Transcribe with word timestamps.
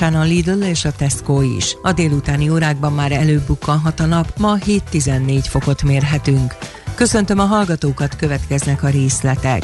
nyitvattartásán 0.00 0.14
a 0.14 0.22
Lidl 0.22 0.70
és 0.70 0.84
a 0.84 0.92
Tesco 0.92 1.42
is. 1.42 1.76
A 1.82 1.92
délutáni 1.92 2.48
órákban 2.48 2.92
már 2.92 3.12
előbukkanhat 3.12 4.00
a 4.00 4.06
nap, 4.06 4.32
ma 4.38 4.56
7-14 4.58 5.44
fokot 5.48 5.82
mérhetünk. 5.82 6.54
Köszöntöm 6.94 7.38
a 7.38 7.44
hallgatókat, 7.44 8.16
következnek 8.16 8.82
a 8.82 8.88
részletek. 8.88 9.62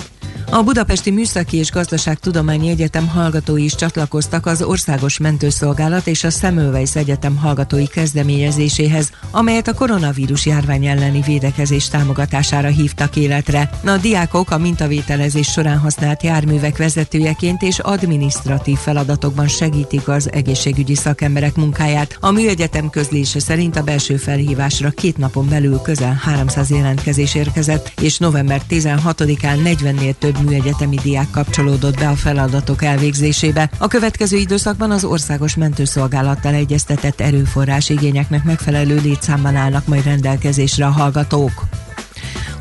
A 0.51 0.63
Budapesti 0.63 1.11
Műszaki 1.11 1.57
és 1.57 1.71
Gazdaságtudományi 1.71 2.69
Egyetem 2.69 3.09
hallgatói 3.09 3.65
is 3.65 3.75
csatlakoztak 3.75 4.47
az 4.47 4.63
Országos 4.63 5.19
Mentőszolgálat 5.19 6.07
és 6.07 6.25
a 6.25 6.31
Semmelweis 6.31 6.95
Egyetem 6.95 7.37
hallgatói 7.37 7.87
kezdeményezéséhez, 7.87 9.11
amelyet 9.31 9.69
a 9.69 9.75
koronavírus 9.75 10.47
járvány 10.47 10.87
elleni 10.87 11.21
védekezés 11.21 11.89
támogatására 11.89 12.69
hívtak 12.69 13.17
életre. 13.17 13.71
A 13.85 13.97
diákok 13.97 14.51
a 14.51 14.59
mintavételezés 14.59 15.47
során 15.47 15.79
használt 15.79 16.23
járművek 16.23 16.77
vezetőjeként 16.77 17.63
és 17.63 17.79
adminisztratív 17.79 18.77
feladatokban 18.77 19.49
segítik 19.49 20.09
az 20.09 20.33
egészségügyi 20.33 20.95
szakemberek 20.95 21.55
munkáját. 21.57 22.17
A 22.21 22.31
műegyetem 22.31 22.91
közlése 22.91 23.41
szerint 23.41 23.77
a 23.77 23.83
belső 23.83 24.17
felhívásra 24.17 24.91
két 24.91 25.17
napon 25.17 25.49
belül 25.49 25.79
közel 25.79 26.21
300 26.23 26.71
jelentkezés 26.71 27.35
érkezett, 27.35 27.93
és 28.01 28.19
november 28.19 28.63
16-án 28.71 29.57
40-nél 29.65 30.15
több 30.19 30.36
több 30.37 30.49
műegyetemi 30.49 30.97
diák 31.03 31.31
kapcsolódott 31.31 31.99
be 31.99 32.09
a 32.09 32.15
feladatok 32.15 32.83
elvégzésébe. 32.83 33.71
A 33.79 33.89
következő 33.89 34.37
időszakban 34.37 34.91
az 34.91 35.05
országos 35.05 35.57
mentőszolgálattal 35.57 36.55
egyeztetett 36.55 37.21
erőforrás 37.21 37.89
igényeknek 37.89 38.45
megfelelő 38.45 39.01
létszámban 39.03 39.57
állnak 39.57 39.87
majd 39.87 40.05
rendelkezésre 40.05 40.87
a 40.87 40.91
hallgatók. 40.91 41.63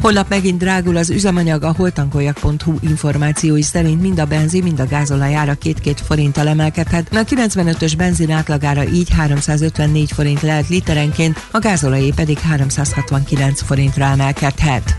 Holnap 0.01 0.29
megint 0.29 0.57
drágul 0.57 0.97
az 0.97 1.09
üzemanyag, 1.09 1.63
a 1.63 1.73
holtankoljak.hu 1.77 2.73
információi 2.79 3.61
szerint 3.61 4.01
mind 4.01 4.19
a 4.19 4.25
benzin, 4.25 4.63
mind 4.63 4.79
a 4.79 4.87
gázolaj 4.87 5.35
ára 5.35 5.57
2-2 5.63 5.95
forinttal 6.07 6.47
emelkedhet. 6.47 7.15
A 7.15 7.23
95-ös 7.23 7.93
benzin 7.97 8.31
átlagára 8.31 8.87
így 8.87 9.09
354 9.09 10.11
forint 10.11 10.41
lehet 10.41 10.67
literenként, 10.67 11.47
a 11.51 11.59
gázolajé 11.59 12.11
pedig 12.15 12.37
369 12.37 13.61
forintra 13.61 14.05
emelkedhet. 14.05 14.95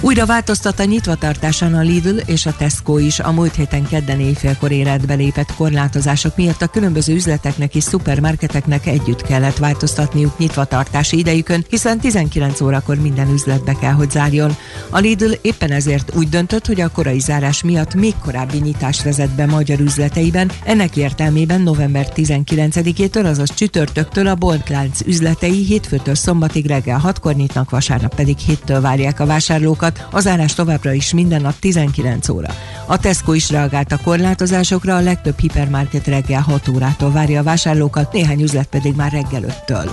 Újra 0.00 0.26
változtat 0.26 0.80
a 0.80 0.84
nyitvatartásán 0.84 1.74
a 1.74 1.80
Lidl 1.80 2.18
és 2.26 2.46
a 2.46 2.56
Tesco 2.56 2.98
is. 2.98 3.20
A 3.20 3.32
múlt 3.32 3.54
héten 3.54 3.88
kedden 3.88 4.20
éjfélkor 4.20 4.70
életbe 4.72 5.14
lépett 5.14 5.54
korlátozások 5.54 6.36
miatt 6.36 6.62
a 6.62 6.66
különböző 6.66 7.14
üzleteknek 7.14 7.74
és 7.74 7.82
szupermarketeknek 7.82 8.86
együtt 8.86 9.22
kellett 9.22 9.56
változtatniuk 9.56 10.38
nyitvatartási 10.38 11.18
idejükön, 11.18 11.64
hiszen 11.68 11.98
19 11.98 12.60
órakor 12.60 12.96
minden 12.96 13.32
üzletbe 13.32 13.72
kell, 13.72 13.92
hogy 13.92 14.10
zárjon. 14.10 14.56
A 14.90 14.98
Lidl 14.98 15.32
éppen 15.42 15.70
ezért 15.70 16.14
úgy 16.14 16.28
döntött, 16.28 16.66
hogy 16.66 16.80
a 16.80 16.88
korai 16.88 17.20
zárás 17.20 17.62
miatt 17.62 17.94
még 17.94 18.14
korábbi 18.24 18.58
nyitást 18.58 19.02
vezet 19.02 19.30
be 19.30 19.46
magyar 19.46 19.80
üzleteiben. 19.80 20.50
Ennek 20.64 20.96
értelmében 20.96 21.60
november 21.60 22.08
19-től, 22.14 23.24
azaz 23.24 23.54
csütörtöktől 23.54 24.26
a 24.26 24.34
boltlánc 24.34 25.00
üzletei 25.06 25.64
hétfőtől 25.64 26.14
szombatig 26.14 26.66
reggel 26.66 27.02
6-kor 27.04 27.34
nyitnak, 27.34 27.70
vasárnap 27.70 28.14
pedig 28.14 28.36
7-től 28.48 28.78
várják 28.80 29.20
a 29.20 29.26
vásárlókat 29.26 29.84
az 30.10 30.26
árás 30.26 30.54
továbbra 30.54 30.92
is 30.92 31.12
minden 31.12 31.40
nap 31.40 31.58
19 31.58 32.28
óra. 32.28 32.48
A 32.86 32.98
Tesco 32.98 33.32
is 33.32 33.50
reagált 33.50 33.92
a 33.92 33.98
korlátozásokra, 34.04 34.96
a 34.96 35.00
legtöbb 35.00 35.38
hipermarket 35.38 36.06
reggel 36.06 36.40
6 36.40 36.68
órától 36.68 37.10
várja 37.10 37.40
a 37.40 37.42
vásárlókat, 37.42 38.12
néhány 38.12 38.42
üzlet 38.42 38.66
pedig 38.66 38.94
már 38.94 39.12
reggel 39.12 39.42
5-től. 39.66 39.90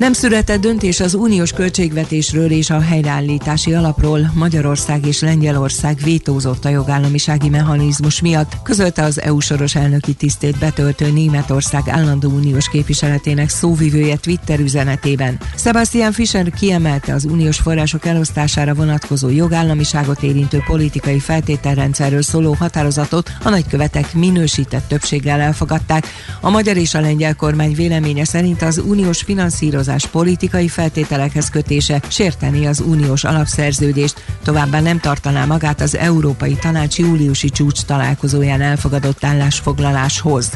Nem 0.00 0.12
született 0.12 0.60
döntés 0.60 1.00
az 1.00 1.14
uniós 1.14 1.52
költségvetésről 1.52 2.50
és 2.50 2.70
a 2.70 2.80
helyreállítási 2.80 3.74
alapról. 3.74 4.30
Magyarország 4.34 5.06
és 5.06 5.20
Lengyelország 5.20 5.98
vétózott 6.04 6.64
a 6.64 6.68
jogállamisági 6.68 7.48
mechanizmus 7.48 8.20
miatt, 8.20 8.56
közölte 8.62 9.02
az 9.02 9.20
EU 9.20 9.40
soros 9.40 9.74
elnöki 9.74 10.12
tisztét 10.12 10.58
betöltő 10.58 11.10
Németország 11.10 11.82
állandó 11.88 12.30
uniós 12.30 12.68
képviseletének 12.68 13.48
szóvivője 13.48 14.16
Twitter 14.16 14.60
üzenetében. 14.60 15.38
Sebastian 15.56 16.12
Fischer 16.12 16.50
kiemelte 16.50 17.14
az 17.14 17.24
uniós 17.24 17.58
források 17.58 18.06
elosztására 18.06 18.74
vonatkozó 18.74 19.28
jogállamiságot 19.28 20.22
érintő 20.22 20.62
politikai 20.66 21.18
feltételrendszerről 21.18 22.22
szóló 22.22 22.52
határozatot 22.52 23.32
a 23.42 23.48
nagykövetek 23.48 24.14
minősített 24.14 24.88
többséggel 24.88 25.40
elfogadták. 25.40 26.06
A 26.40 26.50
magyar 26.50 26.76
és 26.76 26.94
a 26.94 27.00
lengyel 27.00 27.36
kormány 27.36 27.74
véleménye 27.74 28.24
szerint 28.24 28.62
az 28.62 28.78
uniós 28.78 29.22
finanszírozás 29.22 29.88
szavazás 29.90 30.10
politikai 30.10 30.68
feltételekhez 30.68 31.48
kötése 31.48 32.00
sérteni 32.08 32.66
az 32.66 32.80
uniós 32.80 33.24
alapszerződést, 33.24 34.24
továbbá 34.44 34.80
nem 34.80 35.00
tartaná 35.00 35.44
magát 35.44 35.80
az 35.80 35.96
Európai 35.96 36.54
Tanács 36.54 36.98
júliusi 36.98 37.50
csúcs 37.50 37.82
találkozóján 37.82 38.60
elfogadott 38.60 39.24
állásfoglaláshoz. 39.24 40.50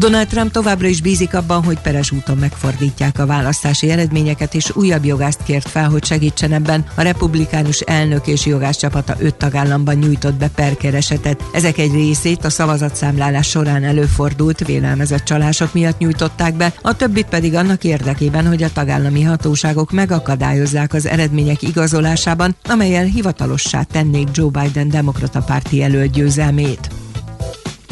Donald 0.00 0.26
Trump 0.26 0.52
továbbra 0.52 0.86
is 0.86 1.00
bízik 1.00 1.34
abban, 1.34 1.64
hogy 1.64 1.78
peres 1.80 2.10
úton 2.10 2.36
megfordítják 2.36 3.18
a 3.18 3.26
választási 3.26 3.90
eredményeket, 3.90 4.54
és 4.54 4.76
újabb 4.76 5.04
jogást 5.04 5.42
kért 5.42 5.68
fel, 5.68 5.88
hogy 5.88 6.04
segítsen 6.04 6.52
ebben. 6.52 6.84
A 6.94 7.02
republikánus 7.02 7.80
elnök 7.80 8.26
és 8.26 8.46
jogász 8.46 8.76
csapata 8.76 9.14
öt 9.18 9.34
tagállamban 9.34 9.94
nyújtott 9.94 10.34
be 10.34 10.48
perkeresetet. 10.48 11.44
Ezek 11.52 11.78
egy 11.78 11.92
részét 11.92 12.44
a 12.44 12.50
szavazatszámlálás 12.50 13.48
során 13.48 13.84
előfordult 13.84 14.66
vélelmezett 14.66 15.24
csalások 15.24 15.72
miatt 15.72 15.98
nyújtották 15.98 16.54
be, 16.54 16.72
a 16.82 16.96
többit 16.96 17.26
pedig 17.26 17.54
annak 17.54 17.84
érdekében, 17.84 18.46
hogy 18.46 18.62
a 18.62 18.72
tagállami 18.72 19.22
hatóságok 19.22 19.90
megakadályozzák 19.92 20.94
az 20.94 21.06
eredmények 21.06 21.62
igazolásában, 21.62 22.56
amelyel 22.68 23.04
hivatalossá 23.04 23.82
tennék 23.82 24.28
Joe 24.32 24.50
Biden 24.50 24.88
demokrata 24.88 25.40
párti 25.40 25.76
jelölt 25.76 26.10
győzelmét. 26.10 26.88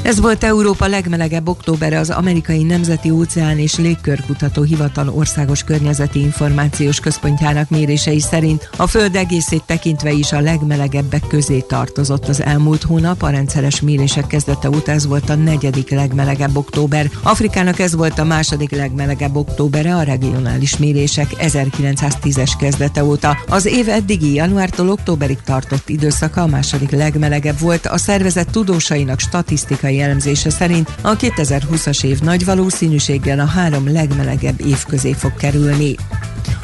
Ez 0.09 0.21
volt 0.21 0.45
Európa 0.45 0.87
legmelegebb 0.87 1.49
októbere 1.49 1.99
az 1.99 2.11
amerikai 2.11 2.63
Nemzeti 2.63 3.11
Óceán 3.11 3.59
és 3.59 3.77
Légkörkutató 3.77 4.63
Hivatal 4.63 5.09
Országos 5.09 5.63
Környezeti 5.63 6.21
Információs 6.21 7.01
Központjának 7.01 7.71
mérései 7.71 8.21
szerint 8.21 8.71
a 8.77 8.87
Föld 8.87 9.17
egészét 9.17 9.63
tekintve 9.67 10.11
is 10.11 10.33
a 10.33 10.41
legmelegebbek 10.41 11.27
közé 11.29 11.61
tartozott 11.61 12.29
az 12.29 12.43
elmúlt 12.43 12.83
hónap. 12.83 13.23
A 13.23 13.31
rendszeres 13.31 13.81
mérések 13.81 14.27
kezdete 14.27 14.69
óta 14.69 14.93
ez 14.93 15.07
volt 15.07 15.31
a 15.31 15.35
negyedik 15.35 15.91
legmelegebb 15.91 16.57
október. 16.57 17.11
Afrikának 17.23 17.79
ez 17.79 17.95
volt 17.95 18.19
a 18.19 18.25
második 18.25 18.71
legmelegebb 18.71 19.37
októbere 19.37 19.97
a 19.97 20.03
regionális 20.03 20.77
mérések 20.77 21.35
1910-es 21.39 22.53
kezdete 22.59 23.05
óta. 23.05 23.37
Az 23.49 23.67
év 23.67 23.89
eddigi 23.89 24.35
januártól 24.35 24.91
októberig 24.91 25.39
tartott 25.45 25.89
időszaka 25.89 26.43
a 26.43 26.47
második 26.47 26.91
legmelegebb 26.91 27.59
volt. 27.61 27.87
A 27.87 27.99
szervezet 27.99 28.51
tudósainak 28.51 29.21
statisztikai 29.21 29.97
elemzése 30.01 30.51
szerint 30.51 30.91
a 31.03 31.17
2020-as 31.17 32.05
év 32.05 32.21
nagy 32.21 32.45
valószínűséggel 32.45 33.41
a 33.41 33.47
három 33.47 33.93
legmelegebb 33.93 34.61
év 34.61 34.85
közé 34.85 35.13
fog 35.13 35.35
kerülni. 35.35 35.97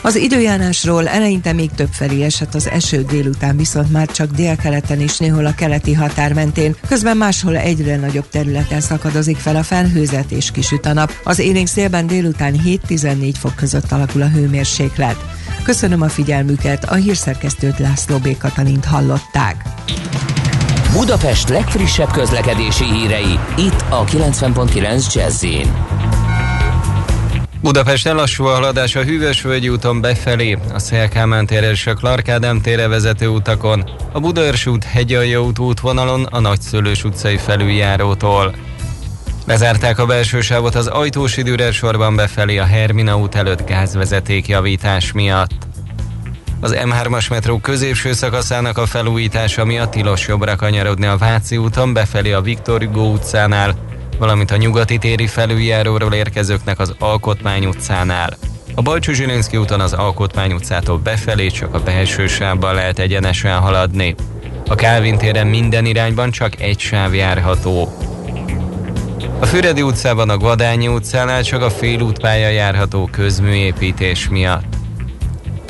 Az 0.02 0.16
időjárásról 0.16 1.08
eleinte 1.08 1.52
még 1.52 1.70
több 1.70 1.88
felé 1.92 2.22
esett 2.22 2.54
az 2.54 2.68
eső 2.68 3.02
délután, 3.02 3.56
viszont 3.56 3.92
már 3.92 4.06
csak 4.06 4.30
délkeleten 4.30 5.00
és 5.00 5.18
néhol 5.18 5.46
a 5.46 5.54
keleti 5.54 5.92
határ 5.92 6.32
mentén, 6.32 6.76
közben 6.88 7.16
máshol 7.16 7.56
egyre 7.56 7.96
nagyobb 7.96 8.28
területen 8.28 8.80
szakadozik 8.80 9.36
fel 9.36 9.56
a 9.56 9.62
felhőzet 9.62 10.30
és 10.30 10.50
kisüt 10.50 10.86
a 10.86 10.92
nap. 10.92 11.12
Az 11.24 11.38
élénk 11.38 11.66
szélben 11.66 12.06
délután 12.06 12.54
7-14 12.64 13.34
fok 13.38 13.54
között 13.54 13.92
alakul 13.92 14.22
a 14.22 14.28
hőmérséklet. 14.28 15.16
Köszönöm 15.62 16.02
a 16.02 16.08
figyelmüket, 16.08 16.84
a 16.84 16.94
hírszerkesztőt 16.94 17.78
László 17.78 18.18
B. 18.18 18.36
Katalint 18.38 18.84
hallották. 18.84 19.64
Budapest 20.94 21.48
legfrissebb 21.48 22.10
közlekedési 22.10 22.84
hírei, 22.84 23.38
itt 23.56 23.84
a 23.88 24.04
90.9 24.04 25.14
jazz 25.14 25.46
Budapest 27.60 28.06
elassú 28.06 28.44
a 28.44 28.52
haladás 28.52 28.96
a 28.96 29.02
Hűvösvölgyi 29.02 29.68
úton 29.68 30.00
befelé, 30.00 30.58
a 30.72 30.78
Szélkámán 30.78 31.46
tér 31.46 31.62
és 31.62 31.86
a 31.86 31.94
Clark 31.94 32.28
Ádám 32.28 32.60
tére 32.60 32.88
vezető 32.88 33.28
utakon, 33.28 33.90
a 34.12 34.20
Budaörs 34.20 34.66
út 34.66 34.84
Hegyalja 34.84 35.42
út 35.42 35.58
útvonalon 35.58 36.24
a 36.24 36.40
Nagyszülős 36.40 37.04
utcai 37.04 37.36
felüljárótól. 37.36 38.54
Bezárták 39.46 39.98
a 39.98 40.06
belső 40.06 40.40
sávot 40.40 40.74
az 40.74 40.86
ajtós 40.86 41.36
időre 41.36 41.72
sorban 41.72 42.16
befelé 42.16 42.58
a 42.58 42.64
Hermina 42.64 43.18
út 43.18 43.34
előtt 43.34 43.66
gázvezeték 43.66 44.48
javítás 44.48 45.12
miatt. 45.12 45.73
Az 46.60 46.76
M3-as 46.84 47.30
metró 47.30 47.58
középső 47.58 48.12
szakaszának 48.12 48.78
a 48.78 48.86
felújítása 48.86 49.64
miatt 49.64 49.90
tilos 49.90 50.26
jobbra 50.26 50.56
kanyarodni 50.56 51.06
a 51.06 51.16
Váci 51.16 51.56
úton 51.56 51.92
befelé 51.92 52.32
a 52.32 52.40
Viktor 52.40 52.82
Hugo 52.82 53.12
utcánál, 53.12 53.74
valamint 54.18 54.50
a 54.50 54.56
nyugati 54.56 54.98
téri 54.98 55.26
felüljáróról 55.26 56.12
érkezőknek 56.12 56.78
az 56.78 56.94
Alkotmány 56.98 57.66
utcánál. 57.66 58.36
A 58.74 58.82
Balcsú 58.82 59.12
Zsilinszki 59.12 59.56
úton 59.56 59.80
az 59.80 59.92
Alkotmány 59.92 60.52
utcától 60.52 60.98
befelé 60.98 61.46
csak 61.46 61.74
a 61.74 61.82
belső 61.82 62.26
sávban 62.26 62.74
lehet 62.74 62.98
egyenesen 62.98 63.58
haladni. 63.58 64.14
A 64.68 64.74
Kálvin 64.74 65.18
téren 65.18 65.46
minden 65.46 65.86
irányban 65.86 66.30
csak 66.30 66.60
egy 66.60 66.78
sáv 66.78 67.14
járható. 67.14 67.92
A 69.40 69.46
Füredi 69.46 69.82
utcában 69.82 70.30
a 70.30 70.36
Guadányi 70.36 70.88
utcánál 70.88 71.42
csak 71.42 71.62
a 71.62 71.70
félútpálya 71.70 72.48
járható 72.48 73.08
közműépítés 73.12 74.28
miatt. 74.28 74.73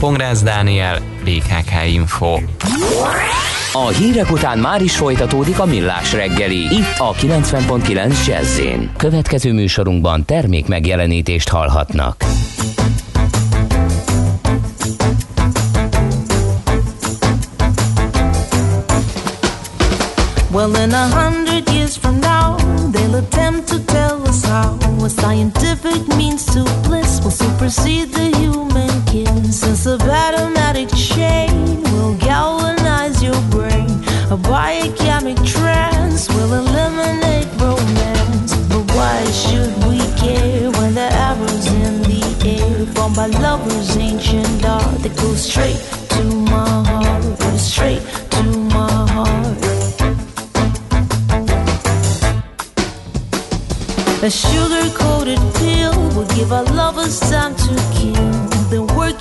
Pongrász 0.05 0.43
Dániel, 0.43 0.99
BKK 1.23 1.93
Info. 1.93 2.39
A 3.73 3.87
hírek 3.89 4.31
után 4.31 4.59
már 4.59 4.83
is 4.83 4.97
folytatódik 4.97 5.59
a 5.59 5.65
millás 5.65 6.13
reggeli. 6.13 6.57
Itt 6.57 6.99
a 6.99 7.13
90.9 7.13 8.27
jazz 8.27 8.61
Következő 8.97 9.53
műsorunkban 9.53 10.25
termék 10.25 10.67
megjelenítést 10.67 11.49
hallhatnak. 11.49 12.25
Well, 20.51 20.85
in 20.85 20.93
a 20.93 21.09
hundred 21.09 21.69
years 21.69 21.97
from 21.97 22.19
now, 22.19 22.57
they'll 22.91 23.17
attempt 23.17 23.69
to 23.69 23.79
tell 23.79 24.21
us 24.29 24.45
how 24.45 24.77
a 25.05 25.09
scientific 25.09 26.07
means 26.17 26.45
to 26.45 26.63
bliss 26.89 27.21
will 27.23 27.31
supersede 27.31 28.13
the 28.13 28.39
human 28.39 28.64
kiss. 29.07 29.61
Since 29.61 29.87
a 29.87 29.95
automatic 29.95 30.89
chain 30.97 31.83
will 31.83 32.15
galvanize 32.17 33.23
your 33.23 33.41
brain, 33.51 33.91
a 34.31 34.37
biochemic 34.37 35.39
trance 35.47 36.29
will 36.29 36.53
eliminate 36.55 37.49
romance. 37.61 38.53
But 38.69 38.85
why 38.97 39.25
should 39.31 39.75
we 39.89 39.99
care 40.23 40.71
when 40.73 40.95
the 40.95 41.09
arrows 41.29 41.67
in 41.67 42.03
the 42.03 42.23
air 42.45 42.87
formed 42.95 43.17
by 43.17 43.27
lovers' 43.27 43.97
ancient 43.97 44.65
art 44.65 44.99
that 45.03 45.17
goes 45.17 45.43
straight 45.43 45.81
to 46.15 46.25
my 46.25 46.85
heart, 46.91 47.59
straight 47.59 48.03
to 48.31 48.43
my 48.75 49.07
heart? 49.15 49.55
A 54.23 54.31
sugar 54.31 54.89
coated 54.97 55.39
pill 55.57 55.93
will 56.15 56.27
give 56.35 56.51
our 56.51 56.65
lovers 56.65 57.21
time 57.21 57.55
to 57.55 57.75
kill. 57.93 58.34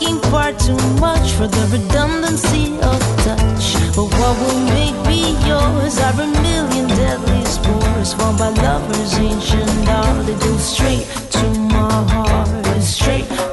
Working 0.04 0.32
far 0.32 0.52
too 0.54 0.76
much 1.00 1.32
for 1.32 1.48
the 1.48 1.66
redundancy 1.72 2.74
of 2.82 3.00
touch. 3.24 3.76
But 3.96 4.12
what 4.20 4.38
will 4.42 4.60
make 4.66 4.96
me 5.08 5.32
yours 5.48 5.98
are 6.00 6.22
a 6.22 6.28
million 6.28 6.88
deadly 6.90 7.46
spores 7.46 8.14
formed 8.14 8.40
by 8.40 8.50
lovers' 8.50 9.14
ancient 9.18 9.88
art. 9.88 10.28
Go 10.42 10.58
straight 10.58 11.08
to 11.32 11.48
my 11.58 12.04
heart, 12.12 12.84
straight 12.84 13.53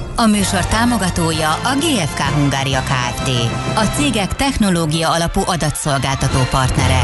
A 0.21 0.25
műsor 0.27 0.65
támogatója 0.65 1.49
a 1.49 1.75
GFK 1.75 2.19
Hungária 2.19 2.79
Kft. 2.79 3.29
A 3.75 3.83
cégek 3.95 4.35
technológia 4.35 5.11
alapú 5.11 5.41
adatszolgáltató 5.45 6.39
partnere. 6.49 7.01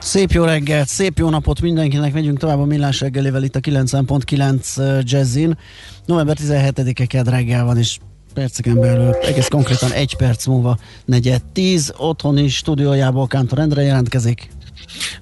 Szép 0.00 0.30
jó 0.30 0.44
reggelt, 0.44 0.88
szép 0.88 1.18
jó 1.18 1.28
napot 1.28 1.60
mindenkinek, 1.60 2.12
megyünk 2.12 2.38
tovább 2.38 2.58
a 2.58 2.64
millás 2.64 3.00
reggelével 3.00 3.42
itt 3.42 3.56
a 3.56 3.60
90.9 3.60 5.02
Jazzin. 5.02 5.58
November 6.06 6.36
17-e 6.40 7.06
kedd 7.06 7.28
reggel 7.28 7.64
van, 7.64 7.78
és 7.78 7.98
perceken 8.34 8.80
belül, 8.80 9.12
egész 9.12 9.48
konkrétan 9.48 9.92
egy 9.92 10.16
perc 10.16 10.46
múlva, 10.46 10.78
negyed 11.04 11.42
tíz, 11.52 11.92
otthoni 11.96 12.48
stúdiójából 12.48 13.26
Kántor 13.26 13.58
Endre 13.58 13.82
jelentkezik. 13.82 14.48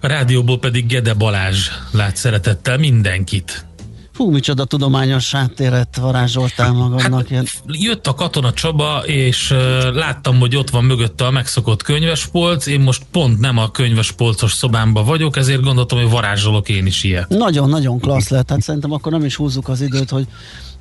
A 0.01 0.07
rádióból 0.07 0.59
pedig 0.59 0.87
Gede 0.87 1.15
Balázs 1.15 1.69
lát 1.91 2.17
szeretettel 2.17 2.79
mindenkit. 2.79 3.67
Fú, 4.13 4.31
micsoda 4.31 4.65
tudományos 4.65 5.33
háttéret 5.33 5.97
varázsoltál 5.97 6.73
magadnak. 6.73 7.29
Hát, 7.29 7.63
jött 7.67 8.07
a 8.07 8.15
Katona 8.15 8.53
Csaba, 8.53 9.03
és 9.07 9.55
láttam, 9.95 10.39
hogy 10.39 10.57
ott 10.57 10.71
van 10.71 10.85
mögötte 10.85 11.27
a 11.27 11.31
megszokott 11.31 11.83
könyvespolc. 11.83 12.67
Én 12.67 12.81
most 12.81 13.03
pont 13.11 13.39
nem 13.41 13.59
a 13.59 13.71
könyvespolcos 13.71 14.53
szobámban 14.53 15.05
vagyok, 15.05 15.37
ezért 15.37 15.63
gondoltam, 15.63 15.99
hogy 15.99 16.11
varázsolok 16.11 16.69
én 16.69 16.87
is 16.87 17.05
ilyet. 17.05 17.29
Nagyon-nagyon 17.29 18.01
klassz 18.01 18.29
lett, 18.29 18.51
hát 18.51 18.63
szerintem 18.63 18.93
akkor 18.93 19.13
nem 19.13 19.25
is 19.25 19.37
húzzuk 19.37 19.69
az 19.69 19.81
időt, 19.81 20.11
hogy 20.11 20.27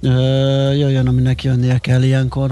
ö, 0.01 0.09
jöjjön, 0.71 1.07
aminek 1.07 1.43
jönnie 1.43 1.77
kell 1.77 2.03
ilyenkor. 2.03 2.51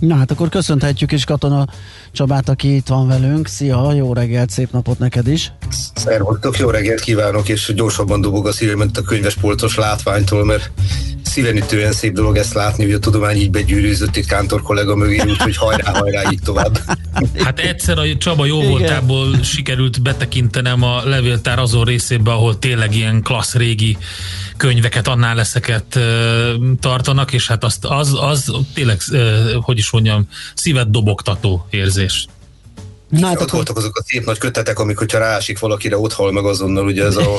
Na 0.00 0.16
hát 0.16 0.30
akkor 0.30 0.48
köszönhetjük 0.48 1.12
is 1.12 1.24
Katona 1.24 1.66
Csabát, 2.12 2.48
aki 2.48 2.74
itt 2.74 2.86
van 2.86 3.08
velünk. 3.08 3.46
Szia, 3.46 3.92
jó 3.92 4.12
reggelt, 4.12 4.50
szép 4.50 4.72
napot 4.72 4.98
neked 4.98 5.26
is. 5.26 5.52
Szervusztok, 5.94 6.58
jó 6.58 6.70
reggelt 6.70 7.00
kívánok, 7.00 7.48
és 7.48 7.72
gyorsabban 7.74 8.20
dobog 8.20 8.46
a 8.46 8.52
szívem, 8.52 8.78
mint 8.78 8.98
a 8.98 9.02
könyvespoltos 9.02 9.76
látványtól, 9.76 10.44
mert 10.44 10.70
szívenütően 11.30 11.92
szép 11.92 12.12
dolog 12.12 12.36
ezt 12.36 12.54
látni, 12.54 12.84
hogy 12.84 12.92
a 12.92 12.98
tudomány 12.98 13.36
így 13.36 13.50
begyűrűzött 13.50 14.16
itt 14.16 14.26
Kántor 14.26 14.62
kollega 14.62 14.96
mögé, 14.96 15.20
úgyhogy 15.20 15.56
hajrá, 15.56 15.90
hajrá, 15.98 16.30
így 16.30 16.40
tovább. 16.44 16.80
Hát 17.38 17.58
egyszer 17.58 17.98
a 17.98 18.16
Csaba 18.18 18.46
jó 18.46 18.62
voltából 18.62 19.42
sikerült 19.42 20.02
betekintenem 20.02 20.82
a 20.82 21.04
levéltár 21.04 21.58
azon 21.58 21.84
részébe, 21.84 22.30
ahol 22.30 22.58
tényleg 22.58 22.94
ilyen 22.94 23.22
klassz 23.22 23.54
régi 23.54 23.96
könyveket, 24.56 25.08
annál 25.08 25.34
leszeket 25.34 25.98
tartanak, 26.80 27.32
és 27.32 27.46
hát 27.46 27.64
azt, 27.64 27.84
az, 27.84 28.16
az 28.20 28.52
tényleg, 28.74 29.00
hogy 29.60 29.78
is 29.78 29.90
mondjam, 29.90 30.26
szívet 30.54 30.90
dobogtató 30.90 31.66
érzés. 31.70 32.26
Na, 33.10 33.26
hát 33.26 33.40
akkor... 33.40 33.52
voltak 33.52 33.76
azok 33.76 33.96
a 33.96 34.02
szép 34.02 34.24
nagy 34.24 34.38
kötetek, 34.38 34.78
amik, 34.78 34.98
hogyha 34.98 35.18
rásik 35.18 35.58
valakire, 35.58 35.98
ott 35.98 36.12
hal 36.12 36.32
meg 36.32 36.44
azonnal, 36.44 36.86
ugye 36.86 37.04
ez 37.04 37.16
a, 37.16 37.36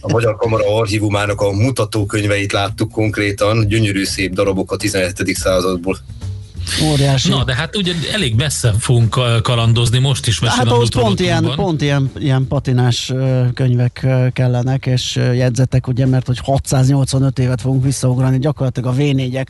a 0.00 0.12
Magyar 0.12 0.36
Kamara 0.36 0.78
archívumának 0.78 1.40
a 1.40 1.52
mutatókönyveit 1.52 2.52
láttuk 2.52 2.90
konkrétan, 2.90 3.66
gyönyörű 3.68 4.04
szép 4.04 4.32
darabok 4.32 4.72
a 4.72 4.76
17. 4.76 5.36
századból. 5.36 5.98
Óriási. 6.82 7.28
Na, 7.28 7.44
de 7.44 7.54
hát 7.54 7.76
ugye 7.76 7.94
elég 8.12 8.34
messze 8.34 8.74
fogunk 8.78 9.42
kalandozni 9.42 9.98
most 9.98 10.26
is. 10.26 10.38
Hát 10.40 10.66
ahhoz 10.66 10.88
pont, 10.88 11.20
ilyen, 11.20 11.52
pont 11.56 11.82
ilyen, 11.82 12.10
ilyen 12.18 12.46
patinás 12.46 13.12
könyvek 13.54 14.06
kellenek, 14.32 14.86
és 14.86 15.16
jegyzetek, 15.16 15.86
ugye, 15.86 16.06
mert 16.06 16.26
hogy 16.26 16.38
685 16.38 17.38
évet 17.38 17.60
fogunk 17.60 17.84
visszaugrani 17.84 18.38
gyakorlatilag 18.38 18.94
a 18.94 18.96
V4-ek 18.98 19.46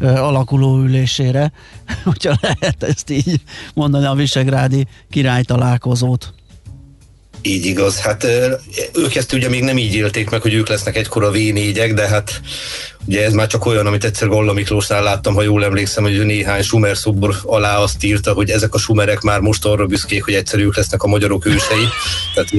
alakuló 0.00 0.78
ülésére, 0.78 1.52
hogyha 2.04 2.34
lehet 2.40 2.82
ezt 2.82 3.10
így 3.10 3.40
mondani 3.74 4.06
a 4.06 4.14
Visegrádi 4.14 4.86
király 5.10 5.42
találkozót. 5.42 6.33
Így 7.46 7.66
igaz. 7.66 8.00
Hát 8.00 8.26
ők 8.94 9.14
ezt 9.14 9.32
ugye 9.32 9.48
még 9.48 9.62
nem 9.62 9.78
így 9.78 9.94
élték 9.94 10.30
meg, 10.30 10.42
hogy 10.42 10.54
ők 10.54 10.68
lesznek 10.68 10.96
egykor 10.96 11.24
a 11.24 11.30
v 11.30 11.36
de 11.94 12.06
hát 12.08 12.40
ugye 13.06 13.24
ez 13.24 13.32
már 13.32 13.46
csak 13.46 13.66
olyan, 13.66 13.86
amit 13.86 14.04
egyszer 14.04 14.28
Golla 14.28 14.52
Miklósnál 14.52 15.02
láttam, 15.02 15.34
ha 15.34 15.42
jól 15.42 15.64
emlékszem, 15.64 16.02
hogy 16.02 16.24
néhány 16.24 16.62
sumer 16.62 16.96
szobor 16.96 17.36
alá 17.42 17.78
azt 17.78 18.04
írta, 18.04 18.32
hogy 18.32 18.50
ezek 18.50 18.74
a 18.74 18.78
sumerek 18.78 19.20
már 19.20 19.40
most 19.40 19.64
arra 19.64 19.86
büszkék, 19.86 20.24
hogy 20.24 20.34
egyszer 20.34 20.60
ők 20.60 20.76
lesznek 20.76 21.02
a 21.02 21.06
magyarok 21.06 21.46
ősei. 21.46 21.88
Tehát 22.34 22.50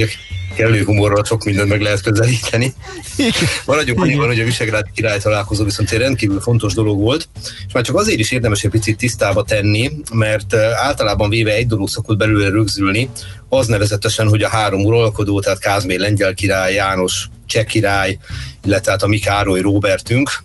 kellő 0.55 0.83
humorral 0.83 1.23
sok 1.23 1.43
mindent 1.43 1.69
meg 1.69 1.81
lehet 1.81 2.01
közelíteni. 2.01 2.73
Maradjunk 3.65 4.01
annyiban, 4.01 4.27
hogy 4.27 4.39
a 4.39 4.43
Visegrád 4.43 4.85
király 4.93 5.19
találkozó 5.19 5.63
viszont 5.63 5.91
egy 5.91 5.97
rendkívül 5.97 6.41
fontos 6.41 6.73
dolog 6.73 6.99
volt, 6.99 7.27
és 7.67 7.73
már 7.73 7.83
csak 7.83 7.95
azért 7.95 8.19
is 8.19 8.31
érdemes 8.31 8.63
egy 8.63 8.71
picit 8.71 8.97
tisztába 8.97 9.43
tenni, 9.43 9.91
mert 10.13 10.53
általában 10.75 11.29
véve 11.29 11.53
egy 11.53 11.67
dolog 11.67 11.89
szokott 11.89 12.17
belőle 12.17 12.49
rögzülni, 12.49 13.09
az 13.49 13.67
nevezetesen, 13.67 14.27
hogy 14.27 14.41
a 14.41 14.49
három 14.49 14.85
uralkodó, 14.85 15.39
tehát 15.39 15.59
Kázmér 15.59 15.99
lengyel 15.99 16.33
király, 16.33 16.73
János 16.73 17.29
cseh 17.45 17.63
király, 17.63 18.17
illetve 18.65 18.91
hát 18.91 19.03
a 19.03 19.07
mi 19.07 19.19
Károly 19.19 19.61
Róbertünk, 19.61 20.43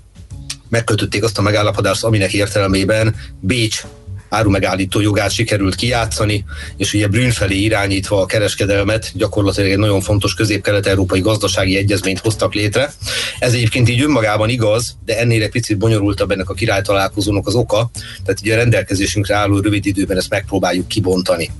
megkötötték 0.68 1.24
azt 1.24 1.38
a 1.38 1.42
megállapodást, 1.42 2.04
aminek 2.04 2.32
értelmében 2.32 3.14
Bécs 3.40 3.82
árumegállító 4.30 5.00
jogát 5.00 5.30
sikerült 5.30 5.74
kijátszani, 5.74 6.44
és 6.76 6.94
ugye 6.94 7.08
Brünn 7.08 7.30
felé 7.30 7.56
irányítva 7.56 8.20
a 8.20 8.26
kereskedelmet 8.26 9.10
gyakorlatilag 9.14 9.70
egy 9.70 9.78
nagyon 9.78 10.00
fontos 10.00 10.34
közép-kelet-európai 10.34 11.20
gazdasági 11.20 11.76
egyezményt 11.76 12.18
hoztak 12.18 12.54
létre. 12.54 12.92
Ez 13.38 13.52
egyébként 13.52 13.88
így 13.88 14.02
önmagában 14.02 14.48
igaz, 14.48 14.96
de 15.04 15.18
ennél 15.18 15.42
egy 15.42 15.50
picit 15.50 15.78
bonyolultabb 15.78 16.30
ennek 16.30 16.50
a 16.50 16.54
király 16.54 16.82
találkozónak 16.82 17.46
az 17.46 17.54
oka, 17.54 17.90
tehát 18.24 18.40
ugye 18.40 18.52
a 18.54 18.56
rendelkezésünkre 18.56 19.34
álló 19.34 19.60
rövid 19.60 19.86
időben 19.86 20.16
ezt 20.16 20.30
megpróbáljuk 20.30 20.88
kibontani. 20.88 21.50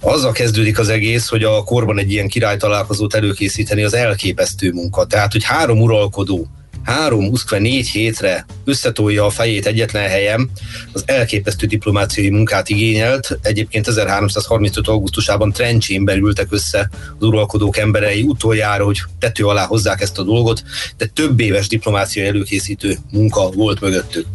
Azzal 0.00 0.32
kezdődik 0.32 0.78
az 0.78 0.88
egész, 0.88 1.28
hogy 1.28 1.42
a 1.42 1.62
korban 1.62 1.98
egy 1.98 2.12
ilyen 2.12 2.28
király 2.28 2.56
találkozót 2.56 3.14
előkészíteni 3.14 3.82
az 3.82 3.94
elképesztő 3.94 4.72
munka. 4.72 5.04
Tehát, 5.04 5.32
hogy 5.32 5.44
három 5.44 5.80
uralkodó 5.80 6.48
három, 6.84 7.26
uszkve 7.26 7.58
négy 7.58 7.88
hétre 7.88 8.46
összetolja 8.64 9.24
a 9.24 9.30
fejét 9.30 9.66
egyetlen 9.66 10.08
helyem, 10.08 10.50
az 10.92 11.02
elképesztő 11.06 11.66
diplomáciai 11.66 12.30
munkát 12.30 12.68
igényelt. 12.68 13.38
Egyébként 13.42 13.88
1335. 13.88 14.88
augusztusában 14.88 15.52
Trencsénben 15.52 16.14
berültek 16.14 16.46
össze 16.50 16.90
az 17.18 17.26
uralkodók 17.26 17.76
emberei 17.76 18.22
utoljára, 18.22 18.84
hogy 18.84 18.98
tető 19.18 19.46
alá 19.46 19.64
hozzák 19.64 20.00
ezt 20.00 20.18
a 20.18 20.22
dolgot, 20.22 20.62
de 20.96 21.06
több 21.06 21.40
éves 21.40 21.68
diplomáciai 21.68 22.26
előkészítő 22.26 22.96
munka 23.10 23.50
volt 23.50 23.80
mögöttük. 23.80 24.26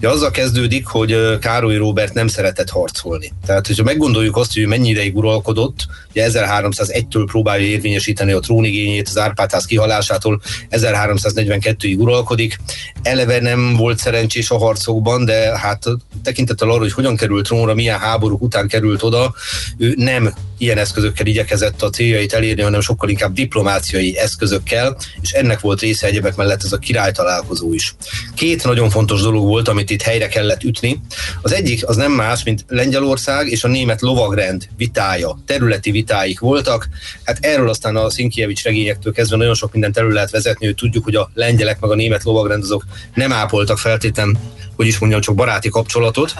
De 0.00 0.08
azzal 0.08 0.30
kezdődik, 0.30 0.86
hogy 0.86 1.38
Károly 1.38 1.76
Róbert 1.76 2.14
nem 2.14 2.28
szeretett 2.28 2.70
harcolni. 2.70 3.32
Tehát, 3.46 3.66
hogyha 3.66 3.82
meggondoljuk 3.82 4.36
azt, 4.36 4.54
hogy 4.54 4.66
mennyi 4.66 4.88
ideig 4.88 5.16
uralkodott, 5.16 5.86
ugye 6.10 6.28
1301-től 6.30 7.24
próbálja 7.26 7.66
érvényesíteni 7.66 8.32
a 8.32 8.40
trónigényét 8.40 9.08
az 9.08 9.18
Árpádház 9.18 9.64
kihalásától 9.64 10.40
1342 10.68 11.88
évig 11.92 12.04
uralkodik. 12.04 12.58
Eleve 13.02 13.40
nem 13.40 13.76
volt 13.76 13.98
szerencsés 13.98 14.50
a 14.50 14.58
harcokban, 14.58 15.24
de 15.24 15.58
hát 15.58 15.84
tekintettel 16.22 16.70
arra, 16.70 16.80
hogy 16.80 16.92
hogyan 16.92 17.16
került 17.16 17.44
trónra, 17.44 17.74
milyen 17.74 17.98
háborúk 17.98 18.42
után 18.42 18.68
került 18.68 19.02
oda, 19.02 19.34
ő 19.78 19.94
nem 19.96 20.34
ilyen 20.62 20.78
eszközökkel 20.78 21.26
igyekezett 21.26 21.82
a 21.82 21.90
céljait 21.90 22.32
elérni, 22.32 22.62
hanem 22.62 22.80
sokkal 22.80 23.08
inkább 23.08 23.32
diplomáciai 23.32 24.18
eszközökkel, 24.18 24.96
és 25.20 25.30
ennek 25.30 25.60
volt 25.60 25.80
része 25.80 26.06
egyebek 26.06 26.36
mellett 26.36 26.62
ez 26.62 26.72
a 26.72 26.78
király 26.78 27.12
találkozó 27.12 27.72
is. 27.72 27.94
Két 28.34 28.64
nagyon 28.64 28.90
fontos 28.90 29.20
dolog 29.20 29.46
volt, 29.46 29.68
amit 29.68 29.90
itt 29.90 30.02
helyre 30.02 30.28
kellett 30.28 30.62
ütni. 30.62 31.00
Az 31.42 31.52
egyik 31.52 31.88
az 31.88 31.96
nem 31.96 32.12
más, 32.12 32.44
mint 32.44 32.64
Lengyelország 32.68 33.48
és 33.48 33.64
a 33.64 33.68
német 33.68 34.00
lovagrend 34.00 34.68
vitája, 34.76 35.38
területi 35.46 35.90
vitáik 35.90 36.38
voltak. 36.38 36.88
Hát 37.24 37.38
erről 37.40 37.68
aztán 37.68 37.96
a 37.96 38.10
Szinkievics 38.10 38.62
regényektől 38.62 39.12
kezdve 39.12 39.36
nagyon 39.36 39.54
sok 39.54 39.72
mindent 39.72 39.96
elő 39.96 40.08
lehet 40.08 40.30
vezetni, 40.30 40.66
hogy 40.66 40.74
tudjuk, 40.74 41.04
hogy 41.04 41.14
a 41.14 41.30
lengyelek 41.34 41.80
meg 41.80 41.90
a 41.90 41.94
német 41.94 42.22
lovagrend 42.22 42.62
azok 42.62 42.84
nem 43.14 43.32
ápoltak 43.32 43.78
feltétlen 43.78 44.38
hogy 44.76 44.86
is 44.86 44.98
mondjam, 44.98 45.20
csak 45.20 45.34
baráti 45.34 45.68
kapcsolatot. 45.68 46.34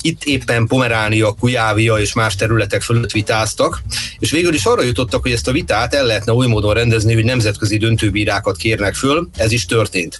Itt 0.00 0.24
éppen 0.24 0.66
Pomeránia, 0.66 1.32
Kujávia 1.32 1.94
és 1.94 2.12
más 2.12 2.34
területek 2.34 2.82
fölött 2.82 3.10
vitáztak, 3.10 3.82
és 4.18 4.30
végül 4.30 4.54
is 4.54 4.64
arra 4.64 4.82
jutottak, 4.82 5.22
hogy 5.22 5.32
ezt 5.32 5.48
a 5.48 5.52
vitát 5.52 5.94
el 5.94 6.04
lehetne 6.04 6.32
oly 6.32 6.46
módon 6.46 6.74
rendezni, 6.74 7.14
hogy 7.14 7.24
nemzetközi 7.24 7.76
döntőbírákat 7.76 8.56
kérnek 8.56 8.94
föl, 8.94 9.28
ez 9.36 9.52
is 9.52 9.66
történt. 9.66 10.18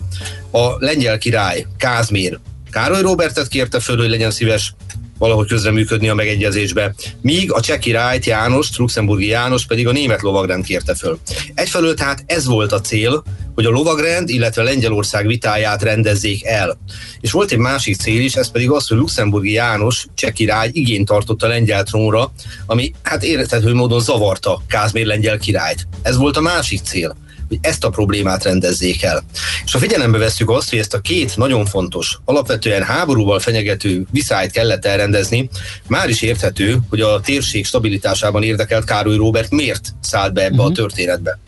A 0.51 0.75
lengyel 0.79 1.19
király, 1.19 1.67
Kázmér, 1.79 2.39
Károly 2.71 3.03
Robertet 3.03 3.49
kérte 3.49 3.81
föl, 3.81 3.97
hogy 3.97 4.09
legyen 4.09 4.31
szíves 4.31 4.75
valahogy 5.19 5.49
közreműködni 5.49 6.09
a 6.09 6.15
megegyezésbe. 6.15 6.95
Míg 7.21 7.53
a 7.53 7.61
cseh 7.61 7.79
királyt 7.79 8.25
János, 8.25 8.77
luxemburgi 8.77 9.27
János 9.27 9.67
pedig 9.67 9.87
a 9.87 9.93
német 9.93 10.23
lovagrend 10.23 10.65
kérte 10.65 10.95
föl. 10.95 11.19
Egyfelől 11.55 11.95
tehát 11.95 12.25
ez 12.27 12.45
volt 12.45 12.73
a 12.73 12.81
cél, 12.81 13.25
hogy 13.55 13.65
a 13.65 13.71
lovagrend, 13.71 14.29
illetve 14.29 14.63
Lengyelország 14.63 15.27
vitáját 15.27 15.83
rendezzék 15.83 16.45
el. 16.45 16.79
És 17.21 17.31
volt 17.31 17.53
egy 17.53 17.59
másik 17.59 17.97
cél 17.97 18.21
is, 18.21 18.35
ez 18.35 18.51
pedig 18.51 18.71
az, 18.71 18.89
hogy 18.89 18.99
luxemburgi 18.99 19.53
János, 19.53 20.07
cseh 20.15 20.31
király 20.31 20.71
igényt 20.73 21.07
tartott 21.07 21.43
a 21.43 21.47
lengyel 21.47 21.83
trónra, 21.83 22.33
ami 22.67 22.93
hát 23.03 23.23
értető 23.23 23.75
módon 23.75 24.01
zavarta 24.01 24.63
Kázmér 24.69 25.07
lengyel 25.07 25.39
királyt. 25.39 25.89
Ez 26.03 26.17
volt 26.17 26.37
a 26.37 26.41
másik 26.41 26.81
cél 26.83 27.17
hogy 27.49 27.59
ezt 27.61 27.85
a 27.85 27.91
problémát 27.91 28.45
rendezzék 28.45 29.03
el. 29.03 29.25
És 29.65 29.73
ha 29.73 29.79
figyelembe 29.79 30.19
veszük 30.19 30.51
azt, 30.51 30.71
hogy 30.71 30.79
ezt 30.79 30.95
a 30.95 31.01
két 31.01 31.37
nagyon 31.37 31.67
fontos, 31.67 32.19
alapvetően 32.25 32.83
háborúval 32.83 33.39
fenyegető 33.39 34.07
viszályt 34.11 34.51
kellett 34.51 34.85
elrendezni, 34.85 35.49
már 35.89 36.09
is 36.09 36.23
érthető, 36.23 36.79
hogy 36.89 37.01
a 37.01 37.21
térség 37.21 37.67
stabilitásában 37.67 38.43
érdekelt 38.43 38.85
Károly 38.85 39.17
Róbert 39.17 39.51
miért 39.51 39.95
szállt 40.01 40.33
be 40.33 40.41
ebbe 40.41 40.51
uh-huh. 40.51 40.67
a 40.67 40.69
mhm. 40.69 40.79
történetbe. 40.79 41.39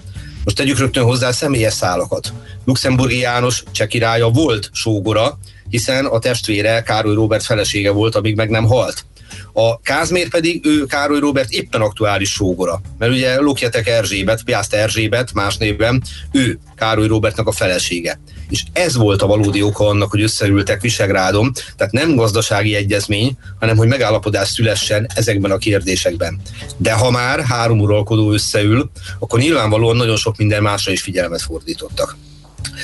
Most 0.45 0.57
tegyük 0.57 0.79
rögtön 0.79 1.05
hozzá 1.05 1.31
személyes 1.31 1.73
szálakat. 1.73 2.33
Luxemburgi 2.65 3.19
János 3.19 3.63
cseh 3.73 3.87
királya 3.87 4.29
volt 4.29 4.71
sógora, 4.73 5.39
hiszen 5.69 6.07
a 6.07 6.19
testvére 6.19 6.83
Károly 6.83 7.15
Róbert 7.15 7.45
felesége 7.45 7.91
volt, 7.91 8.15
amíg 8.15 8.37
meg 8.37 8.51
nem 8.51 8.65
halt. 8.65 9.05
A 9.53 9.81
Kázmér 9.81 10.29
pedig 10.29 10.67
ő 10.67 10.85
Károly 10.85 11.19
Robert 11.19 11.51
éppen 11.51 11.81
aktuális 11.81 12.31
sógora. 12.31 12.81
Mert 12.99 13.13
ugye 13.13 13.41
Lokjetek 13.41 13.87
Erzsébet, 13.87 14.43
Piászt 14.43 14.75
Erzsébet 14.75 15.33
más 15.33 15.57
névben, 15.57 16.03
ő 16.33 16.59
Károly 16.77 17.07
Robertnak 17.07 17.47
a 17.47 17.53
felesége. 17.53 18.21
és 18.51 18.63
ez 18.73 18.97
volt 18.97 19.23
a 19.23 19.27
valódi 19.27 19.63
oka 19.63 19.87
annak, 19.87 20.11
hogy 20.11 20.23
összeültek 20.23 20.81
Visegrádon, 20.81 21.53
tehát 21.77 21.93
nem 21.93 22.15
gazdasági 22.15 22.75
egyezmény, 22.75 23.39
hanem 23.61 23.77
hogy 23.77 23.89
megállapodás 23.89 24.49
szülessen 24.49 25.07
ezekben 25.15 25.51
a 25.51 25.57
kérdésekben. 25.59 26.41
De 26.77 26.93
ha 26.93 27.11
már 27.11 27.41
három 27.41 27.81
uralkodó 27.81 28.33
összeül, 28.33 28.91
akkor 29.19 29.39
nyilvánvalóan 29.39 29.97
nagyon 29.97 30.17
sok 30.17 30.37
minden 30.37 30.63
másra 30.63 30.93
is 30.93 31.01
figyelmet 31.01 31.43
fordítottak. 31.43 32.17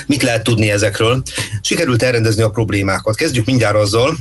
Mit 0.06 0.22
lehet 0.22 0.42
tudni 0.42 0.70
ezekről? 0.70 1.22
Sikerült 1.62 2.02
elrendezni 2.02 2.42
a 2.42 2.50
problémákat. 2.50 3.16
Kezdjük 3.16 3.46
mindjárt 3.46 3.76
azzal, 3.76 4.16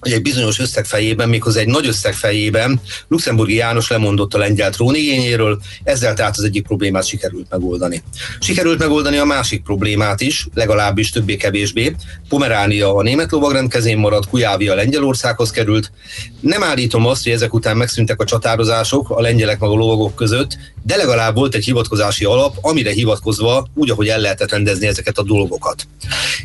hogy 0.00 0.12
egy 0.12 0.22
bizonyos 0.22 0.58
összeg 0.58 0.84
fejében, 0.84 1.28
méghozzá 1.28 1.60
egy 1.60 1.66
nagy 1.66 1.86
összeg 1.86 2.14
fejében 2.14 2.80
Luxemburgi 3.08 3.54
János 3.54 3.88
lemondott 3.88 4.34
a 4.34 4.38
lengyel 4.38 4.70
trónigényéről, 4.70 5.60
ezzel 5.84 6.14
tehát 6.14 6.36
az 6.36 6.44
egyik 6.44 6.62
problémát 6.62 7.06
sikerült 7.06 7.46
megoldani. 7.50 8.02
Sikerült 8.40 8.78
megoldani 8.78 9.16
a 9.16 9.24
másik 9.24 9.62
problémát 9.62 10.20
is, 10.20 10.46
legalábbis 10.54 11.10
többé-kevésbé. 11.10 11.94
Pomeránia 12.28 12.94
a 12.94 13.02
német 13.02 13.30
lovagrend 13.30 13.70
kezén 13.70 13.98
maradt, 13.98 14.28
Kujávia 14.28 14.74
Lengyelországhoz 14.74 15.50
került. 15.50 15.92
Nem 16.40 16.62
állítom 16.62 17.06
azt, 17.06 17.22
hogy 17.22 17.32
ezek 17.32 17.54
után 17.54 17.76
megszűntek 17.76 18.20
a 18.20 18.24
csatározások 18.24 19.10
a 19.10 19.20
lengyelek 19.20 19.58
meg 19.58 19.70
a 19.70 19.74
lovagok 19.74 20.14
között, 20.14 20.56
de 20.82 20.96
legalább 20.96 21.34
volt 21.34 21.54
egy 21.54 21.64
hivatkozási 21.64 22.24
alap, 22.24 22.56
amire 22.60 22.90
hivatkozva 22.90 23.66
úgy, 23.74 23.90
ahogy 23.90 24.08
el 24.08 24.20
lehetett 24.20 24.50
rendezni 24.50 24.86
ezeket 24.86 25.18
a 25.18 25.22
dolgokat. 25.22 25.86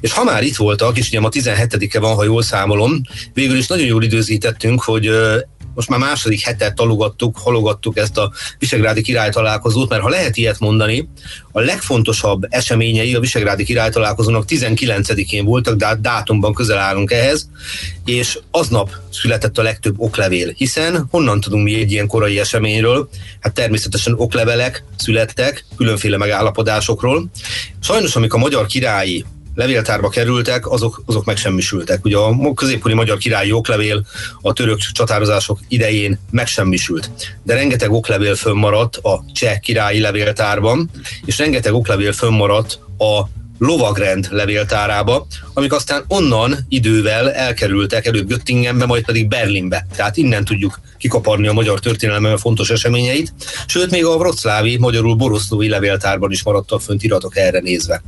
És 0.01 0.12
ha 0.12 0.24
már 0.24 0.43
itt 0.43 0.55
voltak, 0.55 0.98
és 0.98 1.07
ugye 1.07 1.19
ma 1.19 1.29
17-e 1.31 2.00
van, 2.00 2.15
ha 2.15 2.24
jól 2.24 2.43
számolom, 2.43 3.01
végül 3.44 3.58
is 3.58 3.68
nagyon 3.68 3.86
jól 3.86 4.04
időzítettünk, 4.04 4.84
hogy 4.84 5.10
most 5.76 5.90
már 5.90 6.00
második 6.00 6.42
hetet 6.42 6.76
talogattuk, 6.76 7.38
halogattuk 7.38 7.98
ezt 7.98 8.18
a 8.18 8.32
Visegrádi 8.60 9.02
király 9.02 9.30
találkozót, 9.30 9.90
mert 9.90 10.02
ha 10.02 10.10
lehet 10.10 10.38
ilyet 10.38 10.60
mondani, 10.60 11.10
a 11.52 11.60
legfontosabb 11.60 12.46
eseményei 12.50 13.16
a 13.16 13.20
Visegrádi 13.20 13.64
király 13.64 13.90
találkozónak 13.90 14.46
19-én 14.48 15.46
voltak, 15.46 15.76
de 15.76 15.98
dátumban 16.00 16.54
közel 16.54 16.78
állunk 16.78 17.12
ehhez, 17.12 17.50
és 18.06 18.40
aznap 18.52 18.90
született 19.12 19.58
a 19.58 19.62
legtöbb 19.62 19.96
oklevél, 19.98 20.54
hiszen 20.58 21.08
honnan 21.10 21.40
tudunk 21.40 21.64
mi 21.64 21.80
egy 21.80 21.92
ilyen 21.92 22.08
korai 22.08 22.40
eseményről? 22.40 23.10
Hát 23.40 23.54
természetesen 23.54 24.14
oklevelek 24.18 24.84
születtek, 24.98 25.66
különféle 25.76 26.18
megállapodásokról. 26.18 27.30
Sajnos, 27.82 28.16
amik 28.16 28.34
a 28.34 28.38
magyar 28.38 28.66
királyi 28.66 29.26
levéltárba 29.55 30.10
kerültek, 30.10 30.72
azok, 30.72 31.03
azok 31.05 31.25
megsemmisültek. 31.25 32.05
Ugye 32.05 32.17
a 32.17 32.53
középkori 32.53 32.93
magyar 32.93 33.17
királyi 33.17 33.51
oklevél 33.51 34.05
a 34.41 34.53
török 34.53 34.77
csatározások 34.77 35.60
idején 35.67 36.19
megsemmisült. 36.31 37.10
De 37.43 37.53
rengeteg 37.53 37.91
oklevél 37.91 38.36
fönnmaradt 38.36 38.95
a 38.95 39.24
cseh 39.33 39.60
királyi 39.60 40.00
levéltárban, 40.00 40.89
és 41.25 41.38
rengeteg 41.38 41.74
oklevél 41.74 42.13
fönnmaradt 42.13 42.79
a 42.98 43.27
lovagrend 43.60 44.27
levéltárába, 44.31 45.27
amik 45.53 45.74
aztán 45.74 46.03
onnan 46.07 46.57
idővel 46.69 47.31
elkerültek 47.31 48.05
előbb 48.05 48.27
Göttingenbe, 48.27 48.86
majd 48.86 49.05
pedig 49.05 49.27
Berlinbe. 49.27 49.86
Tehát 49.95 50.17
innen 50.17 50.45
tudjuk 50.45 50.79
kikaparni 50.98 51.48
a 51.48 51.53
magyar 51.53 51.79
történelemben 51.79 52.38
fontos 52.38 52.69
eseményeit, 52.69 53.33
sőt 53.67 53.91
még 53.91 54.05
a 54.05 54.17
vroclávi, 54.17 54.77
magyarul 54.77 55.15
boroszlói 55.15 55.69
levéltárban 55.69 56.31
is 56.31 56.43
maradtak 56.43 56.81
fönt 56.81 57.03
iratok 57.03 57.38
erre 57.38 57.60
nézve. 57.60 58.03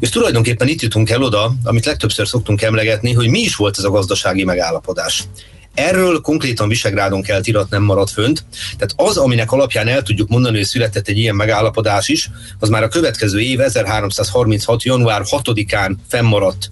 És 0.00 0.08
tulajdonképpen 0.08 0.68
itt 0.68 0.82
jutunk 0.82 1.10
el 1.10 1.22
oda, 1.22 1.52
amit 1.64 1.84
legtöbbször 1.84 2.28
szoktunk 2.28 2.62
emlegetni, 2.62 3.12
hogy 3.12 3.28
mi 3.28 3.40
is 3.40 3.56
volt 3.56 3.78
ez 3.78 3.84
a 3.84 3.90
gazdasági 3.90 4.44
megállapodás. 4.44 5.24
Erről 5.74 6.20
konkrétan 6.20 6.68
Visegrádon 6.68 7.22
kelt 7.22 7.46
irat 7.46 7.70
nem 7.70 7.82
maradt 7.82 8.10
fönt, 8.10 8.44
tehát 8.78 8.94
az, 8.96 9.16
aminek 9.16 9.52
alapján 9.52 9.88
el 9.88 10.02
tudjuk 10.02 10.28
mondani, 10.28 10.56
hogy 10.56 10.66
született 10.66 11.08
egy 11.08 11.18
ilyen 11.18 11.36
megállapodás 11.36 12.08
is, 12.08 12.30
az 12.58 12.68
már 12.68 12.82
a 12.82 12.88
következő 12.88 13.40
év 13.40 13.60
1336. 13.60 14.82
január 14.82 15.22
6-án 15.24 15.94
fennmaradt 16.08 16.70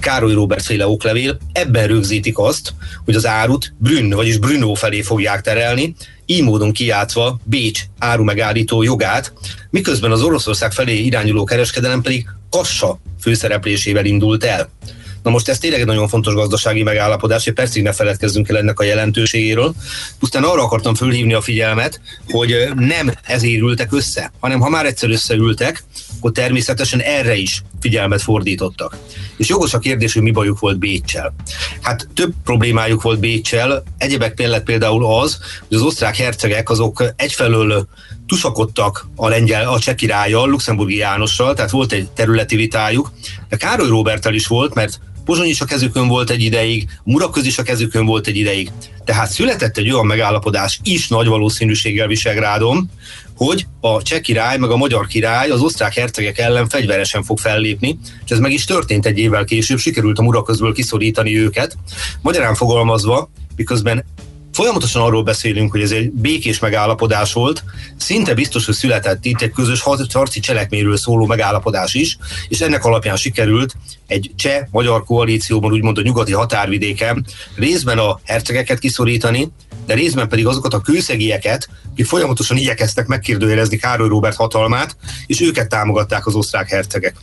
Károly 0.00 0.32
Róbert 0.32 0.64
féle 0.64 0.86
oklevél, 0.86 1.38
ebben 1.52 1.86
rögzítik 1.86 2.38
azt, 2.38 2.74
hogy 3.04 3.14
az 3.14 3.26
árut 3.26 3.74
Brünn, 3.78 4.10
vagyis 4.10 4.38
Brünnó 4.38 4.74
felé 4.74 5.02
fogják 5.02 5.40
terelni, 5.40 5.94
így 6.26 6.42
módon 6.42 6.72
kiátva 6.72 7.40
Bécs 7.44 7.80
áru 7.98 8.24
megállító 8.24 8.82
jogát, 8.82 9.32
miközben 9.70 10.10
az 10.10 10.22
Oroszország 10.22 10.72
felé 10.72 10.98
irányuló 10.98 11.44
kereskedelem 11.44 12.02
pedig 12.02 12.26
Kassa 12.50 12.98
főszereplésével 13.20 14.04
indult 14.04 14.44
el. 14.44 14.70
Na 15.22 15.30
most 15.30 15.48
ez 15.48 15.58
tényleg 15.58 15.80
egy 15.80 15.86
nagyon 15.86 16.08
fontos 16.08 16.34
gazdasági 16.34 16.82
megállapodás, 16.82 17.44
hogy 17.44 17.52
percig 17.52 17.82
ne 17.82 17.92
feledkezzünk 17.92 18.48
el 18.48 18.56
ennek 18.56 18.80
a 18.80 18.84
jelentőségéről. 18.84 19.74
Pusztán 20.18 20.42
arra 20.42 20.62
akartam 20.62 20.94
fölhívni 20.94 21.32
a 21.32 21.40
figyelmet, 21.40 22.00
hogy 22.28 22.68
nem 22.74 23.12
ezért 23.22 23.60
ültek 23.60 23.92
össze, 23.92 24.32
hanem 24.40 24.60
ha 24.60 24.68
már 24.68 24.86
egyszer 24.86 25.10
összeültek, 25.10 25.84
akkor 26.16 26.32
természetesen 26.32 27.00
erre 27.00 27.34
is 27.34 27.62
figyelmet 27.80 28.22
fordítottak. 28.22 28.96
És 29.36 29.48
jogos 29.48 29.74
a 29.74 29.78
kérdés, 29.78 30.12
hogy 30.12 30.22
mi 30.22 30.30
bajuk 30.30 30.58
volt 30.58 30.78
Bécsel. 30.78 31.34
Hát 31.80 32.08
több 32.14 32.32
problémájuk 32.44 33.02
volt 33.02 33.20
Bécsel, 33.20 33.82
egyebek 33.98 34.38
mellett 34.38 34.64
például 34.64 35.20
az, 35.20 35.38
hogy 35.68 35.76
az 35.76 35.82
osztrák 35.82 36.16
hercegek 36.16 36.70
azok 36.70 37.04
egyfelől 37.16 37.86
tusakodtak 38.26 39.08
a 39.16 39.28
lengyel, 39.28 39.68
a 39.68 39.78
cseh 39.78 39.94
királlyal, 39.94 40.48
Luxemburgi 40.48 40.96
Jánossal, 40.96 41.54
tehát 41.54 41.70
volt 41.70 41.92
egy 41.92 42.08
területi 42.10 42.56
vitájuk, 42.56 43.12
de 43.48 43.56
Károly 43.56 43.88
Robertel 43.88 44.34
is 44.34 44.46
volt, 44.46 44.74
mert 44.74 45.00
Pozsony 45.24 45.48
is 45.48 45.60
a 45.60 45.64
kezükön 45.64 46.08
volt 46.08 46.30
egy 46.30 46.42
ideig, 46.42 46.88
Muraköz 47.04 47.46
is 47.46 47.58
a 47.58 47.62
kezükön 47.62 48.06
volt 48.06 48.26
egy 48.26 48.36
ideig. 48.36 48.70
Tehát 49.04 49.30
született 49.30 49.76
egy 49.76 49.90
olyan 49.90 50.06
megállapodás 50.06 50.80
is 50.82 51.08
nagy 51.08 51.26
valószínűséggel 51.26 52.06
Visegrádon, 52.06 52.90
hogy 53.36 53.66
a 53.80 54.02
cseh 54.02 54.20
király 54.20 54.58
meg 54.58 54.70
a 54.70 54.76
magyar 54.76 55.06
király 55.06 55.50
az 55.50 55.60
osztrák 55.60 55.94
hercegek 55.94 56.38
ellen 56.38 56.68
fegyveresen 56.68 57.22
fog 57.22 57.38
fellépni, 57.38 57.98
és 58.24 58.30
ez 58.30 58.38
meg 58.38 58.52
is 58.52 58.64
történt 58.64 59.06
egy 59.06 59.18
évvel 59.18 59.44
később, 59.44 59.78
sikerült 59.78 60.18
a 60.18 60.22
Muraközből 60.22 60.72
kiszorítani 60.72 61.38
őket. 61.38 61.76
Magyarán 62.22 62.54
fogalmazva, 62.54 63.30
miközben 63.56 64.04
Folyamatosan 64.52 65.02
arról 65.02 65.22
beszélünk, 65.22 65.70
hogy 65.70 65.80
ez 65.80 65.90
egy 65.90 66.10
békés 66.10 66.58
megállapodás 66.58 67.32
volt, 67.32 67.64
szinte 67.96 68.34
biztos, 68.34 68.66
hogy 68.66 68.74
született 68.74 69.24
itt 69.24 69.40
egy 69.40 69.50
közös 69.50 69.80
harci 70.12 70.40
cselekményről 70.40 70.96
szóló 70.96 71.26
megállapodás 71.26 71.94
is, 71.94 72.16
és 72.48 72.60
ennek 72.60 72.84
alapján 72.84 73.16
sikerült 73.16 73.74
egy 74.06 74.30
cseh-magyar 74.36 75.04
koalícióban, 75.04 75.72
úgymond 75.72 75.98
a 75.98 76.02
nyugati 76.02 76.32
határvidéken 76.32 77.26
részben 77.54 77.98
a 77.98 78.20
hercegeket 78.24 78.78
kiszorítani, 78.78 79.52
de 79.86 79.94
részben 79.94 80.28
pedig 80.28 80.46
azokat 80.46 80.74
a 80.74 80.80
kőszegieket, 80.80 81.68
akik 81.92 82.06
folyamatosan 82.06 82.56
igyekeztek 82.56 83.06
megkérdőjelezni 83.06 83.76
Károly 83.76 84.08
Róbert 84.08 84.36
hatalmát, 84.36 84.96
és 85.26 85.40
őket 85.40 85.68
támogatták 85.68 86.26
az 86.26 86.34
osztrák 86.34 86.68
hercegek. 86.68 87.14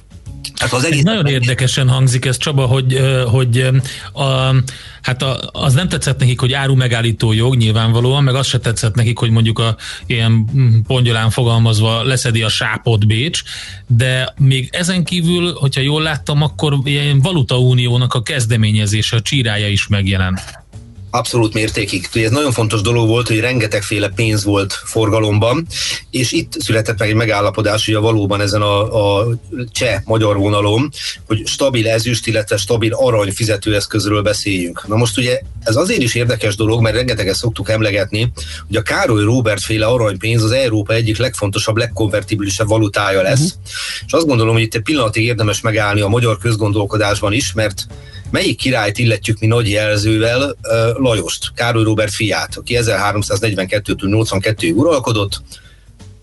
Hát 0.60 0.74
az 0.74 0.86
egész... 0.86 1.04
Nagyon 1.04 1.26
érdekesen 1.26 1.90
hangzik 1.90 2.26
ez, 2.26 2.38
Csaba, 2.38 2.66
hogy, 2.66 3.00
hogy 3.28 3.70
a, 4.14 4.56
hát 5.02 5.22
a, 5.22 5.50
az 5.52 5.74
nem 5.74 5.88
tetszett 5.88 6.20
nekik, 6.20 6.40
hogy 6.40 6.54
áru 6.54 6.76
megállító 6.76 7.32
jog 7.32 7.56
nyilvánvalóan, 7.56 8.24
meg 8.24 8.36
az 8.36 8.48
se 8.48 8.60
tetszett 8.60 8.96
nekik, 8.96 9.18
hogy 9.18 9.30
mondjuk 9.30 9.60
a 9.60 9.76
ilyen 10.06 10.46
pongyolán 10.88 11.30
fogalmazva 11.30 12.04
leszedi 12.04 12.42
a 12.42 12.50
sápot 12.50 13.08
Bécs, 13.08 13.42
de 13.88 14.34
még 14.38 14.70
ezen 14.72 15.04
kívül, 15.04 15.54
hogyha 15.54 15.82
jól 15.82 16.02
láttam, 16.02 16.42
akkor 16.42 16.78
ilyen 16.84 17.20
valutauniónak 17.20 18.14
a 18.14 18.22
kezdeményezése, 18.22 19.16
a 19.16 19.22
csírája 19.22 19.68
is 19.68 19.88
megjelent. 19.88 20.68
Abszolút 21.12 21.54
mértékig. 21.54 22.08
Ugye 22.16 22.26
ez 22.26 22.32
nagyon 22.32 22.52
fontos 22.52 22.82
dolog 22.82 23.08
volt, 23.08 23.28
hogy 23.28 23.40
rengetegféle 23.40 24.10
pénz 24.10 24.44
volt 24.44 24.74
forgalomban, 24.74 25.66
és 26.12 26.32
itt 26.32 26.54
született 26.60 27.00
meg 27.00 27.10
egy 27.10 27.16
megállapodás, 27.16 27.86
hogy 27.86 27.94
a 27.94 28.02
valóban 28.02 28.42
ezen 28.42 28.62
a, 28.62 29.20
a 29.20 29.28
cseh-magyar 29.72 30.38
vonalon, 30.38 30.92
hogy 31.28 31.48
stabil 31.48 31.88
ezüst, 31.88 32.28
illetve 32.28 32.58
stabil 32.58 32.94
arany 32.94 33.32
fizetőeszközről 33.32 34.22
beszéljünk. 34.22 34.88
Na 34.88 34.96
most 34.96 35.18
ugye 35.18 35.40
ez 35.64 35.76
azért 35.76 36.02
is 36.02 36.16
érdekes 36.16 36.56
dolog, 36.56 36.82
mert 36.82 36.96
rengeteget 36.96 37.36
szoktuk 37.36 37.70
emlegetni, 37.70 38.32
hogy 38.68 38.76
a 38.76 38.82
Károly 38.82 39.24
Robert 39.24 39.62
féle 39.62 39.86
aranypénz 39.86 40.44
az 40.44 40.52
Európa 40.52 40.94
egyik 40.94 41.18
legfontosabb, 41.18 41.78
legkonvertibilisebb 41.78 42.68
valutája 42.68 43.22
lesz. 43.22 43.40
Uh-huh. 43.40 43.62
És 44.06 44.14
azt 44.14 44.26
gondolom, 44.26 44.54
hogy 44.54 44.64
itt 44.64 44.76
egy 44.76 44.82
pillanatig 44.82 45.24
érdemes 45.24 45.62
megállni 45.62 46.02
a 46.02 46.08
magyar 46.08 46.38
közgondolkodásban 46.38 47.34
is, 47.34 47.54
mert 47.54 47.88
Melyik 48.32 48.58
királyt 48.58 48.98
illetjük 48.98 49.40
mi 49.40 49.48
nagy 49.48 49.70
jelzővel? 49.70 50.56
Lajost, 50.94 51.54
Károly 51.54 51.84
Robert 51.84 52.14
fiát, 52.14 52.56
aki 52.56 52.78
1342-től 52.82 53.96
82-ig 54.02 54.76
uralkodott, 54.76 55.42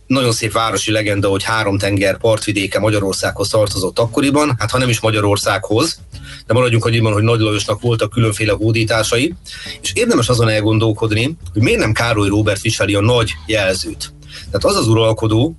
nagyon 0.06 0.32
szép 0.32 0.52
városi 0.52 0.90
legenda, 0.90 1.28
hogy 1.28 1.42
három 1.42 1.78
tenger 1.78 2.18
partvidéke 2.18 2.78
Magyarországhoz 2.78 3.48
tartozott 3.48 3.98
akkoriban, 3.98 4.54
hát 4.58 4.70
ha 4.70 4.78
nem 4.78 4.88
is 4.88 5.00
Magyarországhoz, 5.00 6.00
de 6.46 6.54
maradjunk 6.54 6.84
annyiban, 6.84 7.12
hogy 7.12 7.22
Nagy 7.22 7.40
Lajosnak 7.40 7.80
voltak 7.80 8.10
különféle 8.10 8.52
hódításai, 8.52 9.34
és 9.82 9.92
érdemes 9.94 10.28
azon 10.28 10.48
elgondolkodni, 10.48 11.36
hogy 11.52 11.62
miért 11.62 11.80
nem 11.80 11.92
Károly 11.92 12.28
Robert 12.28 12.60
viseli 12.60 12.94
a 12.94 13.00
nagy 13.00 13.30
jelzőt. 13.46 14.12
Tehát 14.50 14.64
az 14.64 14.76
az 14.76 14.88
uralkodó, 14.88 15.56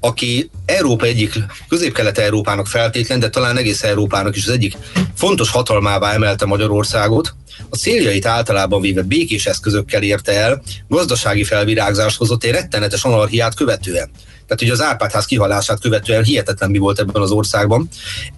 aki 0.00 0.50
Európa 0.66 1.06
egyik, 1.06 1.32
közép-kelet-európának 1.68 2.66
feltétlen, 2.66 3.20
de 3.20 3.28
talán 3.28 3.56
egész 3.56 3.82
Európának 3.82 4.36
is 4.36 4.46
az 4.46 4.52
egyik 4.52 4.76
fontos 5.14 5.50
hatalmává 5.50 6.12
emelte 6.12 6.46
Magyarországot, 6.46 7.34
a 7.68 7.76
céljait 7.76 8.26
általában 8.26 8.80
véve 8.80 9.02
békés 9.02 9.46
eszközökkel 9.46 10.02
érte 10.02 10.32
el, 10.32 10.62
gazdasági 10.88 11.44
felvirágzást 11.44 12.16
hozott 12.16 12.44
egy 12.44 12.50
rettenetes 12.50 13.04
anarchiát 13.04 13.54
követően. 13.54 14.10
Tehát 14.46 14.62
ugye 14.62 14.72
az 14.72 14.82
Árpádház 14.82 15.24
kihalását 15.24 15.80
követően 15.80 16.24
hihetetlen 16.24 16.70
mi 16.70 16.78
volt 16.78 16.98
ebben 16.98 17.22
az 17.22 17.30
országban. 17.30 17.88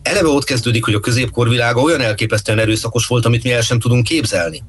Eleve 0.02 0.28
ott 0.28 0.44
kezdődik, 0.44 0.84
hogy 0.84 0.94
a 0.94 1.00
középkorvilága 1.00 1.80
olyan 1.80 2.00
elképesztően 2.00 2.58
erőszakos 2.58 3.06
volt, 3.06 3.24
amit 3.24 3.42
mi 3.42 3.52
el 3.52 3.60
sem 3.60 3.80
tudunk 3.80 4.04
képzelni. 4.04 4.62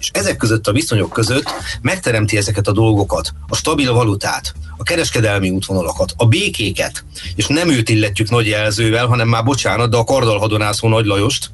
És 0.00 0.10
ezek 0.12 0.36
között 0.36 0.66
a 0.66 0.72
viszonyok 0.72 1.12
között 1.12 1.50
megteremti 1.82 2.36
ezeket 2.36 2.66
a 2.68 2.72
dolgokat, 2.72 3.32
a 3.48 3.56
stabil 3.56 3.92
valutát, 3.92 4.54
a 4.76 4.82
kereskedelmi 4.82 5.50
útvonalakat, 5.50 6.12
a 6.16 6.26
békéket, 6.26 7.04
és 7.34 7.46
nem 7.46 7.68
őt 7.68 7.88
illetjük 7.88 8.30
nagy 8.30 8.46
jelzővel, 8.46 9.06
hanem 9.06 9.28
már 9.28 9.44
bocsánat, 9.44 9.90
de 9.90 9.96
a 9.96 10.04
kardalhadonászó 10.04 10.88
Nagy 10.88 11.06
Lajost, 11.06 11.50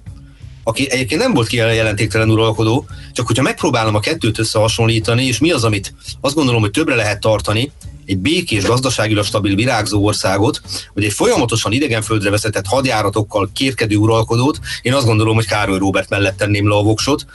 aki 0.65 0.91
egyébként 0.91 1.21
nem 1.21 1.35
volt 1.35 1.53
jelentéktelen 1.53 2.31
uralkodó, 2.31 2.87
csak 3.13 3.27
hogyha 3.27 3.43
megpróbálom 3.43 3.95
a 3.95 4.01
kettőt 4.01 4.39
összehasonlítani, 4.39 5.25
és 5.25 5.39
mi 5.39 5.51
az, 5.51 5.65
amit 5.65 5.95
azt 6.21 6.35
gondolom, 6.35 6.61
hogy 6.61 6.71
többre 6.71 6.95
lehet 6.95 7.21
tartani, 7.21 7.73
egy 8.07 8.19
békés, 8.19 8.65
gazdaságilag 8.65 9.25
stabil 9.25 9.55
virágzó 9.55 10.05
országot, 10.05 10.61
vagy 10.95 11.05
egy 11.05 11.13
folyamatosan 11.13 11.73
idegenföldre 11.73 12.31
vezetett 12.31 12.67
hadjáratokkal 12.67 13.51
kérkedő 13.55 13.97
uralkodót, 13.97 14.59
én 14.83 14.95
azt 14.95 15.07
gondolom, 15.07 15.35
hogy 15.35 15.47
Károly 15.47 15.79
Róbert 15.79 16.09
mellett 16.09 16.37
tenném 16.37 16.69
le 16.69 16.75
a 16.75 16.83
voksot, 16.83 17.27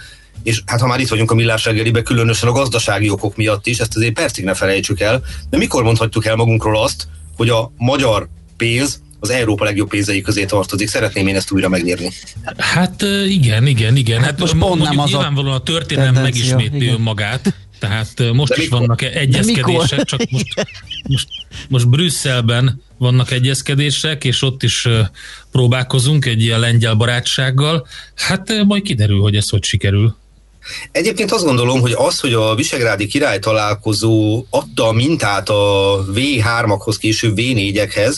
és 0.44 0.62
hát 0.66 0.80
ha 0.80 0.88
már 0.88 1.00
itt 1.00 1.08
vagyunk 1.08 1.32
a 1.32 1.36
millás 1.36 1.66
reggelibe, 1.66 2.02
különösen 2.02 2.50
a 2.50 2.52
gazdasági 2.52 3.10
okok 3.10 3.36
miatt 3.36 3.68
is, 3.68 3.80
ezt 3.80 3.96
azért 3.96 4.14
percig 4.14 4.44
ne 4.44 4.54
felejtsük 4.54 5.00
el, 5.00 5.22
de 5.50 5.58
mikor 5.58 5.84
mondhatjuk 5.84 6.26
el 6.26 6.36
magunkról 6.36 6.82
azt, 6.84 7.08
hogy 7.36 7.50
a 7.50 7.72
magyar 7.78 8.28
pénz 8.58 9.02
az 9.20 9.30
Európa 9.30 9.64
legjobb 9.64 9.90
pénzei 9.90 10.22
közé 10.22 10.46
tartozik. 10.46 10.88
Szeretném 10.88 11.28
én 11.28 11.36
ezt 11.36 11.52
újra 11.52 11.70
megnyerni. 11.70 12.10
Hát 12.58 13.06
igen, 13.28 13.68
igen, 13.68 13.96
igen. 13.96 14.22
Hát 14.22 14.40
most 14.40 14.58
pont 14.58 14.82
nem 14.82 15.00
az 15.00 15.10
nyilvánvalóan 15.10 15.56
a 15.56 15.64
történelem 15.64 16.14
megismétli 16.14 16.88
önmagát. 16.88 17.54
Tehát 17.80 18.34
most 18.34 18.54
De 18.54 18.62
is 18.62 18.64
mikor? 18.64 18.80
vannak 18.80 19.02
egyezkedések, 19.02 20.04
csak 20.04 20.30
most, 20.30 20.54
most, 21.08 21.28
most 21.70 21.90
Brüsszelben 21.90 22.82
vannak 22.98 23.32
egyezkedések, 23.32 24.24
és 24.24 24.42
ott 24.42 24.64
is 24.64 24.88
próbálkozunk 25.52 26.26
egy 26.26 26.42
ilyen 26.42 26.60
lengyel 26.60 26.94
barátsággal. 26.94 27.88
Hát 28.16 28.64
majd 28.66 28.82
kiderül, 28.82 29.22
hogy 29.22 29.36
ez 29.36 29.50
hogy 29.50 29.64
sikerül. 29.64 30.16
Egyébként 30.92 31.32
azt 31.32 31.46
gondolom, 31.46 31.82
hogy 31.82 31.94
az, 31.98 32.20
hogy 32.20 32.34
a 32.34 32.56
Visegrádi 32.56 33.08
király 33.08 33.40
találkozó 33.40 34.46
adta 34.50 34.88
a 34.88 34.92
mintát 34.92 35.50
a 35.50 36.06
V3-akhoz, 36.16 36.96
később 37.00 37.34
V4-ekhez, 37.38 38.18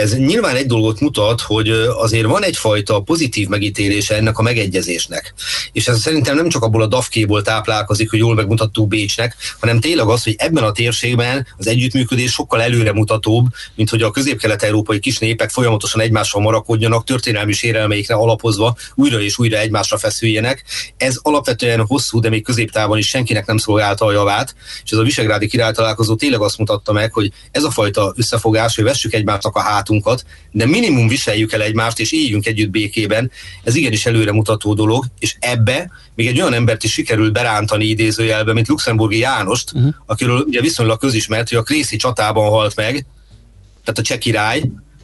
ez 0.00 0.16
nyilván 0.16 0.56
egy 0.56 0.66
dolgot 0.66 1.00
mutat, 1.00 1.40
hogy 1.40 1.68
azért 1.98 2.26
van 2.26 2.44
egyfajta 2.44 3.00
pozitív 3.00 3.48
megítélése 3.48 4.16
ennek 4.16 4.38
a 4.38 4.42
megegyezésnek. 4.42 5.34
És 5.72 5.88
ez 5.88 6.00
szerintem 6.00 6.36
nem 6.36 6.48
csak 6.48 6.62
abból 6.62 6.82
a 6.82 6.86
dafkéból 6.86 7.42
táplálkozik, 7.42 8.10
hogy 8.10 8.18
jól 8.18 8.34
megmutattuk 8.34 8.88
Bécsnek, 8.88 9.36
hanem 9.60 9.80
tényleg 9.80 10.06
az, 10.06 10.24
hogy 10.24 10.34
ebben 10.38 10.62
a 10.62 10.72
térségben 10.72 11.46
az 11.56 11.66
együttműködés 11.66 12.32
sokkal 12.32 12.62
előremutatóbb, 12.62 13.46
mint 13.74 13.90
hogy 13.90 14.02
a 14.02 14.10
közép-kelet-európai 14.10 14.98
kis 14.98 15.18
népek 15.18 15.50
folyamatosan 15.50 16.00
egymással 16.00 16.42
marakodjanak, 16.42 17.04
történelmi 17.04 17.52
sérelmeikre 17.52 18.14
alapozva 18.14 18.76
újra 18.94 19.20
és 19.20 19.38
újra 19.38 19.58
egymásra 19.58 19.98
feszüljenek. 19.98 20.64
Ez 20.96 21.18
alapvetően 21.22 21.86
hosszú, 21.86 22.20
de 22.20 22.28
még 22.28 22.44
középtávon 22.44 22.98
is 22.98 23.08
senkinek 23.08 23.46
nem 23.46 23.56
szolgálta 23.56 24.04
a 24.04 24.12
javát, 24.12 24.54
és 24.84 24.90
ez 24.90 24.98
a 24.98 25.02
Visegrádi 25.02 25.48
király 25.48 25.72
találkozó 25.72 26.14
tényleg 26.14 26.40
azt 26.40 26.58
mutatta 26.58 26.92
meg, 26.92 27.12
hogy 27.12 27.32
ez 27.50 27.62
a 27.62 27.70
fajta 27.70 28.12
összefogás, 28.16 28.74
hogy 28.74 28.84
vessük 28.84 29.14
egymásnak 29.14 29.56
a 29.56 29.60
hát 29.60 29.89
hátunkat, 29.90 30.24
de 30.50 30.66
minimum 30.66 31.08
viseljük 31.08 31.52
el 31.52 31.62
egymást, 31.62 31.98
és 31.98 32.12
éljünk 32.12 32.46
együtt 32.46 32.70
békében. 32.70 33.30
Ez 33.64 33.74
igenis 33.74 34.06
előremutató 34.06 34.74
dolog, 34.74 35.04
és 35.18 35.36
ebbe 35.38 35.90
még 36.14 36.26
egy 36.26 36.40
olyan 36.40 36.54
embert 36.54 36.84
is 36.84 36.92
sikerült 36.92 37.32
berántani 37.32 37.84
idézőjelbe, 37.84 38.52
mint 38.52 38.68
Luxemburgi 38.68 39.18
Jánost, 39.18 39.72
uh-huh. 39.72 39.94
akiről 40.06 40.44
ugye 40.46 40.60
viszonylag 40.60 40.98
közismert, 40.98 41.48
hogy 41.48 41.58
a 41.58 41.62
Krészi 41.62 41.96
csatában 41.96 42.48
halt 42.48 42.76
meg, 42.76 43.06
tehát 43.84 43.98
a 43.98 44.02
cseh 44.02 44.18
király, 44.18 44.62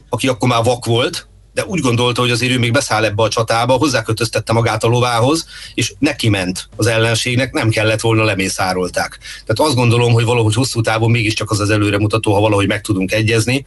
aki 0.09 0.27
akkor 0.27 0.49
már 0.49 0.63
vak 0.63 0.85
volt, 0.85 1.26
de 1.57 1.65
úgy 1.65 1.79
gondolta, 1.79 2.21
hogy 2.21 2.31
azért 2.31 2.51
ő 2.51 2.59
még 2.59 2.71
beszáll 2.71 3.03
ebbe 3.03 3.23
a 3.23 3.27
csatába, 3.29 3.73
hozzákötöztette 3.73 4.53
magát 4.53 4.83
a 4.83 4.87
lovához, 4.87 5.47
és 5.73 5.93
neki 5.99 6.29
ment 6.29 6.69
az 6.75 6.87
ellenségnek, 6.87 7.53
nem 7.53 7.69
kellett 7.69 8.01
volna 8.01 8.23
lemészárolták. 8.23 9.19
Tehát 9.45 9.71
azt 9.71 9.75
gondolom, 9.75 10.13
hogy 10.13 10.23
valahogy 10.23 10.53
hosszú 10.53 10.81
távon 10.81 11.11
mégiscsak 11.11 11.51
az 11.51 11.59
az 11.59 11.69
előremutató, 11.69 12.33
ha 12.33 12.39
valahogy 12.39 12.67
meg 12.67 12.81
tudunk 12.81 13.11
egyezni 13.11 13.65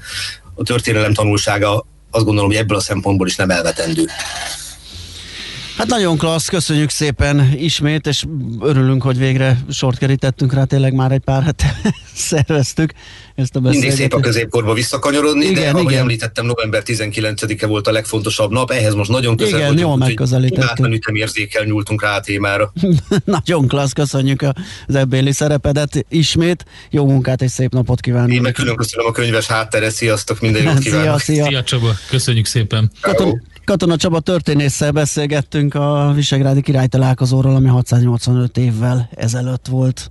a 0.54 0.62
történelem 0.62 1.14
tanulsága 1.14 1.86
azt 2.10 2.24
gondolom, 2.24 2.50
hogy 2.50 2.58
ebből 2.58 2.76
a 2.76 2.80
szempontból 2.80 3.26
is 3.26 3.36
nem 3.36 3.50
elvetendő. 3.50 4.06
Hát 5.80 5.88
nagyon 5.88 6.18
klassz, 6.18 6.48
köszönjük 6.48 6.90
szépen 6.90 7.52
ismét, 7.58 8.06
és 8.06 8.24
örülünk, 8.60 9.02
hogy 9.02 9.18
végre 9.18 9.58
sort 9.70 9.98
kerítettünk 9.98 10.52
rá, 10.52 10.64
tényleg 10.64 10.94
már 10.94 11.12
egy 11.12 11.20
pár 11.20 11.42
hete 11.42 11.76
szerveztük 12.14 12.92
ezt 13.34 13.56
a 13.56 13.60
Mindig 13.60 13.90
szép 13.90 14.14
a 14.14 14.20
középkorba 14.20 14.74
visszakanyarodni, 14.74 15.44
igen, 15.44 15.62
de 15.62 15.68
ahogy 15.68 15.82
igen. 15.82 16.00
említettem, 16.00 16.46
november 16.46 16.82
19-e 16.86 17.66
volt 17.66 17.86
a 17.86 17.90
legfontosabb 17.90 18.50
nap, 18.50 18.70
ehhez 18.70 18.94
most 18.94 19.10
nagyon 19.10 19.36
közel 19.36 19.58
igen, 19.58 19.68
vagyunk, 19.68 19.88
jól 19.88 19.96
megközelítettünk. 19.96 20.94
ütemérzékkel 20.94 21.64
nyúltunk 21.64 22.02
rá 22.02 22.16
a 22.16 22.20
témára. 22.20 22.72
nagyon 23.24 23.68
klassz, 23.68 23.92
köszönjük 23.92 24.42
az 24.86 24.94
ebbéli 24.94 25.32
szerepedet 25.32 26.06
ismét, 26.08 26.64
jó 26.90 27.06
munkát 27.06 27.42
és 27.42 27.50
szép 27.50 27.72
napot 27.72 28.00
kívánunk. 28.00 28.32
Én 28.32 28.40
meg 28.40 28.52
külön 28.52 28.76
köszönöm 28.76 29.06
a 29.06 29.12
könyves 29.12 29.46
háttere, 29.46 29.90
sziasztok, 29.90 30.40
minden 30.40 30.62
jót 30.62 30.78
kívánok. 30.84 31.20
Szia, 31.20 31.34
szia. 31.34 31.44
szia 31.44 31.62
Csaba, 31.62 31.90
köszönjük 32.08 32.46
szépen. 32.46 32.90
Katon, 33.00 33.42
Katona 33.70 33.96
Csaba 33.96 34.20
történésszel 34.20 34.90
beszélgettünk 34.90 35.74
a 35.74 36.12
Visegrádi 36.14 36.60
király 36.60 36.86
találkozóról, 36.86 37.54
ami 37.54 37.68
685 37.68 38.56
évvel 38.56 39.08
ezelőtt 39.14 39.66
volt. 39.66 40.10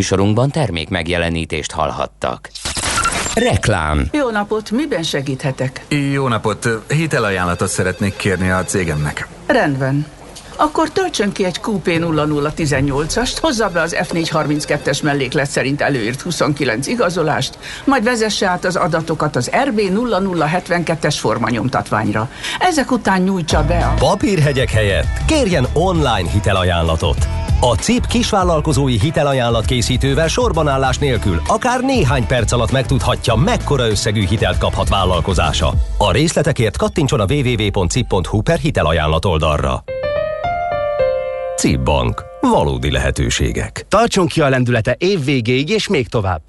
Műsorunkban 0.00 0.50
termék 0.50 0.88
megjelenítést 0.88 1.72
hallhattak. 1.72 2.50
Reklám. 3.34 4.08
Jó 4.12 4.30
napot, 4.30 4.70
miben 4.70 5.02
segíthetek? 5.02 5.84
Jó 6.12 6.28
napot, 6.28 6.68
hitelajánlatot 6.88 7.68
szeretnék 7.68 8.16
kérni 8.16 8.50
a 8.50 8.64
cégemnek. 8.64 9.28
Rendben. 9.46 10.06
Akkor 10.56 10.90
töltsön 10.90 11.32
ki 11.32 11.44
egy 11.44 11.60
QP0018-ast, 11.62 13.36
hozza 13.40 13.68
be 13.68 13.80
az 13.80 13.96
F432-es 13.98 15.02
melléklet 15.02 15.50
szerint 15.50 15.80
előírt 15.80 16.20
29 16.20 16.86
igazolást, 16.86 17.58
majd 17.84 18.04
vezesse 18.04 18.46
át 18.48 18.64
az 18.64 18.76
adatokat 18.76 19.36
az 19.36 19.50
RB0072-es 19.64 21.16
formanyomtatványra. 21.18 22.30
Ezek 22.58 22.90
után 22.90 23.22
nyújtsa 23.22 23.64
be 23.64 23.78
a... 23.78 23.94
Papírhegyek 23.98 24.70
helyett 24.70 25.24
kérjen 25.26 25.66
online 25.72 26.30
hitelajánlatot. 26.30 27.28
A 27.62 27.74
CIP 27.74 28.06
kisvállalkozói 28.06 28.98
hitelajánlat 28.98 29.64
készítővel 29.64 30.28
sorbanállás 30.28 30.98
nélkül 30.98 31.42
akár 31.46 31.80
néhány 31.80 32.26
perc 32.26 32.52
alatt 32.52 32.72
megtudhatja, 32.72 33.34
mekkora 33.34 33.88
összegű 33.88 34.26
hitelt 34.26 34.58
kaphat 34.58 34.88
vállalkozása. 34.88 35.72
A 35.98 36.12
részletekért 36.12 36.76
kattintson 36.76 37.20
a 37.20 37.24
www.cip.hu 37.28 38.40
per 38.40 38.58
hitelajánlat 38.58 39.24
oldalra. 39.24 39.84
CIP 41.56 41.80
Bank. 41.80 42.24
Valódi 42.40 42.90
lehetőségek. 42.90 43.86
Tartson 43.88 44.26
ki 44.26 44.40
a 44.40 44.48
lendülete 44.48 44.94
év 44.98 45.24
végéig 45.24 45.68
és 45.68 45.88
még 45.88 46.08
tovább. 46.08 46.40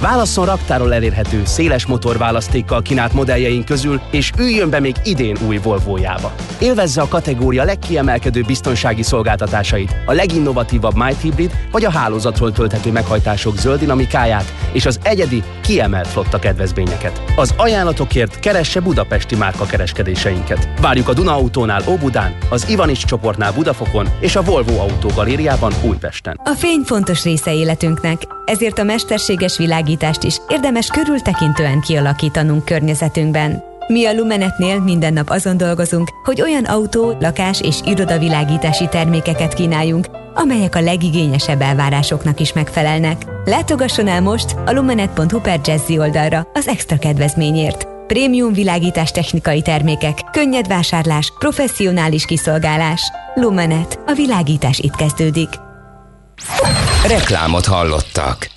Válasszon 0.00 0.46
raktáról 0.46 0.94
elérhető, 0.94 1.42
széles 1.44 1.86
motorválasztékkal 1.86 2.82
kínált 2.82 3.12
modelljeink 3.12 3.64
közül, 3.64 4.00
és 4.10 4.32
üljön 4.38 4.70
be 4.70 4.80
még 4.80 4.94
idén 5.04 5.36
új 5.46 5.56
Volvo-jába. 5.56 6.32
Élvezze 6.58 7.00
a 7.00 7.08
kategória 7.08 7.64
legkiemelkedő 7.64 8.42
biztonsági 8.46 9.02
szolgáltatásait, 9.02 9.96
a 10.06 10.12
leginnovatívabb 10.12 10.96
Might 10.96 11.20
Hybrid 11.20 11.52
vagy 11.72 11.84
a 11.84 11.90
hálózatról 11.90 12.52
tölthető 12.52 12.92
meghajtások 12.92 13.56
zöld 13.56 13.78
dinamikáját 13.78 14.52
és 14.72 14.86
az 14.86 14.98
egyedi, 15.02 15.42
kiemelt 15.60 16.08
flotta 16.08 16.38
kedvezményeket. 16.38 17.22
Az 17.36 17.54
ajánlatokért 17.56 18.38
keresse 18.38 18.80
budapesti 18.80 19.36
márka 19.36 19.64
kereskedéseinket. 19.64 20.68
Várjuk 20.80 21.08
a 21.08 21.12
Duna 21.12 21.34
Autónál 21.34 21.82
Óbudán, 21.88 22.36
az 22.50 22.68
Ivanics 22.68 23.04
csoportnál 23.04 23.52
Budafokon 23.52 24.08
és 24.20 24.36
a 24.36 24.42
Volvo 24.42 24.78
Autó 24.78 25.08
Galériában 25.14 25.72
Újpesten. 25.82 26.40
A 26.44 26.54
fény 26.56 26.82
fontos 26.84 27.22
része 27.22 27.54
életünknek, 27.54 28.22
ezért 28.44 28.78
a 28.78 28.82
mesterséges 28.82 29.58
világítást 29.88 30.22
is 30.22 30.40
érdemes 30.48 30.86
körültekintően 30.86 31.80
kialakítanunk 31.80 32.64
környezetünkben. 32.64 33.62
Mi 33.86 34.06
a 34.06 34.14
Lumenetnél 34.14 34.80
minden 34.80 35.12
nap 35.12 35.30
azon 35.30 35.56
dolgozunk, 35.56 36.08
hogy 36.24 36.40
olyan 36.40 36.64
autó, 36.64 37.16
lakás 37.20 37.60
és 37.60 37.76
irodavilágítási 37.84 38.88
termékeket 38.88 39.54
kínáljunk, 39.54 40.06
amelyek 40.34 40.74
a 40.74 40.80
legigényesebb 40.80 41.60
elvárásoknak 41.60 42.40
is 42.40 42.52
megfelelnek. 42.52 43.24
Látogasson 43.44 44.08
el 44.08 44.20
most 44.20 44.56
a 44.66 44.72
lumenet.hu 44.72 45.40
per 45.40 45.60
Jazzy 45.64 45.98
oldalra 45.98 46.46
az 46.52 46.68
extra 46.68 46.98
kedvezményért. 46.98 47.86
Prémium 48.06 48.52
világítás 48.52 49.10
technikai 49.10 49.62
termékek, 49.62 50.18
könnyed 50.32 50.66
vásárlás, 50.66 51.32
professzionális 51.38 52.24
kiszolgálás. 52.24 53.02
Lumenet. 53.34 53.98
A 54.06 54.12
világítás 54.12 54.78
itt 54.78 54.96
kezdődik. 54.96 55.48
Reklámot 57.06 57.66
hallottak. 57.66 58.56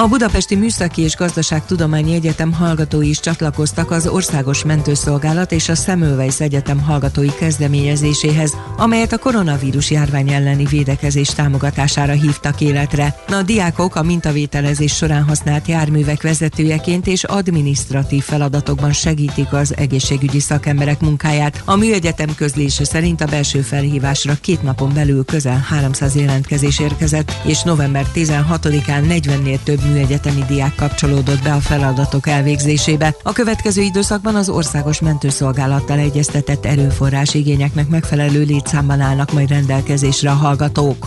A 0.00 0.08
Budapesti 0.08 0.54
Műszaki 0.54 1.02
és 1.02 1.16
Gazdaságtudományi 1.16 2.14
Egyetem 2.14 2.52
hallgatói 2.52 3.08
is 3.08 3.20
csatlakoztak 3.20 3.90
az 3.90 4.06
Országos 4.06 4.64
Mentőszolgálat 4.64 5.52
és 5.52 5.68
a 5.68 5.74
Semmelweis 5.74 6.40
Egyetem 6.40 6.80
hallgatói 6.80 7.34
kezdeményezéséhez, 7.38 8.56
amelyet 8.76 9.12
a 9.12 9.18
koronavírus 9.18 9.90
járvány 9.90 10.30
elleni 10.30 10.64
védekezés 10.64 11.28
támogatására 11.28 12.12
hívtak 12.12 12.60
életre. 12.60 13.14
A 13.28 13.42
diákok 13.42 13.96
a 13.96 14.02
mintavételezés 14.02 14.92
során 14.92 15.22
használt 15.22 15.68
járművek 15.68 16.22
vezetőjeként 16.22 17.06
és 17.06 17.24
adminisztratív 17.24 18.22
feladatokban 18.22 18.92
segítik 18.92 19.52
az 19.52 19.76
egészségügyi 19.76 20.40
szakemberek 20.40 21.00
munkáját. 21.00 21.62
A 21.64 21.76
műegyetem 21.76 22.34
közlése 22.34 22.84
szerint 22.84 23.20
a 23.20 23.26
belső 23.26 23.60
felhívásra 23.60 24.34
két 24.40 24.62
napon 24.62 24.92
belül 24.94 25.24
közel 25.24 25.64
300 25.68 26.14
jelentkezés 26.14 26.78
érkezett, 26.78 27.32
és 27.44 27.62
november 27.62 28.06
16-án 28.14 29.02
40-nél 29.08 29.58
több 29.62 29.86
műegyetemi 29.88 30.44
diák 30.48 30.74
kapcsolódott 30.74 31.42
be 31.42 31.52
a 31.52 31.60
feladatok 31.60 32.26
elvégzésébe. 32.26 33.14
A 33.22 33.32
következő 33.32 33.82
időszakban 33.82 34.34
az 34.34 34.48
országos 34.48 35.00
mentőszolgálattal 35.00 35.98
egyeztetett 35.98 36.64
erőforrás 36.64 37.34
igényeknek 37.34 37.88
megfelelő 37.88 38.42
létszámban 38.42 39.00
állnak 39.00 39.32
majd 39.32 39.48
rendelkezésre 39.48 40.30
a 40.30 40.34
hallgatók. 40.34 41.06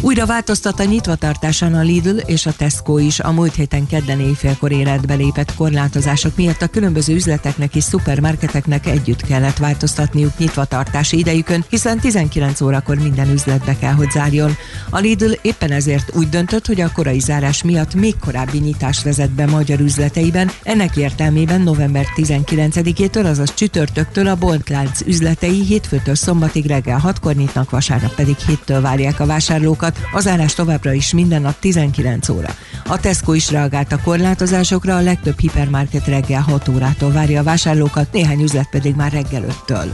Újra 0.00 0.26
változtat 0.26 0.80
a 0.80 0.84
nyitvatartásán 0.84 1.74
a 1.74 1.80
Lidl 1.80 2.16
és 2.26 2.46
a 2.46 2.52
Tesco 2.52 2.98
is. 2.98 3.20
A 3.20 3.32
múlt 3.32 3.54
héten 3.54 3.86
kedden 3.86 4.20
éjfélkor 4.20 4.72
életbe 4.72 5.14
lépett 5.14 5.54
korlátozások 5.54 6.36
miatt 6.36 6.62
a 6.62 6.66
különböző 6.66 7.14
üzleteknek 7.14 7.74
és 7.74 7.84
szupermarketeknek 7.84 8.86
együtt 8.86 9.22
kellett 9.22 9.56
változtatniuk 9.56 10.38
nyitvatartási 10.38 11.18
idejükön, 11.18 11.64
hiszen 11.68 11.98
19 11.98 12.60
órakor 12.60 12.96
minden 12.96 13.30
üzletbe 13.30 13.76
kell, 13.78 13.92
hogy 13.92 14.10
zárjon. 14.10 14.56
A 14.90 14.98
Lidl 14.98 15.32
éppen 15.42 15.70
ezért 15.70 16.14
úgy 16.14 16.28
döntött, 16.28 16.66
hogy 16.66 16.80
a 16.80 16.92
korai 16.92 17.20
zárás 17.20 17.62
miatt 17.62 17.94
még 17.94 18.14
korábbi 18.18 18.58
nyitást 18.58 19.02
vezet 19.02 19.30
be 19.30 19.46
magyar 19.46 19.80
üzleteiben. 19.80 20.50
Ennek 20.62 20.96
értelmében 20.96 21.60
november 21.60 22.06
19-től, 22.16 23.24
azaz 23.24 23.54
csütörtöktől 23.54 24.26
a 24.26 24.34
boltlánc 24.34 25.00
üzletei 25.00 25.64
hétfőtől 25.64 26.14
szombatig 26.14 26.66
reggel 26.66 27.02
6-kor 27.04 27.34
nyitnak, 27.34 27.70
vasárnap 27.70 28.14
pedig 28.14 28.36
7-től 28.48 28.78
várják 28.80 29.20
a 29.20 29.26
vásárlókat 29.26 29.86
az 30.12 30.26
árás 30.26 30.54
továbbra 30.54 30.92
is 30.92 31.12
minden 31.12 31.42
nap 31.42 31.58
19 31.58 32.28
óra. 32.28 32.48
A 32.86 33.00
Tesco 33.00 33.32
is 33.32 33.50
reagált 33.50 33.92
a 33.92 34.00
korlátozásokra, 34.04 34.96
a 34.96 35.00
legtöbb 35.00 35.38
hipermarket 35.38 36.06
reggel 36.06 36.40
6 36.40 36.68
órától 36.68 37.12
várja 37.12 37.40
a 37.40 37.44
vásárlókat, 37.44 38.12
néhány 38.12 38.42
üzlet 38.42 38.68
pedig 38.70 38.94
már 38.94 39.12
reggel 39.12 39.44
5-től. 39.66 39.88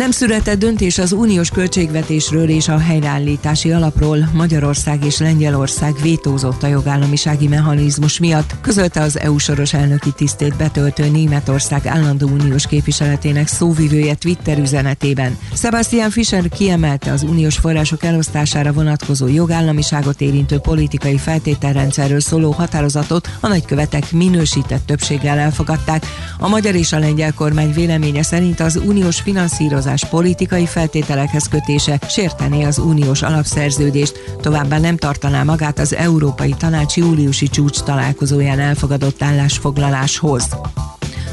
Nem 0.00 0.10
született 0.10 0.58
döntés 0.58 0.98
az 0.98 1.12
uniós 1.12 1.50
költségvetésről 1.50 2.48
és 2.48 2.68
a 2.68 2.78
helyreállítási 2.78 3.72
alapról. 3.72 4.30
Magyarország 4.34 5.04
és 5.04 5.18
Lengyelország 5.18 5.94
vétózott 6.02 6.62
a 6.62 6.66
jogállamisági 6.66 7.48
mechanizmus 7.48 8.18
miatt, 8.18 8.54
közölte 8.60 9.00
az 9.00 9.18
EU 9.18 9.38
soros 9.38 9.74
elnöki 9.74 10.12
tisztét 10.12 10.56
betöltő 10.56 11.08
Németország 11.08 11.86
állandó 11.86 12.28
uniós 12.28 12.66
képviseletének 12.66 13.46
szóvivője 13.46 14.14
Twitter 14.14 14.58
üzenetében. 14.58 15.38
Sebastian 15.54 16.10
Fischer 16.10 16.48
kiemelte 16.48 17.12
az 17.12 17.22
uniós 17.22 17.56
források 17.56 18.04
elosztására 18.04 18.72
vonatkozó 18.72 19.26
jogállamiságot 19.32 20.20
érintő 20.20 20.58
politikai 20.58 21.18
feltételrendszerről 21.18 22.20
szóló 22.20 22.50
határozatot 22.50 23.28
a 23.40 23.48
nagykövetek 23.48 24.12
minősített 24.12 24.86
többséggel 24.86 25.38
elfogadták. 25.38 26.06
A 26.38 26.48
magyar 26.48 26.74
és 26.74 26.92
a 26.92 26.98
lengyel 26.98 27.34
kormány 27.34 27.72
véleménye 27.72 28.22
szerint 28.22 28.60
az 28.60 28.80
uniós 28.84 29.20
finanszírozás 29.20 30.04
politikai 30.04 30.66
feltételekhez 30.66 31.48
kötése 31.48 31.98
sértené 32.08 32.62
az 32.62 32.78
uniós 32.78 33.22
alapszerződést, 33.22 34.34
továbbá 34.40 34.78
nem 34.78 34.96
tartaná 34.96 35.42
magát 35.42 35.78
az 35.78 35.94
Európai 35.94 36.54
Tanács 36.58 36.96
júliusi 36.96 37.48
csúcs 37.48 37.80
találkozóján 37.80 38.60
elfogadott 38.60 39.22
állásfoglaláshoz. 39.22 40.48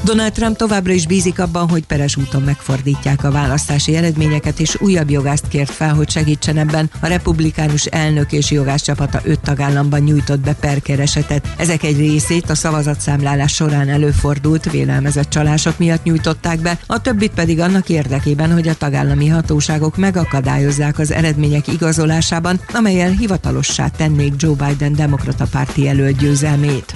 Donald 0.07 0.31
Trump 0.31 0.57
továbbra 0.57 0.93
is 0.93 1.07
bízik 1.07 1.39
abban, 1.39 1.69
hogy 1.69 1.85
peres 1.85 2.15
úton 2.15 2.41
megfordítják 2.41 3.23
a 3.23 3.31
választási 3.31 3.95
eredményeket, 3.95 4.59
és 4.59 4.81
újabb 4.81 5.09
jogászt 5.09 5.47
kért 5.47 5.71
fel, 5.71 5.93
hogy 5.93 6.09
segítsen 6.09 6.57
ebben. 6.57 6.89
A 6.99 7.07
republikánus 7.07 7.85
elnök 7.85 8.31
és 8.31 8.51
jogász 8.51 8.81
csapata 8.81 9.19
öt 9.23 9.39
tagállamban 9.39 9.99
nyújtott 9.99 10.39
be 10.39 10.53
perkeresetet. 10.53 11.53
Ezek 11.57 11.83
egy 11.83 11.97
részét 11.97 12.49
a 12.49 12.55
szavazatszámlálás 12.55 13.53
során 13.53 13.89
előfordult 13.89 14.71
vélelmezett 14.71 15.29
csalások 15.29 15.77
miatt 15.77 16.03
nyújtották 16.03 16.59
be, 16.59 16.79
a 16.85 17.01
többit 17.01 17.33
pedig 17.33 17.59
annak 17.59 17.89
érdekében, 17.89 18.53
hogy 18.53 18.67
a 18.67 18.77
tagállami 18.77 19.27
hatóságok 19.27 19.97
megakadályozzák 19.97 20.99
az 20.99 21.11
eredmények 21.11 21.67
igazolásában, 21.67 22.59
amelyel 22.73 23.11
hivatalossá 23.11 23.87
tennék 23.87 24.33
Joe 24.37 24.67
Biden 24.67 24.93
demokrata 24.93 25.45
párti 25.51 25.83
jelölt 25.83 26.17
győzelmét. 26.17 26.93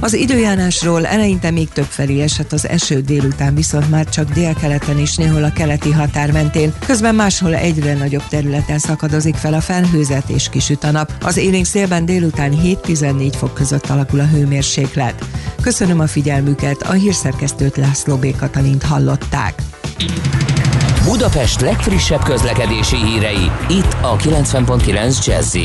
Az 0.00 0.14
időjárásról 0.14 1.06
eleinte 1.06 1.50
még 1.50 1.68
több 1.68 1.84
felé 1.84 2.20
esett 2.20 2.52
az 2.52 2.68
eső 2.68 3.00
délután, 3.00 3.54
viszont 3.54 3.90
már 3.90 4.08
csak 4.08 4.30
délkeleten 4.30 4.98
is 4.98 5.16
néhol 5.16 5.44
a 5.44 5.52
keleti 5.52 5.90
határ 5.90 6.32
mentén. 6.32 6.72
Közben 6.86 7.14
máshol 7.14 7.54
egyre 7.54 7.94
nagyobb 7.94 8.28
területen 8.28 8.78
szakadozik 8.78 9.34
fel 9.34 9.54
a 9.54 9.60
felhőzet 9.60 10.28
és 10.28 10.48
kisüt 10.48 10.84
a 10.84 10.90
nap. 10.90 11.12
Az 11.22 11.36
élénk 11.36 11.64
szélben 11.64 12.04
délután 12.04 12.52
7-14 12.64 13.32
fok 13.36 13.54
között 13.54 13.86
alakul 13.86 14.20
a 14.20 14.26
hőmérséklet. 14.26 15.24
Köszönöm 15.62 16.00
a 16.00 16.06
figyelmüket, 16.06 16.82
a 16.82 16.92
hírszerkesztőt 16.92 17.76
László 17.76 18.16
B. 18.16 18.36
Katalint 18.36 18.82
hallották. 18.82 19.54
Budapest 21.04 21.60
legfrissebb 21.60 22.22
közlekedési 22.22 22.96
hírei, 22.96 23.50
itt 23.68 23.96
a 24.02 24.16
90.9 24.16 25.26
jazz 25.26 25.56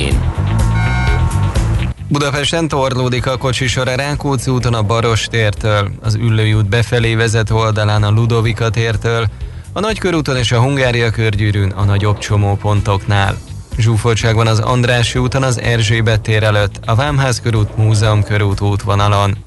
Budapesten 2.07 2.67
torlódik 2.67 3.25
a 3.25 3.37
kocsisor 3.37 3.87
a 3.87 3.95
Rákóczi 3.95 4.51
úton 4.51 4.73
a 4.73 4.81
Baros 4.81 5.25
tértől, 5.25 5.91
az 6.01 6.15
Üllői 6.15 6.53
út 6.53 6.69
befelé 6.69 7.15
vezető 7.15 7.53
oldalán 7.53 8.03
a 8.03 8.09
Ludovika 8.09 8.69
tértől, 8.69 9.27
a 9.73 9.79
Nagykörúton 9.79 10.37
és 10.37 10.51
a 10.51 10.61
Hungária 10.61 11.09
körgyűrűn 11.09 11.69
a 11.69 11.83
nagyobb 11.83 12.17
csomópontoknál. 12.17 13.37
Zsúfoltság 13.77 14.35
van 14.35 14.47
az 14.47 14.59
Andrássy 14.59 15.19
úton 15.19 15.43
az 15.43 15.59
Erzsébet 15.59 16.21
tér 16.21 16.43
előtt, 16.43 16.79
a 16.85 16.95
Vámház 16.95 17.41
körút 17.41 17.77
Múzeum 17.77 18.23
körút 18.23 18.61
útvonalon. 18.61 19.37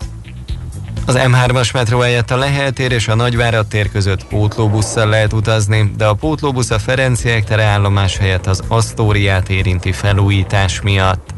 Az 1.07 1.19
M3-as 1.19 1.73
metró 1.73 1.99
helyett 1.99 2.31
a 2.31 2.37
Lehel 2.37 2.73
tér 2.73 2.93
és 2.93 3.09
a 3.09 3.15
Nagyvárad 3.15 3.67
tér 3.67 3.91
között 3.91 4.25
pótlóbusszal 4.25 5.09
lehet 5.09 5.33
utazni, 5.33 5.93
de 5.97 6.07
a 6.07 6.15
pótlóbusz 6.15 6.71
a 6.71 6.79
Ferenciek 6.79 7.45
tere 7.45 7.65
állomás 7.65 8.17
helyett 8.17 8.47
az 8.47 8.63
Asztóriát 8.69 9.49
érinti 9.49 9.93
felújítás 9.93 10.81
miatt. 10.81 11.37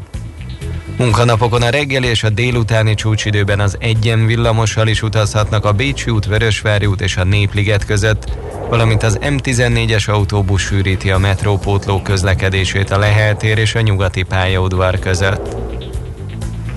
Munkanapokon 1.01 1.61
a 1.61 1.69
reggeli 1.69 2.07
és 2.07 2.23
a 2.23 2.29
délutáni 2.29 2.93
csúcsidőben 2.95 3.59
az 3.59 3.77
egyen 3.79 4.25
villamossal 4.25 4.87
is 4.87 5.01
utazhatnak 5.01 5.65
a 5.65 5.71
Bécsi 5.71 6.09
út, 6.09 6.25
Vörösvári 6.25 6.85
út 6.85 7.01
és 7.01 7.17
a 7.17 7.23
Népliget 7.23 7.85
között, 7.85 8.31
valamint 8.69 9.03
az 9.03 9.17
M14-es 9.21 10.09
autóbusz 10.09 10.61
sűríti 10.61 11.11
a 11.11 11.17
metrópótló 11.17 12.01
közlekedését 12.01 12.91
a 12.91 12.97
Lehel 12.97 13.37
tér 13.37 13.57
és 13.57 13.75
a 13.75 13.81
nyugati 13.81 14.23
pályaudvar 14.23 14.99
között. 14.99 15.55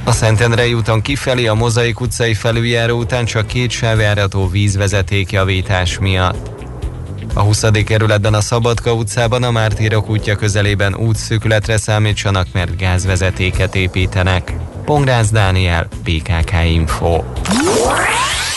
A 0.05 0.13
Szentendrei 0.13 0.75
úton 0.75 1.03
kifelé 1.03 1.47
a 1.47 1.55
Mozaik 1.55 2.01
utcai 2.01 2.35
felüljáró 2.35 2.99
után 2.99 3.25
csak 3.25 3.47
két 3.47 3.71
sávjárató 3.71 4.49
vízvezeték 4.49 5.33
javítás 5.33 5.99
miatt. 5.99 6.54
A 7.37 7.41
20. 7.41 7.65
kerületben 7.85 8.35
a 8.35 8.41
Szabadka 8.41 8.93
utcában 8.93 9.43
a 9.43 9.51
Mártírok 9.51 10.09
útja 10.11 10.37
közelében 10.37 10.95
útszűkületre 10.95 11.77
számítsanak, 11.77 12.47
mert 12.53 12.77
gázvezetéket 12.77 13.75
építenek. 13.75 14.57
Pongrász 14.85 15.31
Dániel, 15.31 15.89
PKK 16.03 16.53
Info. 16.73 17.23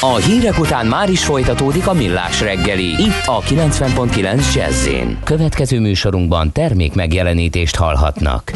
A 0.02 0.16
hírek 0.16 0.60
után 0.60 0.86
már 0.86 1.10
is 1.10 1.26
folytatódik 1.26 1.88
a 1.88 1.94
millás 1.94 2.42
reggeli, 2.42 2.86
itt 2.86 3.24
a 3.26 3.42
90.9 3.42 4.54
jazz 4.54 4.88
Következő 5.24 5.80
műsorunkban 5.80 6.52
termék 6.52 6.94
megjelenítést 6.94 7.76
hallhatnak. 7.76 8.52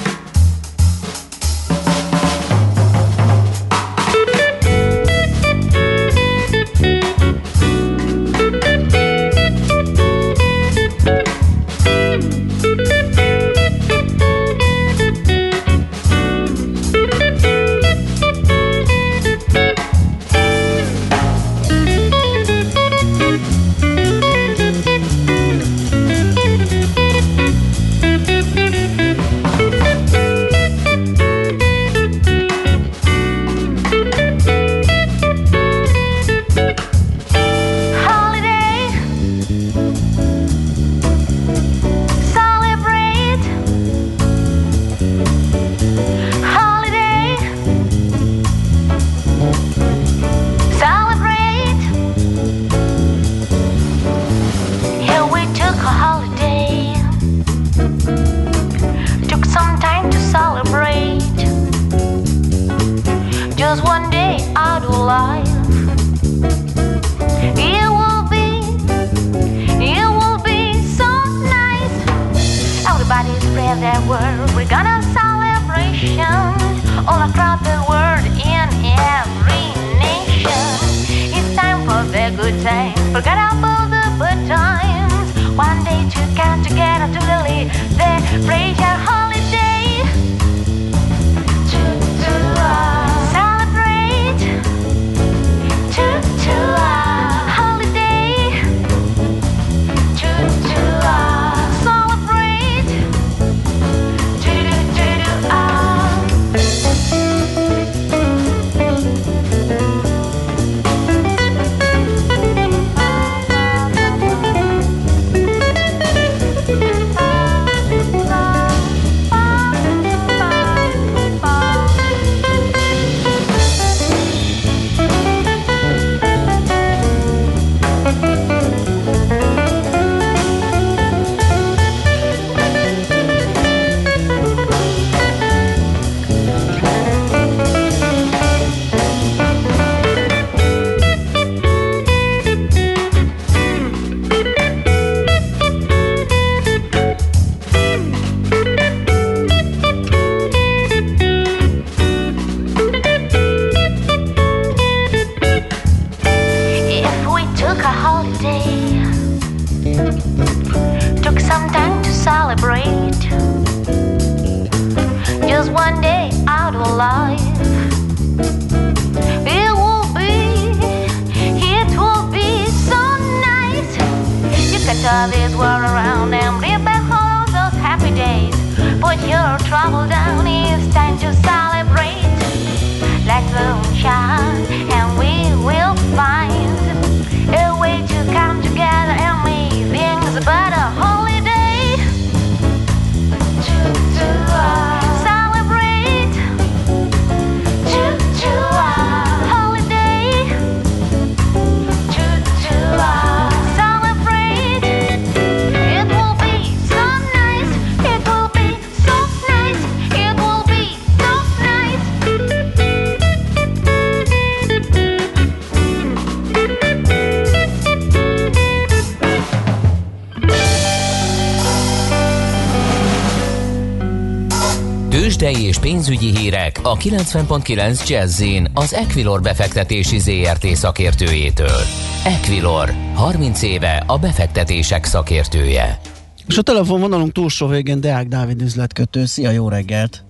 Tőzsdei 225.51 225.67
és 225.67 225.77
pénzügyi 225.77 226.37
hírek 226.37 226.79
a 226.83 226.97
90.9 226.97 228.07
jazz 228.07 228.43
az 228.73 228.93
Equilor 228.93 229.41
befektetési 229.41 230.19
ZRT 230.19 230.65
szakértőjétől. 230.65 231.79
Equilor, 232.25 232.93
30 233.13 233.61
éve 233.61 234.03
a 234.07 234.17
befektetések 234.17 235.05
szakértője. 235.05 235.99
És 236.47 236.57
a 236.57 236.61
telefonvonalunk 236.61 237.31
túlsó 237.31 237.67
végén 237.67 238.01
Deák 238.01 238.27
Dávid 238.27 238.61
üzletkötő. 238.61 239.25
Szia, 239.25 239.49
jó 239.49 239.69
reggelt! 239.69 240.23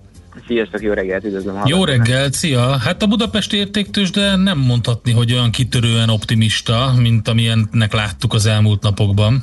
Sziasztok, 0.46 0.82
jó 0.82 0.92
reggelt, 0.92 1.24
üdvözlöm! 1.24 1.62
Jó 1.64 1.84
reggelt, 1.84 2.32
szia! 2.32 2.76
Hát 2.78 3.02
a 3.02 3.06
budapesti 3.06 3.56
értéktős, 3.56 4.10
de 4.10 4.36
nem 4.36 4.58
mondhatni, 4.58 5.12
hogy 5.12 5.32
olyan 5.32 5.50
kitörően 5.50 6.08
optimista, 6.08 6.92
mint 6.96 7.28
amilyennek 7.28 7.92
láttuk 7.92 8.34
az 8.34 8.46
elmúlt 8.46 8.82
napokban 8.82 9.42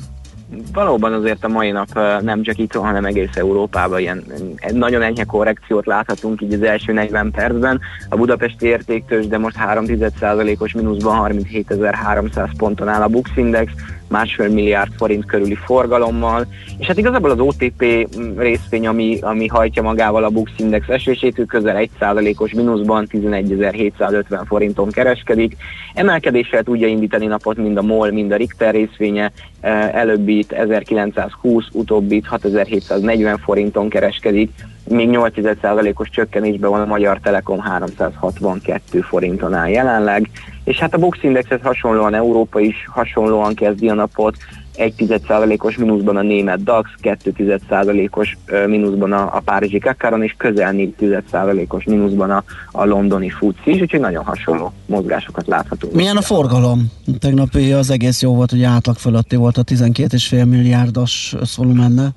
valóban 0.72 1.12
azért 1.12 1.44
a 1.44 1.48
mai 1.48 1.70
nap 1.70 1.94
nem 2.20 2.42
csak 2.42 2.58
itt, 2.58 2.72
hanem 2.72 3.04
egész 3.04 3.36
Európában 3.36 3.98
ilyen 3.98 4.24
nagyon 4.72 5.02
enyhe 5.02 5.24
korrekciót 5.24 5.86
láthatunk 5.86 6.40
így 6.40 6.52
az 6.52 6.62
első 6.62 6.92
40 6.92 7.30
percben. 7.30 7.80
A 8.08 8.16
budapesti 8.16 8.66
értéktős, 8.66 9.26
de 9.26 9.38
most 9.38 9.56
3,1%-os 9.56 10.72
mínuszban 10.72 11.32
37.300 11.32 12.48
ponton 12.56 12.88
áll 12.88 13.02
a 13.02 13.08
Bux 13.08 13.30
Index, 13.34 13.72
másfél 14.10 14.48
milliárd 14.48 14.92
forint 14.96 15.24
körüli 15.24 15.54
forgalommal, 15.54 16.46
és 16.78 16.86
hát 16.86 16.98
igazából 16.98 17.30
az 17.30 17.40
OTP 17.40 18.08
részvény, 18.36 18.86
ami, 18.86 19.18
ami 19.20 19.46
hajtja 19.46 19.82
magával 19.82 20.24
a 20.24 20.30
Bux 20.30 20.50
Index 20.56 20.88
esését, 20.88 21.38
ő 21.38 21.44
közel 21.44 21.88
1%-os 22.00 22.52
mínuszban 22.52 23.06
11.750 23.12 24.42
forinton 24.46 24.90
kereskedik. 24.90 25.56
Emelkedéssel 25.94 26.62
tudja 26.62 26.86
indítani 26.86 27.26
napot 27.26 27.56
mind 27.56 27.76
a 27.76 27.82
MOL, 27.82 28.10
mind 28.10 28.32
a 28.32 28.36
Richter 28.36 28.74
részvénye, 28.74 29.32
előbbit 29.92 30.52
1920, 30.52 31.66
utóbbit 31.72 32.26
6740 32.26 33.38
forinton 33.38 33.88
kereskedik, 33.88 34.50
még 34.90 35.08
8%-os 35.12 36.08
csökkenésben 36.08 36.70
van 36.70 36.80
a 36.80 36.86
Magyar 36.86 37.18
Telekom 37.18 37.60
362 37.60 39.00
forinton 39.00 39.54
áll 39.54 39.68
jelenleg, 39.68 40.30
és 40.64 40.78
hát 40.78 40.94
a 40.94 40.98
Bux 40.98 41.22
Indexet 41.22 41.62
hasonlóan 41.62 42.14
Európa 42.14 42.60
is 42.60 42.86
hasonlóan 42.88 43.54
kezdi 43.54 43.88
a 43.88 43.94
napot, 43.94 44.36
1,1%-os 44.76 45.76
mínuszban 45.76 46.16
a 46.16 46.22
német 46.22 46.62
DAX, 46.62 46.90
2,1%-os 47.02 48.36
mínuszban 48.66 49.12
a, 49.12 49.36
a 49.36 49.40
párizsi 49.44 49.78
Kakaron, 49.78 50.22
és 50.22 50.34
közel 50.36 50.72
4,1%-os 50.72 51.84
mínuszban 51.84 52.30
a, 52.30 52.44
a 52.72 52.84
londoni 52.84 53.30
FUCI 53.30 53.70
is, 53.70 53.80
úgyhogy 53.80 54.00
nagyon 54.00 54.24
hasonló 54.24 54.72
mozgásokat 54.86 55.46
láthatunk. 55.46 55.94
Milyen 55.94 56.16
a 56.16 56.22
forgalom? 56.22 56.92
Tegnapi 57.18 57.72
az 57.72 57.90
egész 57.90 58.22
jó 58.22 58.34
volt, 58.34 58.52
ugye 58.52 58.66
átlag 58.66 58.96
fölötti 58.96 59.36
volt 59.36 59.56
a 59.56 59.64
12,5 59.64 60.48
milliárdos 60.48 61.34
összvolumennel 61.40 62.14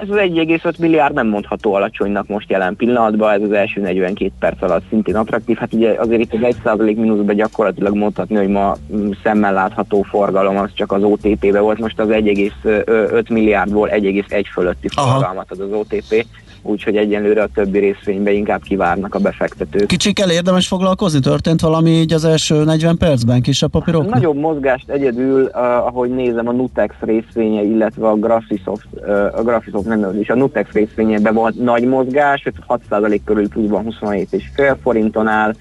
ez 0.00 0.08
az 0.08 0.16
1,5 0.16 0.78
milliárd 0.78 1.14
nem 1.14 1.26
mondható 1.26 1.74
alacsonynak 1.74 2.26
most 2.26 2.50
jelen 2.50 2.76
pillanatban, 2.76 3.32
ez 3.32 3.42
az 3.42 3.52
első 3.52 3.80
42 3.80 4.32
perc 4.38 4.62
alatt 4.62 4.84
szintén 4.88 5.16
attraktív. 5.16 5.56
Hát 5.56 5.72
ugye 5.72 5.94
azért 5.98 6.20
itt 6.20 6.32
az 6.32 6.54
1% 6.64 6.96
mínuszban 6.96 7.34
gyakorlatilag 7.34 7.96
mondhatni, 7.96 8.36
hogy 8.36 8.48
ma 8.48 8.76
mm, 8.94 9.10
szemmel 9.22 9.52
látható 9.52 10.02
forgalom 10.02 10.56
az 10.56 10.70
csak 10.74 10.92
az 10.92 11.02
OTP-be 11.02 11.60
volt, 11.60 11.78
most 11.78 12.00
az 12.00 12.08
1,5 12.08 13.30
milliárdból 13.30 13.88
1,1 13.92 14.44
fölötti 14.52 14.88
forgalmat 14.88 15.50
ad 15.50 15.60
az 15.60 15.72
OTP 15.72 16.26
úgyhogy 16.62 16.96
egyenlőre 16.96 17.42
a 17.42 17.48
többi 17.54 17.78
részvénybe 17.78 18.32
inkább 18.32 18.62
kivárnak 18.62 19.14
a 19.14 19.18
befektetők. 19.18 19.86
Kicsikkel 19.86 20.30
érdemes 20.30 20.66
foglalkozni? 20.66 21.20
Történt 21.20 21.60
valami 21.60 21.90
így 21.90 22.12
az 22.12 22.24
első 22.24 22.64
40 22.64 22.96
percben, 22.96 23.42
kisebb 23.42 23.70
papírok? 23.70 24.10
Nagyobb 24.10 24.36
mozgást 24.36 24.90
egyedül, 24.90 25.42
uh, 25.42 25.56
ahogy 25.62 26.10
nézem, 26.10 26.48
a 26.48 26.52
Nutex 26.52 26.94
részvénye, 27.00 27.62
illetve 27.62 28.08
a 28.08 28.14
Graphisoft, 28.14 28.86
uh, 28.92 29.38
a 29.38 29.42
Graphisoft 29.42 29.86
nem 29.86 30.20
is, 30.20 30.28
a 30.28 30.34
Nutex 30.34 30.72
részvényében 30.72 31.34
volt 31.34 31.54
nagy 31.54 31.84
mozgás, 31.84 32.46
6% 32.68 33.20
körül 33.24 33.48
pluszban 33.48 33.84
27,5 34.00 34.76
forinton 34.82 35.26
áll, 35.26 35.54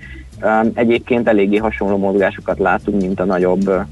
um, 0.44 0.72
egyébként 0.74 1.28
eléggé 1.28 1.58
hasonló 1.58 1.98
mozgásokat 1.98 2.60
látunk, 2.60 3.02
mint 3.02 3.20
a 3.20 3.26
nagyobb 3.26 3.68
uh, 3.68 3.84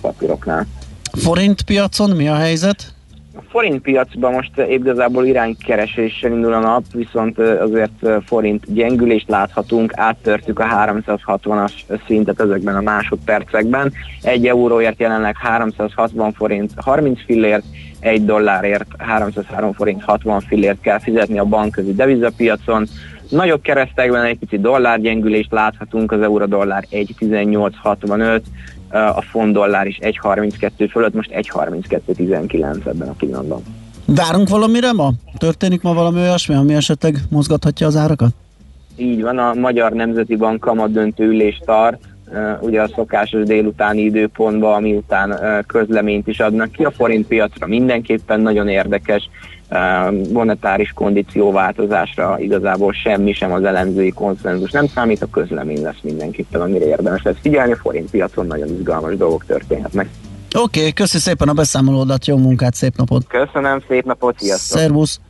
papíroknál. 0.00 0.66
Forint 1.12 1.62
piacon 1.62 2.10
mi 2.10 2.28
a 2.28 2.34
helyzet? 2.34 2.93
A 3.36 3.42
forint 3.48 3.82
piacban 3.82 4.32
most 4.32 4.50
igazából 4.68 5.24
iránykereséssel 5.24 6.30
indul 6.30 6.52
a 6.52 6.58
nap, 6.58 6.82
viszont 6.92 7.38
azért 7.38 8.24
forint 8.26 8.72
gyengülést 8.72 9.28
láthatunk, 9.28 9.92
áttörtük 9.94 10.58
a 10.58 10.64
360-as 10.64 11.72
szintet 12.06 12.40
ezekben 12.40 12.76
a 12.76 12.80
másodpercekben. 12.80 13.92
Egy 14.22 14.46
euróért 14.46 15.00
jelenleg 15.00 15.36
360 15.38 16.32
forint 16.32 16.70
30 16.76 17.24
fillért, 17.24 17.64
egy 18.00 18.24
dollárért 18.24 18.86
303 18.98 19.72
forint 19.72 20.02
60 20.02 20.40
fillért 20.40 20.80
kell 20.80 20.98
fizetni 20.98 21.38
a 21.38 21.44
bankközi 21.44 21.94
devizapiacon. 21.94 22.86
Nagyobb 23.28 23.62
keresztekben 23.62 24.24
egy 24.24 24.38
pici 24.38 24.58
dollárgyengülést 24.58 25.52
láthatunk, 25.52 26.12
az 26.12 26.20
euró-dollár 26.20 26.84
1,1865, 26.90 28.40
a 28.94 29.22
font 29.30 29.52
dollár 29.52 29.86
is 29.86 29.98
1,32 30.00 30.88
fölött, 30.90 31.14
most 31.14 31.30
1,32,19 31.32 32.86
ebben 32.86 33.08
a 33.08 33.12
pillanatban. 33.12 33.62
Várunk 34.06 34.48
valamire 34.48 34.92
ma? 34.92 35.12
Történik 35.38 35.82
ma 35.82 35.94
valami 35.94 36.20
olyasmi, 36.20 36.54
ami 36.54 36.74
esetleg 36.74 37.18
mozgathatja 37.30 37.86
az 37.86 37.96
árakat? 37.96 38.30
Így 38.96 39.22
van, 39.22 39.38
a 39.38 39.54
Magyar 39.54 39.92
Nemzeti 39.92 40.36
Bank 40.36 40.60
kamat 40.60 40.92
döntő 40.92 41.24
ülés 41.24 41.60
tart, 41.64 41.98
ugye 42.60 42.82
a 42.82 42.88
szokásos 42.88 43.44
délutáni 43.44 44.00
időpontban, 44.00 44.74
ami 44.74 44.94
után 44.94 45.38
közleményt 45.66 46.26
is 46.26 46.40
adnak 46.40 46.72
ki 46.72 46.84
a 46.84 46.90
forint 46.90 47.26
piacra, 47.26 47.66
mindenképpen 47.66 48.40
nagyon 48.40 48.68
érdekes 48.68 49.28
monetáris 50.32 50.92
kondícióváltozásra 50.92 52.36
igazából 52.38 52.92
semmi 52.92 53.32
sem 53.32 53.52
az 53.52 53.64
elemzői 53.64 54.10
konszenzus 54.10 54.70
nem 54.70 54.86
számít, 54.86 55.22
a 55.22 55.30
közlemény 55.30 55.82
lesz 55.82 56.00
mindenképpen, 56.02 56.60
amire 56.60 56.86
érdemes 56.86 57.22
lesz 57.22 57.36
figyelni, 57.40 57.72
a 57.72 57.76
forint 57.76 58.10
piacon 58.10 58.46
nagyon 58.46 58.68
izgalmas 58.68 59.16
dolgok 59.16 59.44
történhetnek. 59.44 60.08
Oké, 60.56 60.78
okay, 60.78 60.92
köszi 60.92 61.18
szépen 61.18 61.48
a 61.48 61.52
beszámolódat, 61.52 62.26
jó 62.26 62.36
munkát, 62.36 62.74
szép 62.74 62.96
napot! 62.96 63.26
Köszönöm, 63.26 63.82
szép 63.88 64.04
napot, 64.04 64.38
sziasztok! 64.38 64.78
Szervusz! 64.78 65.20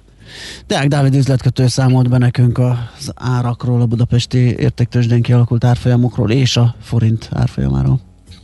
Deák 0.66 0.88
Dávid 0.88 1.14
üzletkötő 1.14 1.66
számolt 1.66 2.08
be 2.08 2.18
nekünk 2.18 2.58
az 2.58 3.12
árakról, 3.14 3.80
a 3.80 3.86
budapesti 3.86 4.38
értéktősdén 4.58 5.22
kialakult 5.22 5.64
árfolyamokról 5.64 6.30
és 6.30 6.56
a 6.56 6.74
forint 6.82 7.28
árfolyamáról. 7.32 8.00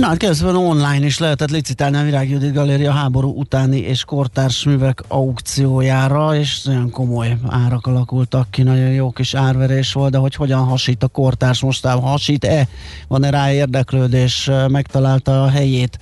Na, 0.00 0.06
hát 0.06 0.16
kérdezően 0.16 0.56
online 0.56 1.06
is 1.06 1.18
lehetett 1.18 1.50
licitálni 1.50 1.96
a 1.96 2.02
Virág 2.02 2.30
Judit 2.30 2.52
Galéria 2.52 2.92
háború 2.92 3.38
utáni 3.38 3.78
és 3.78 4.04
kortárs 4.04 4.64
művek 4.64 5.02
aukciójára, 5.08 6.34
és 6.34 6.66
olyan 6.66 6.90
komoly 6.90 7.36
árak 7.48 7.86
alakultak 7.86 8.50
ki, 8.50 8.62
nagyon 8.62 8.90
jó 8.90 9.10
kis 9.10 9.34
árverés 9.34 9.92
volt, 9.92 10.10
de 10.10 10.18
hogy 10.18 10.34
hogyan 10.34 10.64
hasít 10.64 11.02
a 11.02 11.08
kortárs 11.08 11.60
mostában, 11.62 12.02
hasít-e, 12.02 12.68
van-e 13.08 13.30
rá 13.30 13.52
érdeklődés, 13.52 14.50
megtalálta 14.68 15.42
a 15.42 15.48
helyét, 15.48 15.98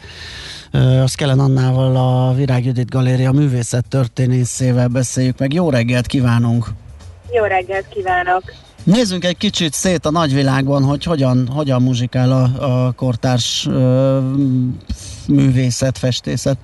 azt 1.03 1.17
Kellen 1.17 1.41
Annával, 1.41 1.97
a 1.97 2.35
Virág 2.35 2.65
Judit 2.65 2.91
Galéria 2.91 3.33
művészet 3.33 3.89
történészével 3.89 4.89
beszéljük 4.89 5.39
meg. 5.39 5.53
Jó 5.53 5.71
reggelt 5.71 6.07
kívánunk! 6.07 6.67
Jó 7.33 7.45
reggelt 7.45 7.89
kívánok! 7.89 8.68
Nézzünk 8.89 9.25
egy 9.25 9.37
kicsit 9.37 9.73
szét 9.73 10.07
a 10.07 10.11
nagyvilágban, 10.11 10.85
hogy 10.85 11.05
hogyan, 11.05 11.49
hogyan 11.49 11.83
muzsikál 11.83 12.33
a, 12.33 12.87
a 12.87 12.93
kortárs 12.93 13.67
ö, 13.67 14.19
művészet, 15.27 15.99
festészet. 15.99 16.59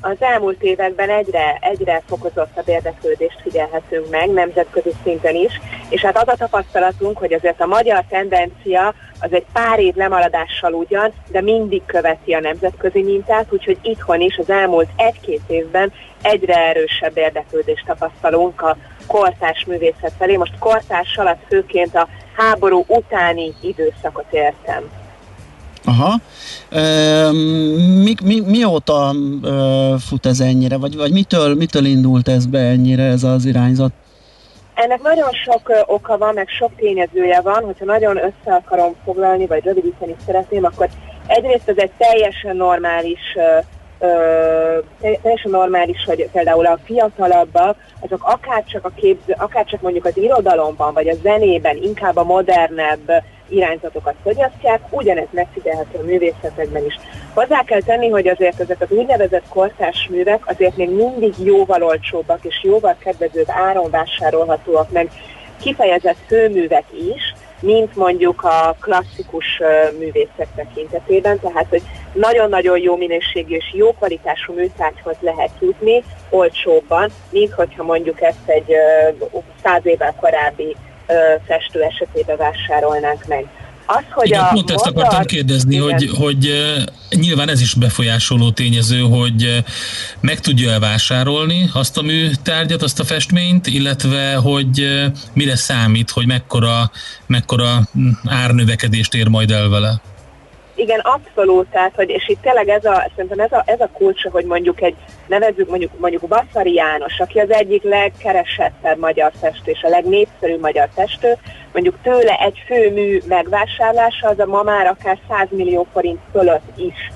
Az 0.00 0.16
elmúlt 0.18 0.62
években 0.62 1.10
egyre, 1.10 1.58
egyre 1.60 2.02
fokozottabb 2.06 2.68
érdeklődést 2.68 3.40
figyelhetünk 3.42 4.10
meg, 4.10 4.30
nemzetközi 4.30 4.92
szinten 5.02 5.34
is, 5.34 5.60
és 5.88 6.00
hát 6.00 6.16
az 6.16 6.28
a 6.28 6.36
tapasztalatunk, 6.36 7.18
hogy 7.18 7.32
azért 7.32 7.60
a 7.60 7.66
magyar 7.66 8.04
tendencia 8.08 8.94
az 9.20 9.32
egy 9.32 9.44
pár 9.52 9.78
év 9.78 9.94
lemaradással 9.94 10.72
ugyan, 10.72 11.12
de 11.28 11.40
mindig 11.40 11.82
követi 11.86 12.32
a 12.32 12.40
nemzetközi 12.40 13.02
mintát, 13.02 13.46
úgyhogy 13.50 13.78
itthon 13.82 14.20
is 14.20 14.38
az 14.38 14.50
elmúlt 14.50 14.88
egy-két 14.96 15.42
évben 15.46 15.92
egyre 16.22 16.56
erősebb 16.56 17.16
érdeklődést 17.16 17.86
tapasztalunk 17.86 18.62
a 18.62 18.76
kortárs 19.06 19.64
művészet 19.64 20.12
felé. 20.18 20.36
Most 20.36 20.58
kortárs 20.58 21.16
alatt 21.16 21.42
főként 21.48 21.94
a 21.94 22.08
háború 22.36 22.84
utáni 22.86 23.52
időszakot 23.60 24.32
értem. 24.32 24.99
Aha. 25.84 26.14
E, 26.70 27.30
mi, 28.02 28.14
mi, 28.24 28.40
mióta 28.46 29.14
e, 29.44 29.48
fut 29.98 30.26
ez 30.26 30.40
ennyire, 30.40 30.76
vagy, 30.76 30.96
vagy 30.96 31.12
mitől, 31.12 31.54
mitől 31.54 31.84
indult 31.84 32.28
ez 32.28 32.46
be 32.46 32.58
ennyire 32.58 33.02
ez 33.02 33.24
az 33.24 33.44
irányzat? 33.44 33.92
Ennek 34.74 35.02
nagyon 35.02 35.30
sok 35.44 35.84
oka 35.86 36.18
van, 36.18 36.34
meg 36.34 36.48
sok 36.48 36.70
tényezője 36.76 37.40
van, 37.40 37.64
hogyha 37.64 37.84
nagyon 37.84 38.16
össze 38.16 38.54
akarom 38.54 38.94
foglalni, 39.04 39.46
vagy 39.46 39.64
rövidíteni 39.64 40.16
szeretném, 40.26 40.64
akkor 40.64 40.88
egyrészt 41.26 41.68
ez 41.68 41.76
egy 41.76 41.90
teljesen 41.98 42.56
normális 42.56 43.36
teljesen 45.00 45.50
normális, 45.50 46.04
hogy 46.06 46.28
például 46.32 46.66
a 46.66 46.78
fiatalabbak, 46.84 47.76
azok 48.00 48.24
akár 48.24 48.64
csak 48.64 48.84
a 48.84 48.92
képző, 48.94 49.34
akár 49.38 49.64
csak 49.64 49.80
mondjuk 49.80 50.04
az 50.04 50.16
irodalomban, 50.16 50.94
vagy 50.94 51.08
a 51.08 51.14
zenében 51.22 51.76
inkább 51.76 52.16
a 52.16 52.24
modernebb 52.24 53.12
irányzatokat 53.50 54.14
fogyasztják, 54.22 54.80
ugyanez 54.90 55.28
megfigyelhető 55.30 55.98
a 55.98 56.04
művészetekben 56.04 56.84
is. 56.84 56.98
Hozzá 57.34 57.62
kell 57.62 57.82
tenni, 57.82 58.08
hogy 58.08 58.28
azért 58.28 58.60
ezek 58.60 58.80
az 58.80 58.90
úgynevezett 58.90 59.48
kortárs 59.48 60.08
művek 60.10 60.48
azért 60.48 60.76
még 60.76 60.90
mindig 60.90 61.34
jóval 61.38 61.82
olcsóbbak 61.82 62.44
és 62.44 62.60
jóval 62.62 62.96
kedvezőbb 62.98 63.48
áron 63.48 63.90
vásárolhatóak 63.90 64.90
meg 64.90 65.10
kifejezett 65.60 66.18
főművek 66.26 66.84
is, 66.92 67.34
mint 67.60 67.96
mondjuk 67.96 68.42
a 68.42 68.76
klasszikus 68.80 69.60
művészek 69.98 70.46
tekintetében, 70.56 71.40
tehát 71.40 71.66
hogy 71.68 71.82
nagyon-nagyon 72.12 72.78
jó 72.78 72.96
minőségű 72.96 73.54
és 73.54 73.72
jó 73.72 73.92
kvalitású 73.92 74.52
műtárgyhoz 74.52 75.16
lehet 75.20 75.50
jutni 75.60 76.02
olcsóbban, 76.30 77.10
mint 77.30 77.52
hogyha 77.52 77.82
mondjuk 77.82 78.20
ezt 78.20 78.46
egy 78.46 78.74
száz 79.62 79.86
évvel 79.86 80.14
korábbi 80.20 80.76
festő 81.46 81.82
esetében 81.82 82.36
vásárolnánk 82.36 83.26
meg. 83.26 83.46
Az, 83.86 84.04
hogy 84.10 84.26
Igen, 84.26 84.40
a 84.40 84.52
pont 84.52 84.70
ezt 84.70 84.86
akartam 84.86 85.24
kérdezni, 85.24 85.74
igen. 85.74 85.90
hogy, 85.90 86.10
hogy 86.16 86.52
nyilván 87.10 87.48
ez 87.48 87.60
is 87.60 87.74
befolyásoló 87.74 88.50
tényező, 88.50 89.00
hogy 89.00 89.64
meg 90.20 90.40
tudja 90.40 90.70
elvásárolni 90.70 91.70
azt 91.72 91.98
a 91.98 92.02
műtárgyat, 92.02 92.82
azt 92.82 93.00
a 93.00 93.04
festményt, 93.04 93.66
illetve 93.66 94.34
hogy 94.34 94.86
mire 95.32 95.56
számít, 95.56 96.10
hogy 96.10 96.26
mekkora, 96.26 96.90
mekkora 97.26 97.88
árnövekedést 98.24 99.14
ér 99.14 99.28
majd 99.28 99.50
el 99.50 99.68
vele. 99.68 100.00
Igen, 100.74 100.98
abszolút, 100.98 101.66
tehát, 101.66 101.94
hogy, 101.94 102.10
és 102.10 102.28
itt 102.28 102.40
tényleg 102.42 102.68
ez 102.68 102.84
a, 102.84 103.10
szerintem 103.16 103.40
ez 103.40 103.52
a, 103.52 103.62
ez 103.66 103.80
a 103.80 103.88
kulcsa, 103.92 104.30
hogy 104.30 104.44
mondjuk 104.44 104.82
egy, 104.82 104.94
nevezzük 105.26 105.68
mondjuk, 105.68 105.98
mondjuk 105.98 106.28
Vasszari 106.28 106.72
János, 106.72 107.20
aki 107.20 107.38
az 107.38 107.50
egyik 107.50 107.82
legkeresettebb 107.82 108.98
magyar 108.98 109.32
festő, 109.40 109.70
és 109.70 109.82
a 109.82 109.88
legnépszerűbb 109.88 110.60
magyar 110.60 110.88
festő, 110.94 111.36
mondjuk 111.72 111.98
tőle 112.02 112.34
egy 112.34 112.62
főmű 112.66 113.20
megvásárlása, 113.28 114.28
az 114.28 114.38
a 114.38 114.46
ma 114.46 114.62
már 114.62 114.86
akár 114.86 115.18
100 115.28 115.46
millió 115.50 115.86
forint 115.92 116.20
fölött 116.32 116.78
is 116.78 117.10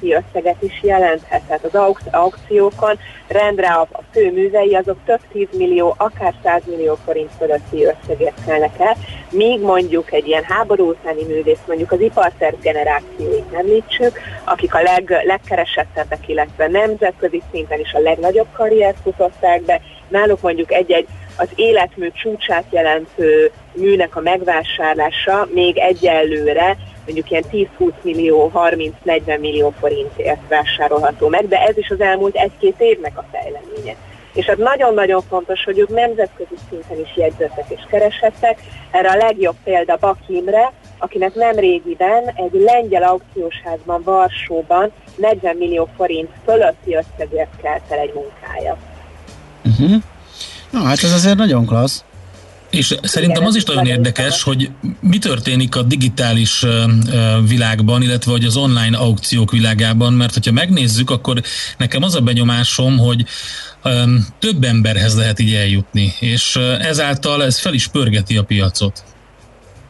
összeget 0.00 0.62
is 0.62 0.82
jelenthet. 0.82 1.42
Tehát 1.42 1.64
az 1.64 1.94
aukciókon 2.10 2.98
rendre 3.28 3.68
a, 3.68 3.88
a 3.92 4.02
fő 4.12 4.32
művei 4.32 4.74
azok 4.74 4.98
több 5.04 5.20
10 5.32 5.46
millió, 5.56 5.94
akár 5.98 6.34
100 6.42 6.62
millió 6.66 6.98
forint 7.04 7.30
fölötti 7.38 7.84
összeget 7.84 8.34
kelnek 8.46 8.78
el, 8.78 8.96
míg 9.30 9.60
mondjuk 9.60 10.12
egy 10.12 10.26
ilyen 10.26 10.44
háború 10.44 10.88
utáni 10.88 11.24
művész, 11.24 11.60
mondjuk 11.66 11.92
az 11.92 12.00
iparterv 12.00 12.60
generációit 12.60 13.52
említsük, 13.52 14.18
akik 14.44 14.74
a 14.74 14.82
leg, 14.82 15.22
legkeresettebbek, 15.24 16.28
illetve 16.28 16.68
nemzetközi 16.68 17.42
szinten 17.52 17.80
is 17.80 17.92
a 17.92 18.00
legnagyobb 18.00 18.48
karriert 18.52 18.96
futották 19.02 19.62
be, 19.62 19.80
náluk 20.08 20.40
mondjuk 20.40 20.72
egy-egy 20.72 21.06
az 21.36 21.48
életmű 21.54 22.10
csúcsát 22.10 22.64
jelentő 22.70 23.50
műnek 23.72 24.16
a 24.16 24.20
megvásárlása 24.20 25.48
még 25.52 25.78
egyelőre 25.78 26.76
mondjuk 27.04 27.30
ilyen 27.30 27.44
10-20 27.52 27.92
millió, 28.02 28.50
30-40 28.54 29.40
millió 29.40 29.74
forintért 29.80 30.48
vásárolható 30.48 31.28
meg, 31.28 31.48
de 31.48 31.60
ez 31.60 31.76
is 31.76 31.90
az 31.90 32.00
elmúlt 32.00 32.34
egy-két 32.34 32.74
évnek 32.78 33.18
a 33.18 33.24
fejleménye. 33.32 33.96
És 34.32 34.46
az 34.46 34.58
nagyon-nagyon 34.58 35.22
fontos, 35.28 35.64
hogy 35.64 35.78
ők 35.78 35.88
nemzetközi 35.88 36.54
szinten 36.68 37.00
is 37.00 37.16
jegyzetek 37.16 37.64
és 37.68 37.80
keresettek. 37.88 38.62
Erre 38.90 39.10
a 39.10 39.16
legjobb 39.16 39.56
példa 39.64 39.96
Bakimre, 40.00 40.72
akinek 40.98 41.34
nem 41.34 41.56
régiben 41.56 42.32
egy 42.34 42.52
lengyel 42.52 43.02
aukciósházban 43.02 44.02
Varsóban 44.02 44.92
40 45.16 45.56
millió 45.56 45.88
forint 45.96 46.30
fölötti 46.44 46.94
összegért 46.94 47.60
kelt 47.62 47.82
el 47.88 47.98
egy 47.98 48.12
munkája. 48.14 48.76
Uh-huh. 49.64 50.02
Na, 50.70 50.80
hát 50.80 51.02
ez 51.02 51.12
azért 51.12 51.36
nagyon 51.36 51.66
klassz. 51.66 52.04
És 52.70 52.94
szerintem 53.02 53.44
az 53.44 53.56
is 53.56 53.64
nagyon 53.64 53.86
érdekes, 53.86 54.42
hogy 54.42 54.70
mi 55.00 55.18
történik 55.18 55.76
a 55.76 55.82
digitális 55.82 56.64
világban, 57.48 58.02
illetve 58.02 58.30
hogy 58.30 58.44
az 58.44 58.56
online 58.56 58.96
aukciók 58.96 59.50
világában, 59.50 60.12
mert 60.12 60.34
hogyha 60.34 60.52
megnézzük, 60.52 61.10
akkor 61.10 61.40
nekem 61.78 62.02
az 62.02 62.14
a 62.14 62.20
benyomásom, 62.20 62.98
hogy 62.98 63.24
több 64.38 64.64
emberhez 64.64 65.16
lehet 65.16 65.38
így 65.38 65.54
eljutni, 65.54 66.12
és 66.20 66.56
ezáltal 66.80 67.44
ez 67.44 67.60
fel 67.60 67.74
is 67.74 67.86
pörgeti 67.86 68.36
a 68.36 68.42
piacot. 68.42 69.02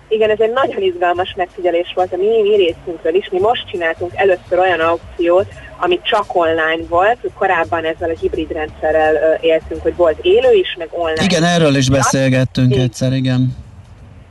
Igen, 0.08 0.30
ez 0.30 0.40
egy 0.40 0.52
nagyon 0.52 0.82
izgalmas 0.82 1.34
megfigyelés 1.36 1.92
volt 1.94 2.12
a 2.12 2.16
mi, 2.16 2.42
mi 2.42 2.56
részünkről 2.56 3.14
is. 3.14 3.28
Mi 3.32 3.38
most 3.38 3.68
csináltunk 3.70 4.12
először 4.14 4.58
olyan 4.58 4.80
aukciót, 4.80 5.46
ami 5.80 6.00
csak 6.02 6.24
online 6.36 6.82
volt. 6.88 7.18
Korábban 7.38 7.84
ezzel 7.84 8.10
a 8.10 8.18
hibrid 8.20 8.52
rendszerrel 8.52 9.38
éltünk, 9.40 9.82
hogy 9.82 9.96
volt 9.96 10.18
élő 10.22 10.52
is, 10.52 10.74
meg 10.78 10.88
online. 10.90 11.22
Igen, 11.22 11.44
erről 11.44 11.74
is 11.74 11.90
beszélgettünk 11.90 12.70
igen. 12.70 12.84
egyszer, 12.84 13.12
igen. 13.12 13.56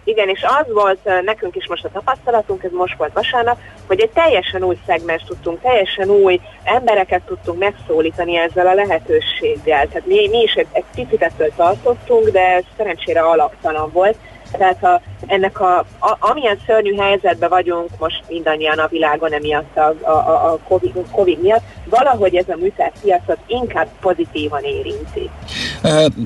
Igen, 0.03 0.29
és 0.29 0.43
az 0.43 0.73
volt 0.73 0.99
nekünk 1.25 1.55
is 1.55 1.67
most 1.67 1.85
a 1.85 1.89
tapasztalatunk, 1.93 2.63
ez 2.63 2.71
most 2.71 2.97
volt 2.97 3.13
vasárnap, 3.13 3.57
hogy 3.87 3.99
egy 3.99 4.09
teljesen 4.09 4.63
új 4.63 4.77
szegmens 4.85 5.23
tudtunk, 5.23 5.61
teljesen 5.61 6.09
új 6.09 6.39
embereket 6.63 7.21
tudtunk 7.21 7.59
megszólítani 7.59 8.37
ezzel 8.37 8.67
a 8.67 8.73
lehetőséggel. 8.73 9.87
Tehát 9.87 10.05
mi, 10.05 10.27
mi 10.29 10.41
is 10.41 10.53
egy, 10.53 10.67
egy 10.71 10.83
picit 10.95 11.21
ettől 11.21 11.51
tartottunk, 11.55 12.29
de 12.29 12.63
szerencsére 12.77 13.21
alaptalan 13.21 13.89
volt, 13.91 14.15
tehát 14.51 14.83
a, 14.83 15.01
ennek 15.29 15.59
a, 15.59 15.77
a, 15.99 16.17
amilyen 16.19 16.59
szörnyű 16.65 16.95
helyzetben 16.95 17.49
vagyunk 17.49 17.89
most 17.99 18.23
mindannyian 18.27 18.77
a 18.77 18.87
világon 18.87 19.33
emiatt 19.33 19.77
a, 19.77 20.09
a, 20.09 20.51
a 20.51 20.59
COVID, 20.67 20.91
COVID 21.11 21.41
miatt, 21.41 21.63
valahogy 21.89 22.35
ez 22.35 22.45
a 22.47 22.57
műszerpiacot 22.59 23.37
inkább 23.47 23.87
pozitívan 24.01 24.63
érinti. 24.63 25.29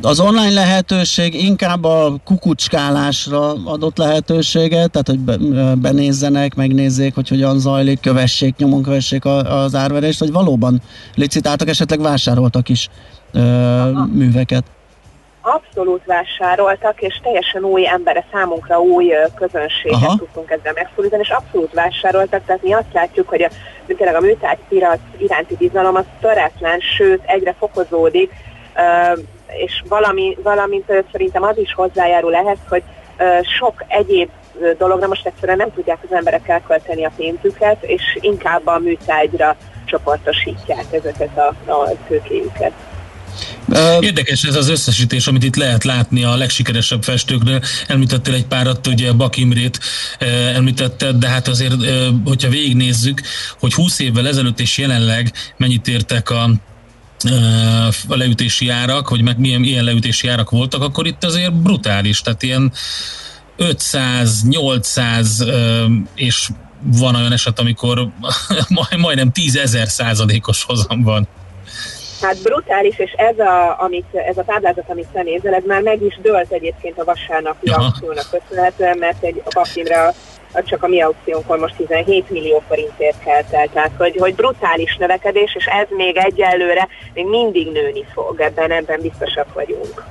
Az 0.01 0.19
online 0.19 0.49
lehetőség 0.49 1.43
inkább 1.43 1.83
a 1.83 2.15
kukucskálásra 2.25 3.53
adott 3.65 3.97
lehetőséget, 3.97 4.91
tehát 4.91 5.07
hogy 5.07 5.19
benézzenek, 5.79 6.55
megnézzék, 6.55 7.15
hogy 7.15 7.29
hogyan 7.29 7.59
zajlik, 7.59 7.99
kövessék, 7.99 8.55
nyomon 8.55 8.83
kövessék 8.83 9.25
az 9.25 9.75
árverést, 9.75 10.19
vagy 10.19 10.31
valóban 10.31 10.81
licitáltak, 11.15 11.69
esetleg 11.69 12.01
vásároltak 12.01 12.69
is 12.69 12.89
műveket 14.11 14.63
abszolút 15.43 16.05
vásároltak, 16.05 17.01
és 17.01 17.19
teljesen 17.23 17.63
új 17.63 17.87
embere, 17.87 18.25
számunkra 18.31 18.79
új 18.79 19.13
közönséget 19.35 20.03
Aha. 20.03 20.17
tudtunk 20.17 20.51
ezzel 20.51 20.73
megszólítani, 20.75 21.21
és 21.21 21.29
abszolút 21.29 21.73
vásároltak, 21.73 22.45
tehát 22.45 22.63
mi 22.63 22.73
azt 22.73 22.93
látjuk, 22.93 23.29
hogy 23.29 23.41
a, 23.41 23.49
tényleg 23.87 24.15
a 24.15 24.19
műtárgypiac 24.19 24.99
iránti 25.17 25.55
bizalom 25.55 25.95
az 25.95 26.05
töretlen, 26.21 26.79
sőt 26.79 27.21
egyre 27.25 27.55
fokozódik, 27.59 28.31
és 29.47 29.83
valami, 29.87 30.37
valamint 30.43 31.05
szerintem 31.11 31.43
az 31.43 31.57
is 31.57 31.73
hozzájárul 31.73 32.35
ehhez, 32.35 32.57
hogy 32.69 32.83
sok 33.59 33.83
egyéb 33.87 34.29
dologra 34.77 35.07
most 35.07 35.25
egyszerűen 35.25 35.57
nem 35.57 35.73
tudják 35.73 35.97
az 36.03 36.15
emberek 36.15 36.47
elkölteni 36.47 37.05
a 37.05 37.11
pénzüket, 37.15 37.83
és 37.83 38.17
inkább 38.19 38.67
a 38.67 38.79
műtárgyra 38.79 39.55
csoportosítják 39.85 40.85
ezeket 40.91 41.37
a, 41.37 41.71
a 41.71 41.89
tőkéjüket. 42.07 42.71
Érdekes 43.99 44.43
ez 44.43 44.55
az 44.55 44.69
összesítés, 44.69 45.27
amit 45.27 45.43
itt 45.43 45.55
lehet 45.55 45.83
látni 45.83 46.23
a 46.23 46.35
legsikeresebb 46.35 47.03
festőkről. 47.03 47.61
Említettél 47.87 48.33
egy 48.33 48.45
párat, 48.45 48.87
ugye 48.87 49.11
Bak 49.11 49.37
Imrét 49.37 49.79
említetted, 50.53 51.15
de 51.15 51.27
hát 51.27 51.47
azért, 51.47 51.75
hogyha 52.25 52.49
végignézzük, 52.49 53.21
hogy 53.59 53.73
20 53.73 53.99
évvel 53.99 54.27
ezelőtt 54.27 54.59
és 54.59 54.77
jelenleg 54.77 55.33
mennyit 55.57 55.87
értek 55.87 56.29
a 56.29 56.49
a 58.07 58.15
leütési 58.15 58.69
árak, 58.69 59.07
hogy 59.07 59.21
meg 59.21 59.39
milyen 59.39 59.63
ilyen 59.63 59.83
leütési 59.83 60.27
árak 60.27 60.49
voltak, 60.49 60.81
akkor 60.81 61.07
itt 61.07 61.23
azért 61.23 61.53
brutális, 61.53 62.21
tehát 62.21 62.43
ilyen 62.43 62.71
500, 63.57 64.43
800 64.43 65.45
és 66.15 66.49
van 66.81 67.15
olyan 67.15 67.31
eset, 67.31 67.59
amikor 67.59 68.09
majdnem 68.97 69.31
10 69.31 69.55
ezer 69.55 69.87
százalékos 69.87 70.63
hozam 70.63 71.03
van. 71.03 71.27
Hát 72.23 72.43
brutális, 72.43 72.99
és 72.99 73.11
ez 73.11 73.39
a, 73.39 73.81
amit, 73.81 74.05
ez 74.11 74.37
a 74.37 74.43
táblázat, 74.43 74.89
amit 74.89 75.07
te 75.13 75.21
nézel, 75.21 75.53
ez 75.53 75.63
már 75.65 75.81
meg 75.81 76.01
is 76.01 76.19
dölt 76.21 76.51
egyébként 76.51 76.99
a 76.99 77.03
vasárnapi 77.03 77.69
Aha. 77.69 77.85
akciónak 77.85 78.25
köszönhetően, 78.31 78.97
mert 78.97 79.23
egy 79.23 79.41
a 79.45 79.67
csak 80.65 80.83
a 80.83 80.87
mi 80.87 81.01
aukciónkon 81.01 81.59
most 81.59 81.75
17 81.75 82.29
millió 82.29 82.63
forintért 82.67 83.23
kelt 83.23 83.51
el. 83.51 83.67
Tehát, 83.73 83.91
hogy, 83.97 84.15
hogy 84.19 84.35
brutális 84.35 84.97
növekedés, 84.97 85.55
és 85.55 85.65
ez 85.65 85.87
még 85.89 86.17
egyelőre 86.17 86.87
még 87.13 87.25
mindig 87.25 87.71
nőni 87.71 88.05
fog, 88.13 88.39
ebben, 88.39 88.71
ebben 88.71 89.01
biztosak 89.01 89.53
vagyunk. 89.53 90.03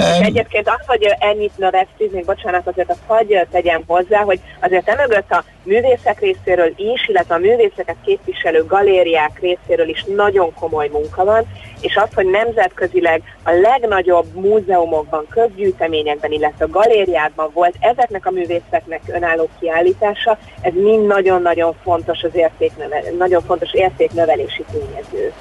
Um, 0.00 0.22
egyébként 0.22 0.68
az, 0.68 0.86
hogy 0.86 1.14
ennyit 1.18 1.58
növekszik, 1.58 2.10
még 2.10 2.24
bocsánat, 2.24 2.66
azért 2.66 2.90
azt 2.90 3.02
hagyj 3.06 3.34
tegyem 3.50 3.82
hozzá, 3.86 4.20
hogy 4.22 4.40
azért 4.60 4.88
emögött 4.88 5.30
a 5.30 5.44
művészek 5.62 6.20
részéről 6.20 6.72
is, 6.76 7.08
illetve 7.08 7.34
a 7.34 7.38
művészeket 7.38 7.96
képviselő 8.04 8.64
galériák 8.64 9.40
részéről 9.40 9.88
is 9.88 10.04
nagyon 10.04 10.54
komoly 10.54 10.88
munka 10.92 11.24
van, 11.24 11.46
és 11.80 11.96
az, 11.96 12.08
hogy 12.14 12.26
nemzetközileg 12.26 13.22
a 13.44 13.50
legnagyobb 13.50 14.26
múzeumokban, 14.34 15.26
közgyűjteményekben, 15.30 16.32
illetve 16.32 16.66
galériákban 16.70 17.50
volt 17.52 17.74
ezeknek 17.80 18.26
a 18.26 18.30
művészeknek 18.30 19.00
önálló 19.06 19.48
kiállítása, 19.60 20.38
ez 20.60 20.72
mind 20.74 21.06
nagyon-nagyon 21.06 21.74
fontos 21.82 22.22
az 22.22 22.30
értéknövel, 22.32 23.02
nagyon 23.18 23.42
fontos 23.46 23.72
értéknövelési 23.72 24.64
tényező. 24.72 25.32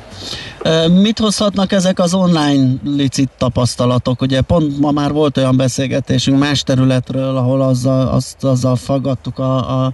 Mit 1.01 1.19
hozhatnak 1.19 1.71
ezek 1.71 1.99
az 1.99 2.13
online 2.13 2.73
licit 2.83 3.29
tapasztalatok? 3.37 4.21
Ugye 4.21 4.41
pont 4.41 4.79
ma 4.79 4.91
már 4.91 5.11
volt 5.11 5.37
olyan 5.37 5.57
beszélgetésünk 5.57 6.39
más 6.39 6.63
területről, 6.63 7.37
ahol 7.37 7.61
azzal, 7.61 8.07
azt, 8.07 8.43
azzal 8.43 8.75
faggattuk 8.75 9.39
a, 9.39 9.83
a 9.83 9.91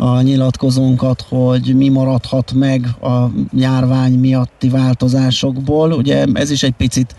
a 0.00 0.20
nyilatkozónkat, 0.20 1.24
hogy 1.28 1.74
mi 1.76 1.88
maradhat 1.88 2.52
meg 2.52 2.86
a 3.00 3.30
járvány 3.52 4.12
miatti 4.12 4.68
változásokból. 4.68 5.92
Ugye 5.92 6.24
ez 6.32 6.50
is 6.50 6.62
egy 6.62 6.74
picit 6.76 7.14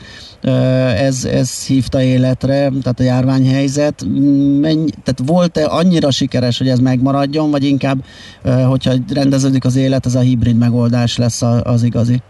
ez, 0.97 1.25
ez 1.25 1.65
hívta 1.65 2.01
életre, 2.01 2.71
tehát 2.82 2.99
a 2.99 3.03
járványhelyzet. 3.03 4.05
Mennyi, 4.61 4.89
tehát 5.03 5.21
volt-e 5.25 5.65
annyira 5.65 6.11
sikeres, 6.11 6.57
hogy 6.57 6.69
ez 6.69 6.80
megmaradjon, 6.80 7.51
vagy 7.51 7.63
inkább, 7.63 8.03
hogyha 8.67 8.93
rendeződik 9.13 9.65
az 9.65 9.75
élet, 9.75 10.05
ez 10.05 10.15
a 10.15 10.19
hibrid 10.19 10.57
megoldás 10.57 11.17
lesz 11.17 11.41
az 11.63 11.84
igazi? 11.84 12.21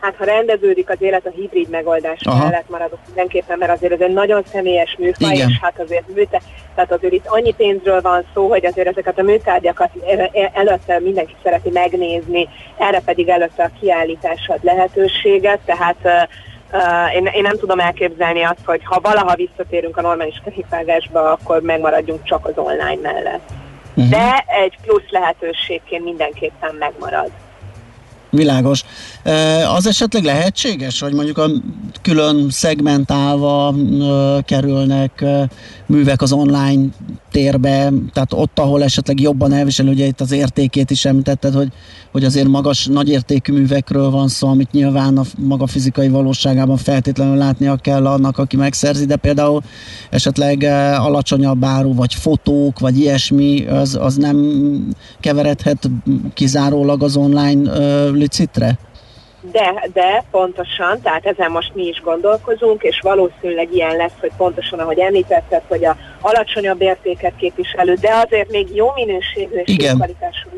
Hát 0.00 0.14
ha 0.16 0.24
rendeződik 0.24 0.90
az 0.90 0.96
élet, 1.02 1.26
a 1.26 1.30
hibrid 1.30 1.68
megoldás 1.68 2.20
Aha. 2.24 2.44
mellett 2.44 2.68
maradok 2.70 2.98
mindenképpen, 3.06 3.58
mert 3.58 3.72
azért 3.72 3.92
ez 3.92 4.00
egy 4.00 4.12
nagyon 4.12 4.42
személyes 4.52 4.96
műfaj, 4.98 5.34
Igen. 5.34 5.48
és 5.48 5.58
hát 5.60 5.80
azért 5.80 6.14
műte, 6.14 6.40
tehát 6.74 6.92
azért 6.92 7.12
itt 7.12 7.26
annyi 7.26 7.54
pénzről 7.54 8.00
van 8.00 8.24
szó, 8.34 8.48
hogy 8.48 8.66
azért 8.66 8.88
ezeket 8.88 9.18
a 9.18 9.22
műtárgyakat 9.22 9.90
előtte 10.52 11.00
mindenki 11.00 11.34
szereti 11.42 11.70
megnézni, 11.70 12.48
erre 12.76 13.00
pedig 13.00 13.28
előtte 13.28 13.62
a 13.62 13.70
kiállítás 13.80 14.48
ad 14.48 14.64
lehetőséget, 14.64 15.58
tehát 15.64 16.28
Uh, 16.72 17.14
én, 17.14 17.26
én 17.26 17.42
nem 17.42 17.58
tudom 17.58 17.78
elképzelni 17.78 18.42
azt, 18.42 18.64
hogy 18.64 18.80
ha 18.84 19.00
valaha 19.02 19.34
visszatérünk 19.34 19.96
a 19.96 20.00
normális 20.00 20.42
könyvvágásba, 20.44 21.32
akkor 21.32 21.60
megmaradjunk 21.60 22.24
csak 22.24 22.46
az 22.46 22.52
online 22.56 23.00
mellett. 23.02 23.50
Uh-huh. 23.96 24.10
De 24.10 24.44
egy 24.46 24.78
plusz 24.82 25.10
lehetőségként 25.10 26.04
mindenképpen 26.04 26.74
megmarad. 26.74 27.30
Világos. 28.36 28.84
Az 29.74 29.86
esetleg 29.86 30.24
lehetséges, 30.24 31.00
hogy 31.00 31.12
mondjuk 31.12 31.38
a 31.38 31.50
külön 32.02 32.50
szegmentálva 32.50 33.74
kerülnek 34.44 35.24
művek 35.86 36.22
az 36.22 36.32
online 36.32 36.84
térbe, 37.36 37.92
tehát 38.12 38.32
ott, 38.32 38.58
ahol 38.58 38.82
esetleg 38.82 39.20
jobban 39.20 39.52
elvisel, 39.52 39.86
ugye 39.86 40.06
itt 40.06 40.20
az 40.20 40.32
értékét 40.32 40.90
is 40.90 41.04
említetted, 41.04 41.54
hogy, 41.54 41.68
hogy 42.12 42.24
azért 42.24 42.48
magas, 42.48 42.86
nagy 42.86 43.08
értékű 43.08 43.52
művekről 43.52 44.10
van 44.10 44.28
szó, 44.28 44.48
amit 44.48 44.72
nyilván 44.72 45.18
a 45.18 45.22
maga 45.38 45.66
fizikai 45.66 46.08
valóságában 46.08 46.76
feltétlenül 46.76 47.36
látnia 47.36 47.76
kell 47.76 48.06
annak, 48.06 48.38
aki 48.38 48.56
megszerzi, 48.56 49.06
de 49.06 49.16
például 49.16 49.62
esetleg 50.10 50.62
alacsonyabb 50.98 51.64
áru, 51.64 51.94
vagy 51.94 52.14
fotók, 52.14 52.78
vagy 52.78 52.98
ilyesmi, 52.98 53.66
az, 53.66 53.98
az 54.00 54.16
nem 54.16 54.38
keveredhet 55.20 55.90
kizárólag 56.34 57.02
az 57.02 57.16
online 57.16 57.70
uh, 57.70 58.10
licitre? 58.14 58.78
De, 59.52 59.88
de 59.92 60.24
pontosan, 60.30 61.00
tehát 61.02 61.26
ezen 61.26 61.50
most 61.50 61.74
mi 61.74 61.86
is 61.86 62.00
gondolkozunk, 62.00 62.82
és 62.82 63.00
valószínűleg 63.02 63.74
ilyen 63.74 63.96
lesz, 63.96 64.16
hogy 64.20 64.32
pontosan, 64.36 64.78
ahogy 64.78 64.98
említetted, 64.98 65.62
hogy 65.68 65.84
a 65.84 65.96
alacsonyabb 66.20 66.82
értéket 66.82 67.32
képviselő, 67.36 67.94
de 67.94 68.14
azért 68.24 68.50
még 68.50 68.74
jó 68.74 68.92
minőségű 68.94 69.58
és 69.64 69.76
jó 69.78 69.94
kvalitású 69.94 70.48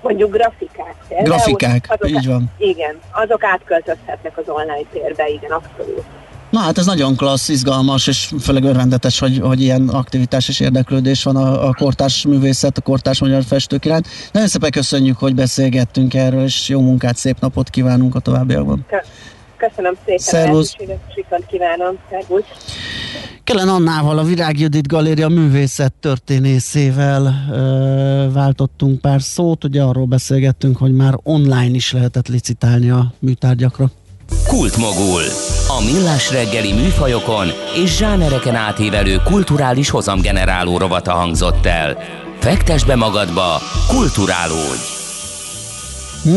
mondjuk 0.00 0.30
grafikák. 0.30 0.94
Grafikák, 1.08 1.84
azok, 1.88 2.08
így 2.08 2.26
van. 2.26 2.52
Igen, 2.58 2.98
azok 3.12 3.44
átköltözhetnek 3.44 4.38
az 4.38 4.48
online 4.48 4.86
térbe, 4.92 5.28
igen, 5.28 5.50
abszolút. 5.50 6.04
Na 6.50 6.58
hát 6.58 6.78
ez 6.78 6.86
nagyon 6.86 7.16
klassz, 7.16 7.48
izgalmas, 7.48 8.06
és 8.06 8.32
főleg 8.40 8.64
örvendetes, 8.64 9.18
hogy, 9.18 9.38
hogy 9.38 9.60
ilyen 9.60 9.88
aktivitás 9.88 10.48
és 10.48 10.60
érdeklődés 10.60 11.22
van 11.22 11.36
a, 11.36 11.68
a 11.68 11.74
kortárs 11.74 12.24
művészet, 12.26 12.78
a 12.78 12.80
kortárs 12.80 13.20
magyar 13.20 13.44
festők 13.44 13.84
iránt. 13.84 14.06
Nagyon 14.32 14.48
szépen 14.48 14.70
köszönjük, 14.70 15.18
hogy 15.18 15.34
beszélgettünk 15.34 16.14
erről, 16.14 16.44
és 16.44 16.68
jó 16.68 16.80
munkát, 16.80 17.16
szép 17.16 17.40
napot 17.40 17.70
kívánunk 17.70 18.14
a 18.14 18.20
továbbiakban. 18.20 18.86
Köszönöm 19.56 19.94
szépen, 20.04 20.18
Szervusz. 20.18 20.76
kívánom, 21.48 21.98
szervusz. 22.10 22.44
Kellen 23.44 23.68
Annával, 23.68 24.18
a 24.18 24.22
Virág 24.22 24.60
Judit 24.60 24.86
Galéria 24.86 25.28
művészet 25.28 25.92
történészével 25.92 27.46
ö, 27.52 28.32
váltottunk 28.32 29.00
pár 29.00 29.22
szót, 29.22 29.64
ugye 29.64 29.82
arról 29.82 30.06
beszélgettünk, 30.06 30.76
hogy 30.76 30.92
már 30.92 31.14
online 31.22 31.74
is 31.74 31.92
lehetett 31.92 32.28
licitálni 32.28 32.90
a 32.90 33.12
műtárgyakra. 33.18 33.90
Kultmogul. 34.46 35.22
A 35.68 35.84
millás 35.92 36.30
reggeli 36.30 36.72
műfajokon 36.72 37.46
és 37.82 37.96
zsánereken 37.96 38.54
átívelő 38.54 39.20
kulturális 39.24 39.90
hozamgeneráló 39.90 40.78
rovata 40.78 41.12
hangzott 41.12 41.66
el. 41.66 41.98
Fektes 42.38 42.84
be 42.84 42.94
magadba, 42.96 43.60
kulturálódj! 43.88 44.98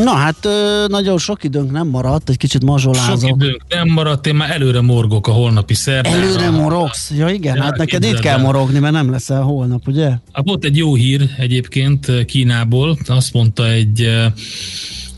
Na 0.04 0.12
hát 0.12 0.48
nagyon 0.88 1.18
sok 1.18 1.44
időnk 1.44 1.72
nem 1.72 1.88
maradt, 1.88 2.30
egy 2.30 2.38
kicsit 2.38 2.64
mazsolázok. 2.64 3.20
Sok 3.20 3.42
időnk 3.42 3.62
nem 3.70 3.88
maradt, 3.88 4.28
én 4.28 4.36
már 4.36 4.52
előre 4.52 4.82
morgok 4.82 5.28
a 5.28 5.32
holnapi 5.32 5.74
szerdán. 5.74 6.14
Előre 6.14 6.50
morogsz? 6.50 7.12
Ja 7.18 7.30
igen, 7.30 7.56
ja, 7.56 7.64
hát 7.64 7.78
neked 7.78 8.04
itt 8.04 8.20
kell 8.20 8.40
morogni, 8.40 8.80
mert 8.80 8.94
nem 8.94 9.12
leszel 9.12 9.42
holnap, 9.42 9.88
ugye? 9.88 10.10
Hát 10.32 10.44
volt 10.46 10.64
egy 10.66 10.78
jó 10.78 10.96
hír 10.96 11.30
egyébként 11.38 12.26
Kínából, 12.26 12.98
azt 13.08 13.34
mondta 13.34 13.68
egy 13.68 14.10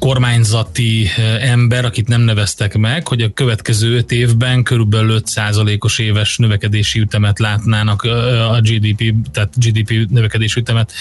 kormányzati 0.05 1.07
ember, 1.39 1.85
akit 1.85 2.07
nem 2.07 2.21
neveztek 2.21 2.77
meg, 2.77 3.07
hogy 3.07 3.21
a 3.21 3.33
következő 3.33 3.95
öt 3.95 4.11
évben 4.11 4.63
körülbelül 4.63 5.21
5%-os 5.35 5.99
éves 5.99 6.37
növekedési 6.37 6.99
ütemet 6.99 7.39
látnának 7.39 8.03
a 8.51 8.59
GDP, 8.61 9.13
tehát 9.31 9.53
GDP 9.57 10.09
növekedési 10.09 10.59
ütemet 10.59 10.91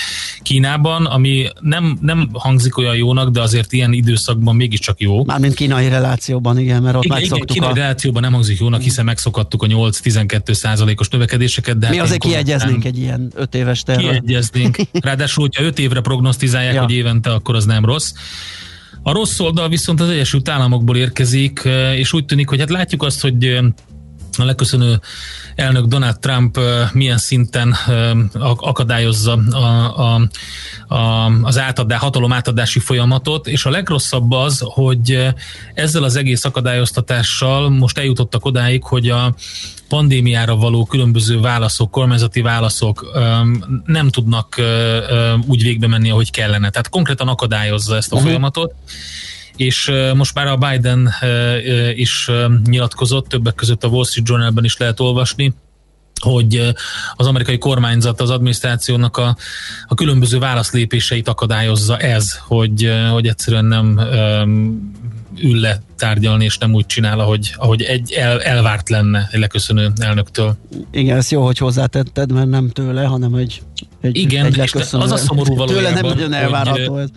Kínában, 0.43 1.07
ami 1.07 1.47
nem, 1.61 1.99
nem 2.01 2.29
hangzik 2.33 2.77
olyan 2.77 2.97
jónak, 2.97 3.31
de 3.31 3.41
azért 3.41 3.73
ilyen 3.73 3.93
időszakban 3.93 4.57
mégiscsak 4.57 5.01
jó. 5.01 5.25
Mármint 5.25 5.55
kínai 5.55 5.89
relációban, 5.89 6.59
igen, 6.59 6.83
mert 6.83 6.97
ott 6.97 7.05
igen, 7.05 7.23
igen, 7.23 7.41
kínai 7.41 7.71
a... 7.71 7.75
relációban 7.75 8.23
nem 8.23 8.33
hangzik 8.33 8.59
jónak, 8.59 8.81
hiszen 8.81 9.05
megszokattuk 9.05 9.63
a 9.63 9.67
8-12 9.67 10.53
százalékos 10.53 11.09
növekedéseket. 11.09 11.79
De 11.79 11.89
Mi 11.89 11.97
hát 11.97 12.05
azért 12.05 12.21
kiegyeznénk 12.21 12.85
egy 12.85 12.99
ilyen 12.99 13.33
5 13.35 13.55
éves 13.55 13.83
terve. 13.83 14.03
Kiegyeznénk. 14.03 14.77
Ráadásul, 14.93 15.43
hogyha 15.43 15.63
5 15.63 15.79
évre 15.79 16.01
prognosztizálják, 16.01 16.75
ja. 16.75 16.83
hogy 16.83 16.93
évente, 16.93 17.31
akkor 17.31 17.55
az 17.55 17.65
nem 17.65 17.85
rossz. 17.85 18.13
A 19.07 19.13
rossz 19.13 19.41
oldal 19.41 19.69
viszont 19.69 20.01
az 20.01 20.09
Egyesült 20.09 20.49
Államokból 20.49 20.97
érkezik, 20.97 21.63
és 21.95 22.13
úgy 22.13 22.25
tűnik, 22.25 22.49
hogy 22.49 22.59
hát 22.59 22.71
látjuk 22.71 23.03
azt, 23.03 23.21
hogy 23.21 23.61
a 24.43 24.47
leköszönő 24.47 25.01
elnök 25.55 25.87
Donald 25.87 26.19
Trump 26.19 26.59
milyen 26.93 27.19
szinten 27.19 27.77
akadályozza 28.57 29.33
a, 29.33 29.57
a, 30.01 30.29
a, 30.95 31.33
az 31.43 31.59
átadás, 31.59 32.01
hatalom 32.01 32.33
átadási 32.33 32.79
folyamatot, 32.79 33.47
és 33.47 33.65
a 33.65 33.71
legrosszabb 33.71 34.31
az, 34.31 34.61
hogy 34.65 35.29
ezzel 35.75 36.03
az 36.03 36.17
egész 36.17 36.45
akadályoztatással 36.45 37.71
most 37.71 37.99
eljutottak 37.99 38.45
odáig, 38.45 38.83
hogy 38.83 39.09
a 39.09 39.35
pandémiára 39.89 40.57
való 40.57 40.85
különböző 40.85 41.41
válaszok, 41.41 41.91
kormányzati 41.91 42.41
válaszok 42.41 43.19
nem 43.85 44.09
tudnak 44.09 44.61
úgy 45.47 45.63
végbe 45.63 45.87
menni, 45.87 46.11
ahogy 46.11 46.31
kellene. 46.31 46.71
Tehát 46.71 46.89
konkrétan 46.89 47.29
akadályozza 47.29 47.97
ezt 47.97 48.13
a 48.13 48.15
uh-huh. 48.15 48.29
folyamatot 48.29 48.75
és 49.57 49.93
most 50.15 50.35
már 50.35 50.47
a 50.47 50.57
Biden 50.57 51.11
is 51.95 52.31
nyilatkozott, 52.65 53.29
többek 53.29 53.55
között 53.55 53.85
a 53.85 53.89
Wall 53.89 54.05
Street 54.05 54.29
Journalben 54.29 54.65
is 54.65 54.77
lehet 54.77 55.01
olvasni, 55.01 55.55
hogy 56.21 56.75
az 57.15 57.27
amerikai 57.27 57.59
kormányzat, 57.59 58.21
az 58.21 58.31
adminisztrációnak 58.31 59.17
a, 59.17 59.37
a 59.87 59.95
különböző 59.95 60.39
válaszlépéseit 60.39 61.29
akadályozza 61.29 61.97
ez, 61.97 62.39
hogy, 62.47 62.93
hogy 63.11 63.27
egyszerűen 63.27 63.65
nem 63.65 64.01
um, 64.43 64.93
ül 65.43 65.61
le 65.61 65.83
tárgyalni, 65.97 66.45
és 66.45 66.59
nem 66.59 66.75
úgy 66.75 66.87
csinál, 66.87 67.21
ahogy, 67.21 67.55
ahogy 67.57 67.83
egy 67.83 68.13
el, 68.13 68.43
elvárt 68.43 68.89
lenne 68.89 69.29
egy 69.33 69.41
leköszönő 69.41 69.93
elnöktől. 69.97 70.57
Igen, 70.91 71.17
ez 71.17 71.31
jó, 71.31 71.45
hogy 71.45 71.59
hozzátetted, 71.59 72.33
mert 72.33 72.49
nem 72.49 72.71
tőle, 72.71 73.05
hanem 73.05 73.35
egy, 73.35 73.63
egy, 74.01 74.17
Igen, 74.17 74.45
egy 74.45 74.57
leköszönő. 74.57 75.03
az 75.03 75.11
a 75.11 75.17
szomorú 75.17 75.55
valójában, 75.55 75.93
Tőle 75.93 76.01
nem 76.01 76.07
nagyon 76.07 76.33
elvárható 76.33 76.95
hogy, 76.95 77.03
ez 77.03 77.09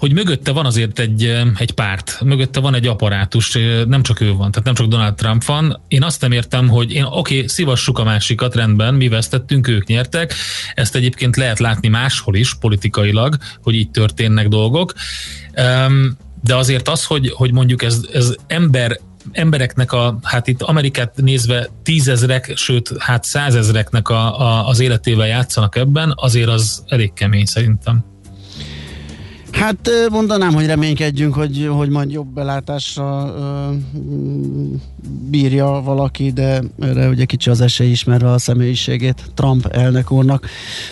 hogy 0.00 0.12
mögötte 0.12 0.52
van 0.52 0.66
azért 0.66 0.98
egy, 0.98 1.24
egy 1.58 1.72
párt, 1.72 2.20
mögötte 2.24 2.60
van 2.60 2.74
egy 2.74 2.86
apparátus, 2.86 3.58
nem 3.86 4.02
csak 4.02 4.20
ő 4.20 4.32
van, 4.32 4.50
tehát 4.50 4.64
nem 4.64 4.74
csak 4.74 4.86
Donald 4.86 5.14
Trump 5.14 5.44
van. 5.44 5.80
Én 5.88 6.02
azt 6.02 6.20
nem 6.20 6.32
értem, 6.32 6.68
hogy 6.68 6.92
én 6.92 7.02
oké, 7.02 7.34
okay, 7.34 7.48
szivassuk 7.48 7.98
a 7.98 8.04
másikat, 8.04 8.54
rendben, 8.54 8.94
mi 8.94 9.08
vesztettünk, 9.08 9.68
ők 9.68 9.86
nyertek. 9.86 10.34
Ezt 10.74 10.94
egyébként 10.94 11.36
lehet 11.36 11.58
látni 11.58 11.88
máshol 11.88 12.34
is 12.34 12.54
politikailag, 12.54 13.36
hogy 13.62 13.74
így 13.74 13.90
történnek 13.90 14.48
dolgok. 14.48 14.92
De 16.42 16.56
azért 16.56 16.88
az, 16.88 17.04
hogy, 17.04 17.30
hogy 17.30 17.52
mondjuk 17.52 17.82
ez, 17.82 18.00
ez 18.12 18.34
ember 18.46 19.00
embereknek 19.32 19.92
a, 19.92 20.18
hát 20.22 20.48
itt 20.48 20.62
Amerikát 20.62 21.16
nézve 21.16 21.68
tízezrek, 21.82 22.52
sőt, 22.56 22.92
hát 22.98 23.24
százezreknek 23.24 24.08
a, 24.08 24.40
a, 24.40 24.68
az 24.68 24.80
életével 24.80 25.26
játszanak 25.26 25.76
ebben, 25.76 26.12
azért 26.16 26.48
az 26.48 26.82
elég 26.88 27.12
kemény 27.12 27.44
szerintem. 27.44 28.04
Hát 29.52 29.90
mondanám, 30.10 30.52
hogy 30.52 30.66
reménykedjünk, 30.66 31.34
hogy, 31.34 31.68
hogy 31.72 31.88
majd 31.88 32.10
jobb 32.10 32.26
belátásra 32.26 33.24
uh, 33.24 33.76
bírja 35.30 35.66
valaki, 35.84 36.30
de 36.30 36.62
erre 36.80 37.08
ugye 37.08 37.24
kicsi 37.24 37.50
az 37.50 37.60
esély 37.60 37.90
ismerve 37.90 38.30
a 38.30 38.38
személyiségét 38.38 39.24
Trump 39.34 39.66
elnök 39.66 40.10
úrnak. 40.10 40.46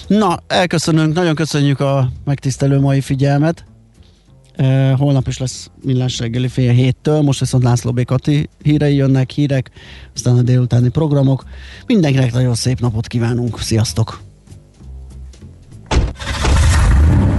Na, 0.06 0.38
elköszönünk, 0.46 1.14
nagyon 1.14 1.34
köszönjük 1.34 1.80
a 1.80 2.10
megtisztelő 2.24 2.80
mai 2.80 3.00
figyelmet. 3.00 3.64
Holnap 4.96 5.28
is 5.28 5.38
lesz 5.38 5.70
millás 5.82 6.18
reggeli 6.18 6.48
fél 6.48 6.72
héttől, 6.72 7.20
most 7.20 7.40
viszont 7.40 7.62
László 7.62 7.92
Békati 7.92 8.48
hírei 8.62 8.94
jönnek, 8.94 9.30
hírek, 9.30 9.70
aztán 10.14 10.38
a 10.38 10.42
délutáni 10.42 10.88
programok. 10.88 11.44
Mindenkinek 11.86 12.32
nagyon 12.32 12.54
szép 12.54 12.80
napot 12.80 13.06
kívánunk, 13.06 13.60
sziasztok! 13.60 14.27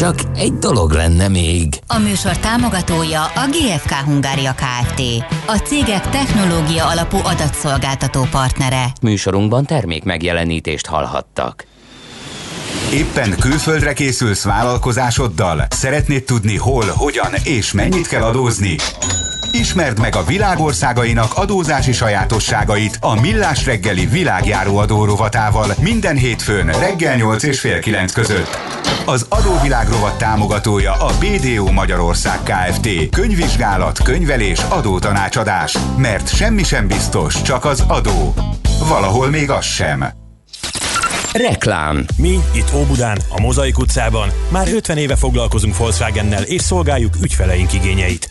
Csak 0.00 0.14
egy 0.36 0.52
dolog 0.52 0.90
lenne 0.92 1.28
még. 1.28 1.68
A 1.86 1.98
műsor 1.98 2.36
támogatója 2.36 3.24
a 3.24 3.46
GFK 3.50 3.92
Hungária 3.92 4.54
Kft. 4.54 5.00
A 5.46 5.56
cégek 5.56 6.08
technológia 6.08 6.86
alapú 6.86 7.16
adatszolgáltató 7.16 8.26
partnere. 8.30 8.84
Műsorunkban 9.02 9.64
termék 9.64 10.04
megjelenítést 10.04 10.86
hallhattak. 10.86 11.66
Éppen 12.92 13.36
külföldre 13.40 13.92
készülsz 13.92 14.44
vállalkozásoddal? 14.44 15.66
Szeretnéd 15.70 16.24
tudni 16.24 16.56
hol, 16.56 16.84
hogyan 16.96 17.32
és 17.44 17.72
mennyit 17.72 18.06
kell 18.06 18.22
adózni? 18.22 18.76
Ismerd 19.52 20.00
meg 20.00 20.16
a 20.16 20.24
világországainak 20.24 21.32
adózási 21.34 21.92
sajátosságait 21.92 22.98
a 23.00 23.20
Millás 23.20 23.64
reggeli 23.64 24.06
világjáró 24.06 24.76
adórovatával 24.76 25.74
minden 25.80 26.16
hétfőn 26.16 26.66
reggel 26.66 27.16
8 27.16 27.42
és 27.42 27.60
fél 27.60 27.78
9 27.78 28.12
között. 28.12 28.58
Az 29.04 29.26
adóvilág 29.28 29.88
rovat 29.88 30.18
támogatója 30.18 30.92
a 30.92 31.12
BDO 31.18 31.72
Magyarország 31.72 32.38
Kft. 32.42 32.88
Könyvvizsgálat, 33.10 34.02
könyvelés, 34.02 34.60
adótanácsadás. 34.68 35.78
Mert 35.96 36.34
semmi 36.34 36.62
sem 36.62 36.86
biztos, 36.86 37.42
csak 37.42 37.64
az 37.64 37.84
adó. 37.88 38.34
Valahol 38.88 39.28
még 39.28 39.50
az 39.50 39.64
sem. 39.64 40.04
Reklám. 41.32 42.04
Mi 42.16 42.38
itt 42.54 42.74
Óbudán, 42.74 43.18
a 43.28 43.40
Mozaik 43.40 43.78
utcában 43.78 44.28
már 44.48 44.68
50 44.72 44.96
éve 44.96 45.16
foglalkozunk 45.16 45.76
Volkswagennel 45.76 46.42
és 46.42 46.60
szolgáljuk 46.60 47.14
ügyfeleink 47.22 47.72
igényeit. 47.72 48.30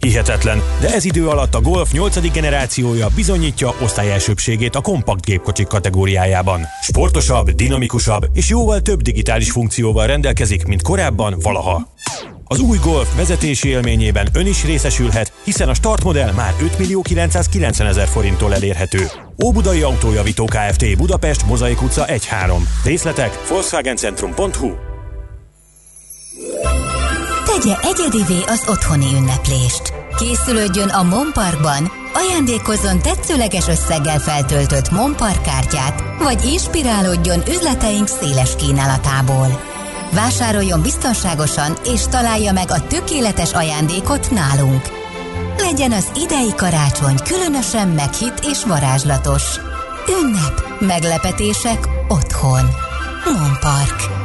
Hihetetlen, 0.00 0.62
de 0.80 0.94
ez 0.94 1.04
idő 1.04 1.28
alatt 1.28 1.54
a 1.54 1.60
Golf 1.60 1.92
8. 1.92 2.32
generációja 2.32 3.08
bizonyítja 3.14 3.74
osztályelsőbségét 3.82 4.74
a 4.74 4.80
kompakt 4.80 5.24
gépkocsik 5.24 5.66
kategóriájában. 5.66 6.60
Sportosabb, 6.82 7.50
dinamikusabb 7.50 8.26
és 8.32 8.48
jóval 8.48 8.80
több 8.80 9.02
digitális 9.02 9.50
funkcióval 9.50 10.06
rendelkezik, 10.06 10.66
mint 10.66 10.82
korábban 10.82 11.36
valaha. 11.42 11.88
Az 12.44 12.60
új 12.60 12.78
Golf 12.82 13.16
vezetési 13.16 13.68
élményében 13.68 14.28
ön 14.32 14.46
is 14.46 14.64
részesülhet, 14.64 15.32
hiszen 15.44 15.68
a 15.68 15.74
startmodell 15.74 16.32
már 16.32 16.54
5 16.62 16.78
millió 16.78 17.02
990 17.02 17.88
ezer 17.88 18.06
forinttól 18.06 18.54
elérhető. 18.54 19.06
Óbudai 19.44 19.82
Autójavító 19.82 20.44
Kft. 20.44 20.96
Budapest, 20.96 21.46
Mozaik 21.46 21.82
utca 21.82 22.04
1-3. 22.06 22.18
Részletek 22.84 23.48
volkswagencentrum.hu 23.48 24.70
Tegye 27.60 27.76
egyedivé 27.82 28.42
az 28.46 28.62
otthoni 28.66 29.14
ünneplést. 29.14 29.92
Készülődjön 30.16 30.88
a 30.88 31.02
Monparkban, 31.02 31.92
ajándékozzon 32.12 32.98
tetszőleges 32.98 33.68
összeggel 33.68 34.18
feltöltött 34.18 34.90
Monpark 34.90 35.42
kártyát, 35.42 36.02
vagy 36.22 36.44
inspirálódjon 36.44 37.42
üzleteink 37.48 38.08
széles 38.08 38.56
kínálatából. 38.56 39.62
Vásároljon 40.12 40.82
biztonságosan 40.82 41.76
és 41.84 42.02
találja 42.10 42.52
meg 42.52 42.70
a 42.70 42.86
tökéletes 42.86 43.52
ajándékot 43.52 44.30
nálunk. 44.30 44.82
Legyen 45.56 45.92
az 45.92 46.10
idei 46.24 46.54
karácsony 46.56 47.16
különösen 47.24 47.88
meghitt 47.88 48.44
és 48.50 48.64
varázslatos. 48.64 49.44
Ünnep, 50.22 50.80
meglepetések 50.80 51.88
otthon. 52.08 52.70
Monpark. 53.24 54.17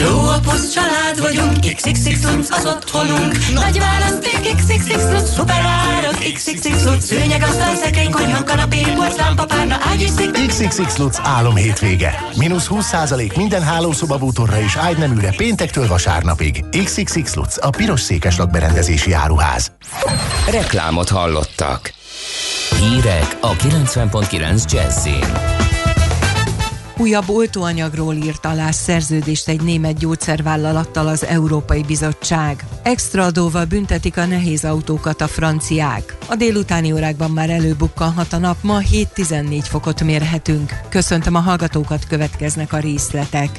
Hello, 0.00 0.28
a 0.28 0.40
család 0.74 1.20
vagyunk, 1.20 1.74
XXX 1.74 2.22
Lutz 2.22 2.48
az 2.50 2.66
otthonunk. 2.66 3.36
Nagy 3.52 3.78
választék, 3.78 4.54
XXX 4.56 5.10
Lutz, 5.12 5.34
szuperárak, 5.34 6.18
XXX 6.34 6.84
Lutz, 6.84 7.04
szőnyeg, 7.04 7.42
asztal, 7.42 7.74
szekrény, 7.74 8.10
konyha, 8.10 8.44
kanapé, 8.44 8.80
porcelán, 8.94 9.36
párna, 9.36 9.76
ágyűszék. 9.90 10.46
XXX 10.46 10.96
Lutz 10.96 11.20
álom 11.22 11.54
hétvége. 11.54 12.22
Minusz 12.36 12.66
20% 12.70 13.36
minden 13.36 13.62
hálószoba 13.62 14.18
bútorra 14.18 14.60
és 14.60 14.76
ágyneműre 14.76 15.32
péntektől 15.36 15.86
vasárnapig. 15.86 16.64
XXX 16.84 17.34
Lutz, 17.34 17.58
a 17.62 17.70
piros 17.70 18.00
székes 18.00 18.36
lakberendezési 18.36 19.12
áruház. 19.12 19.72
Reklámot 20.50 21.08
hallottak. 21.08 21.92
Hírek 22.78 23.36
a 23.40 23.52
90.9 23.56 24.72
Jazzin. 24.72 25.59
Újabb 27.00 27.28
oltóanyagról 27.28 28.14
írt 28.14 28.46
alá 28.46 28.70
szerződést 28.70 29.48
egy 29.48 29.62
német 29.62 29.98
gyógyszervállalattal 29.98 31.08
az 31.08 31.24
Európai 31.24 31.82
Bizottság. 31.82 32.64
Extra 32.82 33.24
adóval 33.24 33.64
büntetik 33.64 34.16
a 34.16 34.26
nehéz 34.26 34.64
autókat 34.64 35.20
a 35.20 35.28
franciák. 35.28 36.16
A 36.28 36.34
délutáni 36.34 36.92
órákban 36.92 37.30
már 37.30 37.50
előbukkanhat 37.50 38.32
a 38.32 38.38
nap, 38.38 38.56
ma 38.62 38.78
7-14 38.92 39.60
fokot 39.62 40.02
mérhetünk. 40.02 40.72
Köszöntöm 40.88 41.34
a 41.34 41.40
hallgatókat, 41.40 42.06
következnek 42.06 42.72
a 42.72 42.78
részletek. 42.78 43.50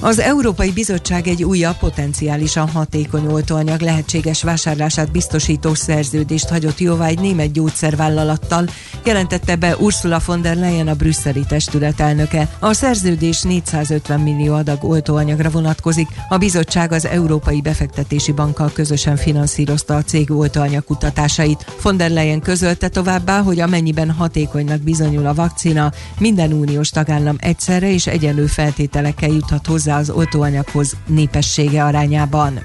Az 0.00 0.18
Európai 0.18 0.72
Bizottság 0.72 1.26
egy 1.26 1.44
újabb, 1.44 1.76
potenciálisan 1.76 2.68
hatékony 2.68 3.26
oltóanyag 3.26 3.80
lehetséges 3.80 4.42
vásárlását 4.42 5.10
biztosító 5.10 5.74
szerződést 5.74 6.48
hagyott 6.48 6.78
jóvá 6.78 7.06
egy 7.06 7.18
német 7.18 7.52
gyógyszervállalattal, 7.52 8.68
jelentette 9.04 9.56
be 9.56 9.76
Ursula 9.76 10.20
von 10.26 10.42
der 10.42 10.56
Leyen 10.56 10.88
a 10.88 10.94
brüsszeli 10.94 11.44
testület 11.48 12.00
elnöke. 12.00 12.48
A 12.58 12.72
szerződés 12.72 13.42
450 13.42 14.20
millió 14.20 14.54
adag 14.54 14.84
oltóanyagra 14.84 15.50
vonatkozik. 15.50 16.08
A 16.28 16.36
bizottság 16.36 16.92
az 16.92 17.06
Európai 17.06 17.60
Befektetési 17.60 18.32
Bankkal 18.32 18.70
közösen 18.72 19.16
finanszírozta 19.16 19.96
a 19.96 20.02
cég 20.02 20.30
oltóanyag 20.30 20.84
kutatásait. 20.84 21.66
Von 21.82 21.96
der 21.96 22.10
Leyen 22.10 22.40
közölte 22.40 22.88
továbbá, 22.88 23.42
hogy 23.42 23.60
amennyiben 23.60 24.10
hatékonynak 24.10 24.80
bizonyul 24.80 25.26
a 25.26 25.34
vakcina, 25.34 25.92
minden 26.18 26.52
uniós 26.52 26.90
tagállam 26.90 27.36
egyszerre 27.38 27.92
és 27.92 28.06
egyenlő 28.06 28.46
feltételekkel 28.46 29.28
juthat 29.28 29.66
hozzá 29.66 29.85
hozzá 29.86 29.98
az 30.00 30.10
oltóanyaghoz 30.10 30.96
népessége 31.06 31.84
arányában. 31.84 32.64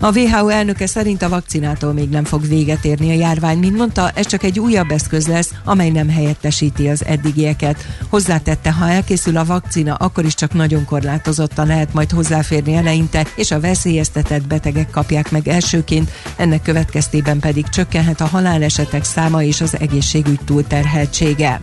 A 0.00 0.18
WHO 0.18 0.48
elnöke 0.48 0.86
szerint 0.86 1.22
a 1.22 1.28
vakcinától 1.28 1.92
még 1.92 2.08
nem 2.08 2.24
fog 2.24 2.46
véget 2.46 2.84
érni 2.84 3.10
a 3.10 3.14
járvány, 3.14 3.58
mint 3.58 3.76
mondta, 3.76 4.10
ez 4.10 4.26
csak 4.26 4.42
egy 4.42 4.60
újabb 4.60 4.90
eszköz 4.90 5.26
lesz, 5.26 5.50
amely 5.64 5.90
nem 5.90 6.08
helyettesíti 6.08 6.88
az 6.88 7.04
eddigieket. 7.04 7.86
Hozzátette, 8.08 8.72
ha 8.72 8.88
elkészül 8.88 9.36
a 9.36 9.44
vakcina, 9.44 9.94
akkor 9.94 10.24
is 10.24 10.34
csak 10.34 10.52
nagyon 10.54 10.84
korlátozottan 10.84 11.66
lehet 11.66 11.92
majd 11.92 12.10
hozzáférni 12.10 12.74
eleinte, 12.74 13.26
és 13.36 13.50
a 13.50 13.60
veszélyeztetett 13.60 14.46
betegek 14.46 14.90
kapják 14.90 15.30
meg 15.30 15.48
elsőként, 15.48 16.10
ennek 16.36 16.62
következtében 16.62 17.38
pedig 17.38 17.68
csökkenhet 17.68 18.20
a 18.20 18.26
halálesetek 18.26 19.04
száma 19.04 19.42
és 19.42 19.60
az 19.60 19.76
egészségügy 19.78 20.40
túlterheltsége. 20.44 21.60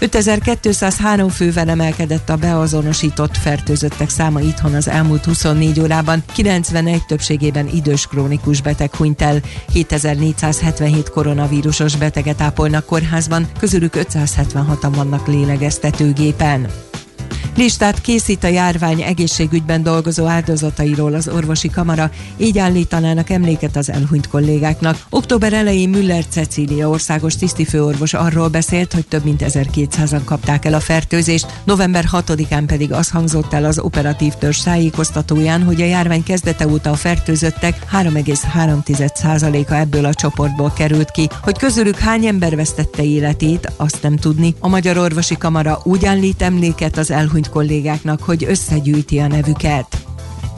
5203 0.00 1.28
fővel 1.28 1.68
emelkedett 1.68 2.28
a 2.28 2.36
beazonosított 2.36 3.36
fertőzöttek 3.36 4.08
száma 4.08 4.40
itthon 4.40 4.74
az 4.74 4.88
elmúlt 4.88 5.24
24 5.24 5.80
órában, 5.80 6.22
91 6.32 7.06
többségében 7.06 7.68
idős 7.68 8.06
krónikus 8.06 8.62
beteg 8.62 8.94
hunyt 8.94 9.22
el, 9.22 9.40
7477 9.72 11.10
koronavírusos 11.10 11.96
beteget 11.96 12.40
ápolnak 12.40 12.84
kórházban, 12.84 13.46
közülük 13.58 13.94
576-an 13.96 14.90
vannak 14.94 15.26
lélegeztetőgépen. 15.26 16.89
Listát 17.56 18.00
készít 18.00 18.44
a 18.44 18.48
járvány 18.48 19.02
egészségügyben 19.02 19.82
dolgozó 19.82 20.26
áldozatairól 20.26 21.14
az 21.14 21.28
orvosi 21.28 21.70
kamara, 21.70 22.10
így 22.36 22.58
állítanának 22.58 23.30
emléket 23.30 23.76
az 23.76 23.90
elhunyt 23.90 24.28
kollégáknak. 24.28 25.04
Október 25.10 25.52
elején 25.52 25.88
Müller 25.88 26.24
Cecília 26.28 26.88
országos 26.88 27.36
tisztifőorvos 27.36 28.14
arról 28.14 28.48
beszélt, 28.48 28.92
hogy 28.92 29.06
több 29.06 29.24
mint 29.24 29.44
1200-an 29.46 30.20
kapták 30.24 30.64
el 30.64 30.74
a 30.74 30.80
fertőzést, 30.80 31.46
november 31.64 32.04
6-án 32.12 32.62
pedig 32.66 32.92
az 32.92 33.10
hangzott 33.10 33.52
el 33.52 33.64
az 33.64 33.78
operatív 33.78 34.32
törzs 34.32 34.62
tájékoztatóján, 34.62 35.62
hogy 35.62 35.80
a 35.80 35.84
járvány 35.84 36.22
kezdete 36.22 36.68
óta 36.68 36.90
a 36.90 36.94
fertőzöttek 36.94 37.86
3,3%-a 37.92 39.74
ebből 39.74 40.04
a 40.04 40.14
csoportból 40.14 40.72
került 40.72 41.10
ki. 41.10 41.28
Hogy 41.42 41.58
közülük 41.58 41.98
hány 41.98 42.26
ember 42.26 42.56
vesztette 42.56 43.04
életét, 43.04 43.72
azt 43.76 44.02
nem 44.02 44.16
tudni. 44.16 44.54
A 44.58 44.68
Magyar 44.68 44.96
Orvosi 44.96 45.36
Kamara 45.36 45.80
úgy 45.84 46.06
állít 46.06 46.42
emléket 46.42 46.98
az 46.98 47.10
elhunyt 47.20 47.48
kollégáknak, 47.48 48.22
hogy 48.22 48.44
összegyűjti 48.48 49.18
a 49.18 49.26
nevüket. 49.26 50.08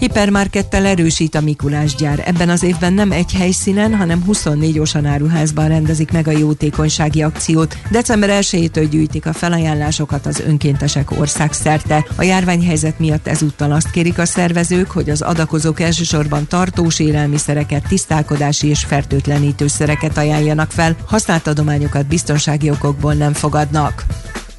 Hipermarkettel 0.02 0.86
erősít 0.86 1.34
a 1.34 1.40
Mikulás 1.40 1.94
gyár. 1.94 2.22
Ebben 2.26 2.48
az 2.48 2.62
évben 2.62 2.92
nem 2.92 3.12
egy 3.12 3.32
helyszínen, 3.32 3.94
hanem 3.94 4.22
24 4.24 4.78
osanáruházban 4.78 5.68
rendezik 5.68 6.12
meg 6.12 6.28
a 6.28 6.30
jótékonysági 6.30 7.22
akciót. 7.22 7.76
December 7.90 8.30
1-től 8.42 8.86
gyűjtik 8.90 9.26
a 9.26 9.32
felajánlásokat 9.32 10.26
az 10.26 10.40
önkéntesek 10.40 11.10
országszerte. 11.10 12.06
A 12.16 12.22
járványhelyzet 12.22 12.98
miatt 12.98 13.26
ezúttal 13.26 13.72
azt 13.72 13.90
kérik 13.90 14.18
a 14.18 14.24
szervezők, 14.24 14.90
hogy 14.90 15.10
az 15.10 15.22
adakozók 15.22 15.80
elsősorban 15.80 16.46
tartós 16.46 16.98
élelmiszereket, 16.98 17.88
tisztálkodási 17.88 18.68
és 18.68 18.84
fertőtlenítőszereket 18.84 20.18
ajánljanak 20.18 20.70
fel, 20.70 20.96
használt 21.06 21.46
adományokat 21.46 22.06
biztonsági 22.06 22.70
okokból 22.70 23.14
nem 23.14 23.32
fogadnak. 23.32 24.04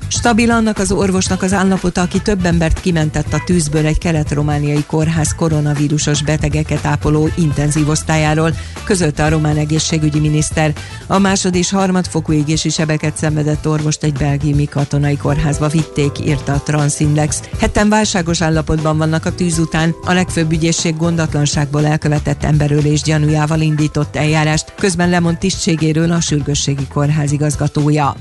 Stabil 0.08 0.52
annak 0.52 0.78
az 0.78 0.92
orvosnak 0.92 1.42
az 1.42 1.54
állapota, 1.54 2.02
aki 2.02 2.22
több 2.22 2.46
embert 2.46 2.82
kimentett 2.82 3.34
a 3.34 3.42
tűzből 3.46 3.86
egy 3.86 3.98
kelet-romániai 3.98 4.84
kórház 4.88 5.36
koronavírusos 5.36 6.24
betegeket 6.24 6.86
ápoló 6.86 7.30
intenzív 7.36 7.90
osztályáról, 7.90 8.56
közölte 8.84 9.24
a 9.24 9.30
román 9.30 9.58
egészségügyi 9.58 10.20
miniszter. 10.20 10.74
A 11.08 11.18
másod 11.18 11.56
és 11.56 11.72
harmadfokú 11.72 12.32
égési 12.34 12.70
sebeket 12.70 13.18
szenvedett 13.18 13.68
orvost 13.68 14.04
egy 14.04 14.14
belgiumi 14.14 14.66
katonai 14.66 15.18
kórházba 15.18 15.68
vitték, 15.68 16.20
írta 16.26 16.54
a 16.54 16.62
Transindex. 16.64 17.42
Hetten 17.60 17.90
válságos 17.90 18.42
állapotban 18.42 18.98
vannak 18.98 19.26
a 19.26 19.36
tűz 19.36 19.60
után, 19.60 19.96
a 20.06 20.14
legfőbb 20.14 20.52
ügyészség 20.52 20.98
gondatlanságból 20.98 21.86
elkövetett 21.86 22.44
emberölés 22.44 23.02
gyanújával 23.02 23.62
indított 23.62 24.16
eljárást, 24.16 24.74
közben 24.76 25.10
lemond 25.10 25.38
tisztségéről 25.38 26.12
a 26.12 26.22
sürgősségi 26.22 26.88
kórház 26.88 27.32
igazgatója. 27.32 28.16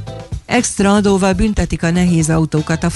Extra 0.53 0.95
adóval 0.95 1.33
büntetik 1.33 1.83
a 1.83 1.91
nehéz 1.91 2.31
autókat 2.31 2.85
a 2.85 2.91